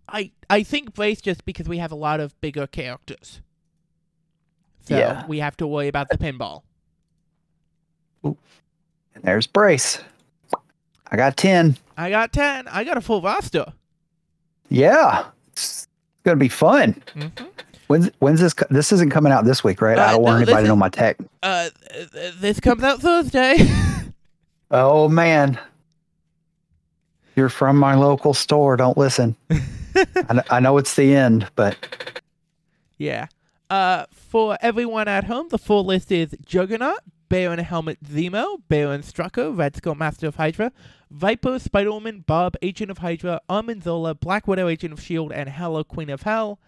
I 0.09 0.31
I 0.49 0.63
think 0.63 0.93
brace 0.95 1.21
just 1.21 1.45
because 1.45 1.67
we 1.67 1.77
have 1.77 1.91
a 1.91 1.95
lot 1.95 2.19
of 2.19 2.39
bigger 2.41 2.65
characters. 2.65 3.41
So 4.87 4.97
Yeah. 4.97 5.25
we 5.27 5.39
have 5.39 5.55
to 5.57 5.67
worry 5.67 5.87
about 5.87 6.09
the 6.09 6.17
pinball. 6.17 6.63
And 8.23 8.35
there's 9.23 9.47
brace. 9.47 9.99
I 11.11 11.15
got 11.17 11.37
ten. 11.37 11.77
I 11.95 12.09
got 12.09 12.33
ten. 12.33 12.67
I 12.67 12.83
got 12.83 12.97
a 12.97 13.01
full 13.01 13.21
roster. 13.21 13.73
Yeah, 14.69 15.25
it's 15.51 15.87
gonna 16.23 16.37
be 16.37 16.49
fun. 16.49 17.01
Mm-hmm. 17.15 17.45
When's 17.87 18.09
when's 18.19 18.39
this? 18.39 18.53
This 18.69 18.91
isn't 18.91 19.11
coming 19.11 19.31
out 19.31 19.45
this 19.45 19.63
week, 19.63 19.81
right? 19.81 19.97
Uh, 19.97 20.03
I 20.05 20.11
don't 20.13 20.21
want 20.23 20.39
no, 20.39 20.39
this 20.39 20.49
anybody 20.49 20.63
to 20.65 20.67
know 20.69 20.75
my 20.75 20.89
tech. 20.89 21.17
Uh, 21.43 21.69
th- 21.91 22.11
th- 22.11 22.33
this 22.35 22.59
comes 22.59 22.83
out 22.83 22.99
Thursday. 22.99 23.57
Oh 24.71 25.07
man, 25.07 25.59
you're 27.35 27.49
from 27.49 27.77
my 27.77 27.93
local 27.93 28.33
store. 28.33 28.75
Don't 28.75 28.97
listen. 28.97 29.35
I, 29.95 30.43
I 30.49 30.59
know 30.59 30.77
it's 30.79 30.95
the 30.95 31.15
end, 31.15 31.47
but 31.55 31.77
yeah. 32.97 33.27
Uh, 33.69 34.05
for 34.11 34.57
everyone 34.61 35.07
at 35.07 35.25
home, 35.25 35.49
the 35.49 35.57
full 35.59 35.85
list 35.85 36.11
is 36.11 36.35
Juggernaut, 36.45 36.99
Baron 37.35 37.59
Helmut 37.59 38.01
Zemo, 38.01 38.61
Baron 38.69 39.01
Strucker, 39.01 39.53
Red 39.53 39.75
Skull 39.75 39.93
Master 39.93 40.27
of 40.27 40.37
Hydra, 40.37 40.71
Viper, 41.11 41.59
Spider-Woman, 41.59 42.23
Bob, 42.25 42.55
Agent 42.61 42.89
of 42.89 42.99
Hydra, 42.99 43.41
Arnim 43.49 43.81
Zola, 43.81 44.15
Black 44.15 44.47
Widow, 44.47 44.69
Agent 44.69 44.93
of 44.93 44.99
S.H.I.E.L.D., 44.99 45.35
and 45.35 45.49
Hela, 45.49 45.83
Queen 45.83 46.09
of 46.09 46.21
Hell. 46.21 46.61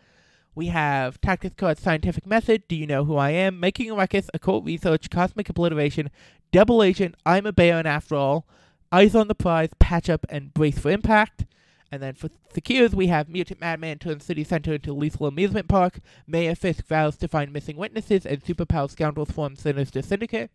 We 0.56 0.66
have 0.66 1.22
Tactics 1.22 1.56
Card 1.56 1.78
Scientific 1.78 2.28
Method, 2.28 2.68
Do 2.68 2.76
You 2.76 2.86
Know 2.86 3.06
Who 3.06 3.16
I 3.16 3.30
Am, 3.30 3.62
Making 3.62 3.92
a 3.92 3.96
Ruckus, 3.96 4.30
Occult 4.34 4.66
Research, 4.66 5.10
Cosmic 5.10 5.48
Obliteration, 5.48 6.10
Double 6.52 6.84
Agent, 6.84 7.16
I'm 7.26 7.46
a 7.46 7.54
Baron 7.54 7.86
After 7.86 8.16
All, 8.16 8.46
Eyes 8.92 9.16
on 9.16 9.30
the 9.30 9.36
Prize, 9.36 9.70
Patch 9.80 10.10
Up, 10.10 10.26
and 10.28 10.54
Brace 10.54 10.80
for 10.80 10.92
Impact. 10.92 11.46
And 11.90 12.04
then 12.04 12.16
for 12.16 12.30
Secures, 12.54 12.94
we 12.94 13.08
have 13.08 13.30
Mutant 13.30 13.62
Madman 13.62 14.00
turns 14.00 14.26
City 14.26 14.44
Center 14.44 14.74
into 14.74 14.92
Lethal 14.92 15.28
Amusement 15.28 15.70
Park, 15.70 16.02
Mayor 16.28 16.56
Fisk 16.56 16.86
vows 16.88 17.16
to 17.16 17.30
find 17.30 17.54
missing 17.54 17.78
witnesses, 17.78 18.26
and 18.26 18.44
Superpower 18.44 18.92
Scoundrels 18.92 19.32
form 19.32 19.56
Sinister 19.56 20.02
Syndicate. 20.02 20.52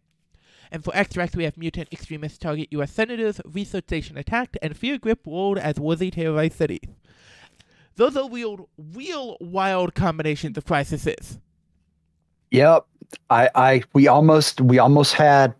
And 0.72 0.82
for 0.82 0.96
Extracts, 0.96 1.36
we 1.36 1.44
have 1.44 1.58
Mutant 1.58 1.88
Extremists 1.92 2.38
target 2.38 2.68
U.S. 2.70 2.90
Senators, 2.90 3.42
Research 3.44 3.84
Station 3.84 4.16
attacked, 4.16 4.56
and 4.62 4.74
Fear 4.74 4.98
Grip 4.98 5.26
world 5.26 5.58
as 5.58 5.78
Woozy 5.78 6.10
terrorized 6.10 6.54
cities. 6.54 6.88
Those 7.96 8.16
are 8.16 8.28
real, 8.30 8.70
real 8.94 9.36
wild 9.38 9.94
combinations 9.94 10.56
of 10.56 10.64
crises. 10.64 11.38
yep. 12.50 12.86
I 13.28 13.50
I 13.54 13.82
we 13.92 14.08
almost 14.08 14.62
we 14.62 14.78
almost 14.78 15.12
had 15.12 15.52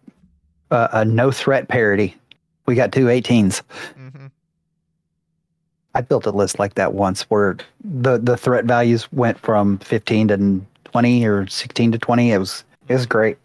a, 0.70 0.88
a 0.92 1.04
no 1.04 1.30
threat 1.30 1.68
parody. 1.68 2.16
We 2.64 2.74
got 2.74 2.90
two 2.90 3.06
18s. 3.06 3.60
Mm-hmm. 3.98 4.26
I 5.94 6.00
built 6.00 6.24
a 6.24 6.30
list 6.30 6.58
like 6.58 6.74
that 6.76 6.94
once 6.94 7.22
where 7.24 7.58
the 7.84 8.16
the 8.16 8.38
threat 8.38 8.64
values 8.64 9.12
went 9.12 9.38
from 9.38 9.76
15 9.78 10.28
to 10.28 10.60
20 10.84 11.26
or 11.26 11.46
16 11.46 11.92
to 11.92 11.98
20. 11.98 12.32
It 12.32 12.38
was 12.38 12.64
it 12.88 12.94
was 12.94 13.04
great. 13.04 13.36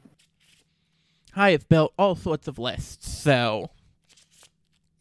I 1.38 1.52
have 1.52 1.70
built 1.70 1.94
all 1.98 2.16
sorts 2.16 2.48
of 2.48 2.58
lists, 2.58 3.10
so 3.10 3.70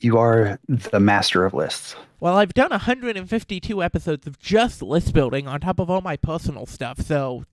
You 0.01 0.19
are 0.19 0.59
the 0.69 1.01
master 1.01 1.45
of 1.45 1.55
lists. 1.55 1.97
Well, 2.21 2.37
I've 2.37 2.55
done 2.55 2.71
152 2.71 3.83
episodes 3.83 4.27
of 4.27 4.39
just 4.39 4.83
list 4.83 5.13
building 5.15 5.49
on 5.49 5.61
top 5.61 5.79
of 5.79 5.91
all 5.91 6.01
my 6.03 6.17
personal 6.17 6.67
stuff, 6.67 7.01
so 7.01 7.45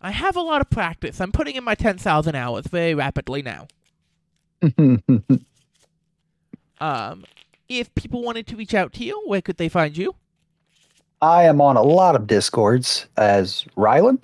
I 0.00 0.10
have 0.10 0.36
a 0.36 0.40
lot 0.40 0.60
of 0.60 0.70
practice. 0.70 1.20
I'm 1.20 1.32
putting 1.32 1.56
in 1.56 1.64
my 1.64 1.74
10,000 1.74 2.34
hours 2.34 2.66
very 2.66 2.94
rapidly 2.94 3.42
now. 3.42 3.68
Um, 6.80 7.24
if 7.68 7.92
people 7.96 8.22
wanted 8.22 8.46
to 8.46 8.56
reach 8.56 8.72
out 8.72 8.92
to 8.92 9.04
you, 9.04 9.20
where 9.26 9.42
could 9.42 9.56
they 9.56 9.68
find 9.68 9.96
you? 9.96 10.14
I 11.20 11.42
am 11.42 11.60
on 11.60 11.76
a 11.76 11.82
lot 11.82 12.14
of 12.14 12.28
discords 12.28 13.06
as 13.16 13.64
Rhylin. 13.76 14.20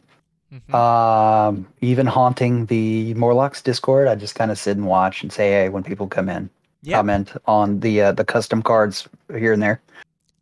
Mhm. 0.55 0.75
Um, 0.75 1.67
even 1.81 2.07
haunting 2.07 2.67
the 2.67 3.13
Morlocks 3.15 3.61
Discord, 3.61 4.07
I 4.09 4.15
just 4.15 4.35
kind 4.37 4.51
of 4.51 4.59
sit 4.59 4.77
and 4.77 4.87
watch 4.87 5.23
and 5.23 5.33
say 5.33 5.51
hey 5.51 5.69
when 5.69 5.83
people 5.83 6.07
come 6.07 6.29
in, 6.29 6.49
yeah, 6.83 6.97
comment 6.99 7.33
on 7.47 7.81
the 7.81 8.01
uh, 8.03 8.13
the 8.13 8.25
custom 8.25 8.63
cards 8.63 9.09
here 9.37 9.53
and 9.53 9.61
there. 9.63 9.81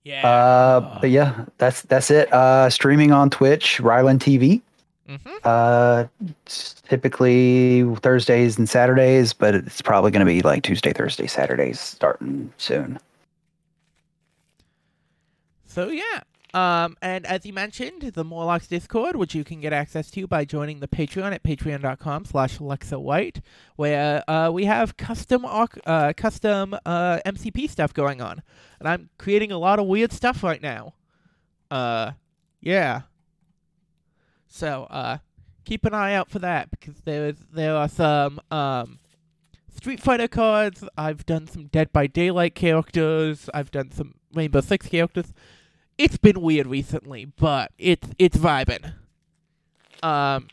yeah. 0.05 0.27
Uh, 0.29 0.99
but 1.01 1.11
yeah, 1.11 1.45
that's 1.59 1.83
that's 1.83 2.11
it. 2.11 2.31
Uh, 2.33 2.69
streaming 2.69 3.11
on 3.13 3.31
Twitch, 3.31 3.79
Rhylin 3.83 4.19
TV. 4.19 4.61
Mhm. 5.09 5.39
Uh, 5.45 6.05
typically 6.89 7.83
Thursdays 8.03 8.57
and 8.59 8.69
Saturdays, 8.69 9.33
but 9.33 9.55
it's 9.55 9.83
probably 9.83 10.11
going 10.11 10.25
to 10.25 10.31
be 10.33 10.43
like 10.43 10.63
Tuesday, 10.63 10.93
Thursday, 10.93 11.27
Saturdays 11.27 11.81
starting 11.81 12.53
soon. 12.59 12.99
So 15.67 15.89
yeah. 15.89 16.21
Um, 16.55 16.99
and 17.01 17.25
as 17.25 17.47
you 17.47 17.53
mentioned, 17.55 18.03
the 18.03 18.25
Morlocks 18.25 18.67
Discord, 18.67 19.17
which 19.17 19.35
you 19.35 19.43
can 19.43 19.61
get 19.61 19.73
access 19.73 20.11
to 20.11 20.27
by 20.27 20.45
joining 20.45 20.81
the 20.81 20.89
Patreon 20.89 21.33
at 21.33 21.43
patreon.com 21.43 22.27
slash 22.27 22.59
Lexa 22.59 23.01
White, 23.01 23.41
where 23.77 24.23
uh, 24.29 24.51
we 24.51 24.67
have 24.67 24.99
custom 24.99 25.47
uh, 25.47 26.13
custom 26.15 26.77
uh, 26.85 27.21
MCP 27.25 27.71
stuff 27.71 27.95
going 27.95 28.21
on. 28.21 28.43
And 28.81 28.89
I'm 28.89 29.09
creating 29.19 29.51
a 29.51 29.59
lot 29.59 29.79
of 29.79 29.87
weird 29.87 30.13
stuff 30.13 30.43
right 30.43 30.61
now. 30.61 30.95
Uh, 31.71 32.13
yeah. 32.61 33.03
So, 34.47 34.87
uh, 34.91 35.19
keep 35.65 35.87
an 35.87 35.95
eye 35.95 36.13
out 36.13 36.29
for 36.29 36.39
that 36.41 36.71
because 36.71 36.97
there 37.05 37.29
is 37.29 37.37
there 37.51 37.75
are 37.75 37.89
some 37.89 38.41
um 38.51 38.99
Street 39.75 40.01
Fighter 40.01 40.29
cards. 40.29 40.85
I've 40.99 41.25
done 41.25 41.47
some 41.47 41.67
Dead 41.69 41.93
by 41.93 42.07
Daylight 42.07 42.55
characters. 42.55 43.49
I've 43.55 43.71
done 43.71 43.91
some 43.91 44.17
Rainbow 44.35 44.61
Six 44.61 44.87
characters. 44.89 45.33
It's 46.03 46.17
been 46.17 46.41
weird 46.41 46.67
recently, 46.67 47.27
but 47.27 47.71
it's 47.79 48.09
it's 48.19 48.37
vibing. 48.37 48.93
Um, 50.03 50.49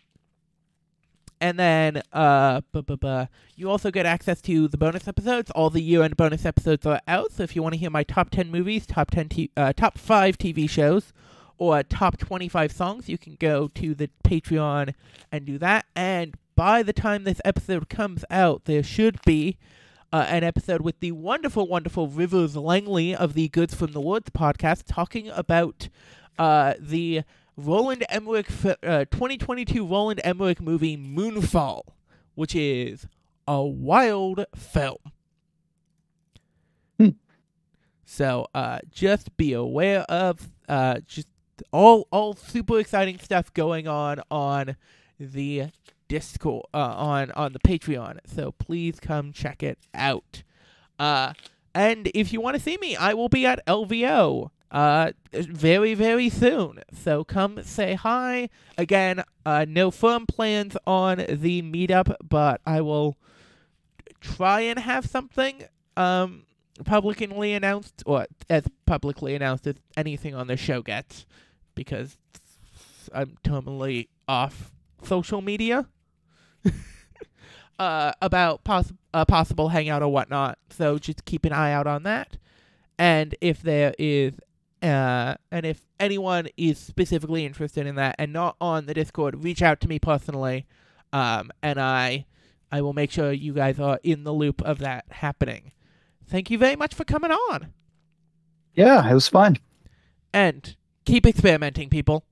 and 1.42 1.58
then 1.58 2.04
uh, 2.14 2.62
bu- 2.72 2.84
bu- 2.84 2.98
bu- 2.98 3.26
you 3.56 3.68
also 3.68 3.90
get 3.90 4.06
access 4.06 4.42
to 4.44 4.68
the 4.68 4.78
bonus 4.78 5.08
episodes. 5.08 5.50
All 5.50 5.72
the 5.72 5.82
year-end 5.82 6.16
bonus 6.16 6.46
episodes 6.46 6.86
are 6.86 7.02
out. 7.08 7.32
So 7.32 7.42
if 7.42 7.56
you 7.56 7.64
want 7.64 7.74
to 7.74 7.80
hear 7.80 7.90
my 7.90 8.04
top 8.04 8.30
ten 8.30 8.52
movies, 8.52 8.86
top 8.86 9.10
ten, 9.10 9.28
t- 9.28 9.50
uh, 9.58 9.74
top 9.74 9.98
five 9.98 10.38
TV 10.38 10.70
shows, 10.70 11.14
or 11.58 11.82
top 11.82 12.20
twenty-five 12.20 12.72
songs, 12.72 13.10
you 13.10 13.18
can 13.18 13.36
go 13.40 13.70
to 13.70 13.96
the 13.96 14.12
Patreon 14.24 14.94
and 15.32 15.48
do 15.48 15.58
that. 15.58 15.88
And 15.96 16.36
by 16.56 16.84
the 16.84 16.94
time 16.94 17.24
this 17.24 17.42
episode 17.44 17.90
comes 17.90 18.24
out, 18.30 18.66
there 18.66 18.84
should 18.84 19.20
be 19.26 19.58
uh, 20.12 20.26
an 20.28 20.44
episode 20.44 20.82
with 20.82 21.00
the 21.00 21.12
wonderful, 21.12 21.68
wonderful 21.68 22.08
Rivers 22.08 22.56
Langley 22.56 23.16
of 23.16 23.34
the 23.34 23.50
Goods 23.50 23.74
from 23.74 23.92
the 23.92 24.02
Woods 24.02 24.30
podcast 24.32 24.84
talking 24.88 25.30
about 25.30 25.90
uh, 26.38 26.74
the 26.80 27.22
Roland 27.56 28.06
Emmerich 28.10 28.50
uh, 28.66 29.06
2022 29.06 29.86
Roland 29.86 30.22
Emmerich 30.24 30.62
movie 30.62 30.98
Moonfall, 30.98 31.82
which 32.36 32.56
is 32.56 33.08
a 33.48 33.64
wild 33.64 34.46
film. 34.56 34.98
Hmm. 36.98 37.10
So 38.06 38.48
uh, 38.56 38.80
just 38.90 39.36
be 39.38 39.54
aware 39.54 40.02
of 40.04 40.50
uh, 40.68 41.00
just 41.06 41.28
all 41.72 42.08
all 42.12 42.34
super 42.34 42.80
exciting 42.80 43.20
stuff 43.20 43.54
going 43.54 43.88
on 43.88 44.22
on 44.32 44.76
the 45.20 45.66
Discord 46.10 46.66
uh, 46.74 46.78
on 46.78 47.32
on 47.32 47.54
the 47.54 47.60
Patreon. 47.60 48.20
So 48.26 48.52
please 48.52 49.00
come 49.00 49.32
check 49.32 49.64
it 49.64 49.80
out. 49.94 50.44
Uh, 51.00 51.34
and 51.74 52.12
if 52.14 52.34
you 52.34 52.42
want 52.42 52.58
to 52.58 52.62
see 52.62 52.78
me, 52.78 52.98
I 52.98 53.14
will 53.14 53.30
be 53.30 53.46
at 53.46 53.66
LVO 53.66 54.50
uh 54.72 55.12
very 55.32 55.94
very 55.96 56.30
soon. 56.30 56.82
So 56.94 57.24
come 57.24 57.64
say 57.64 57.94
hi. 57.94 58.50
Again, 58.78 59.24
uh, 59.46 59.66
no 59.68 59.90
firm 59.90 60.26
plans 60.26 60.76
on 60.86 61.18
the 61.30 61.62
meetup, 61.62 62.14
but 62.28 62.60
I 62.66 62.82
will 62.82 63.18
try 64.20 64.62
and 64.62 64.78
have 64.80 65.06
something 65.06 65.64
um 65.96 66.44
publicly 66.86 67.54
announced 67.54 68.04
or 68.06 68.26
as 68.50 68.64
publicly 68.86 69.36
announced 69.36 69.68
as 69.68 69.76
anything 69.98 70.34
on 70.34 70.48
the 70.48 70.58
show 70.58 70.82
gets 70.82 71.26
because 71.76 72.18
I'm 73.14 73.38
totally 73.44 74.10
off 74.28 74.72
social 75.04 75.42
media 75.42 75.88
uh, 77.80 78.12
about 78.22 78.64
poss- 78.64 78.94
a 79.14 79.26
possible 79.26 79.70
hangout 79.70 80.02
or 80.04 80.10
whatnot. 80.12 80.58
So 80.70 80.98
just 80.98 81.26
keep 81.26 81.46
an 81.46 81.54
eye 81.54 81.72
out 81.72 81.88
on 81.88 82.04
that. 82.04 82.38
And 82.98 83.36
if 83.42 83.62
there 83.62 83.94
is, 83.98 84.34
uh, 84.84 85.36
and 85.52 85.66
if 85.66 85.82
anyone 86.00 86.48
is 86.58 86.78
specifically 86.78 87.46
interested 87.46 87.88
in 87.88 87.96
that 87.96 88.16
and 88.20 88.34
not 88.34 88.56
on 88.60 88.86
the 88.86 88.94
Discord, 88.94 89.44
reach 89.44 89.62
out 89.62 89.80
to 89.82 89.88
me 89.88 90.00
personally, 90.00 90.66
um, 91.14 91.52
and 91.64 91.80
I, 91.80 92.26
I 92.72 92.82
will 92.82 92.94
make 92.94 93.12
sure 93.12 93.32
you 93.32 93.54
guys 93.54 93.80
are 93.80 94.00
in 94.04 94.26
the 94.26 94.34
loop 94.34 94.62
of 94.64 94.80
that 94.80 95.06
happening. 95.12 95.72
Thank 96.28 96.52
you 96.52 96.58
very 96.58 96.76
much 96.76 96.94
for 96.94 97.04
coming 97.06 97.32
on, 97.32 97.74
Yeah, 98.76 99.10
it 99.10 99.14
was 99.14 99.28
fun. 99.28 99.58
and 100.34 100.76
keep 101.06 101.26
experimenting, 101.26 101.90
people. 101.90 102.24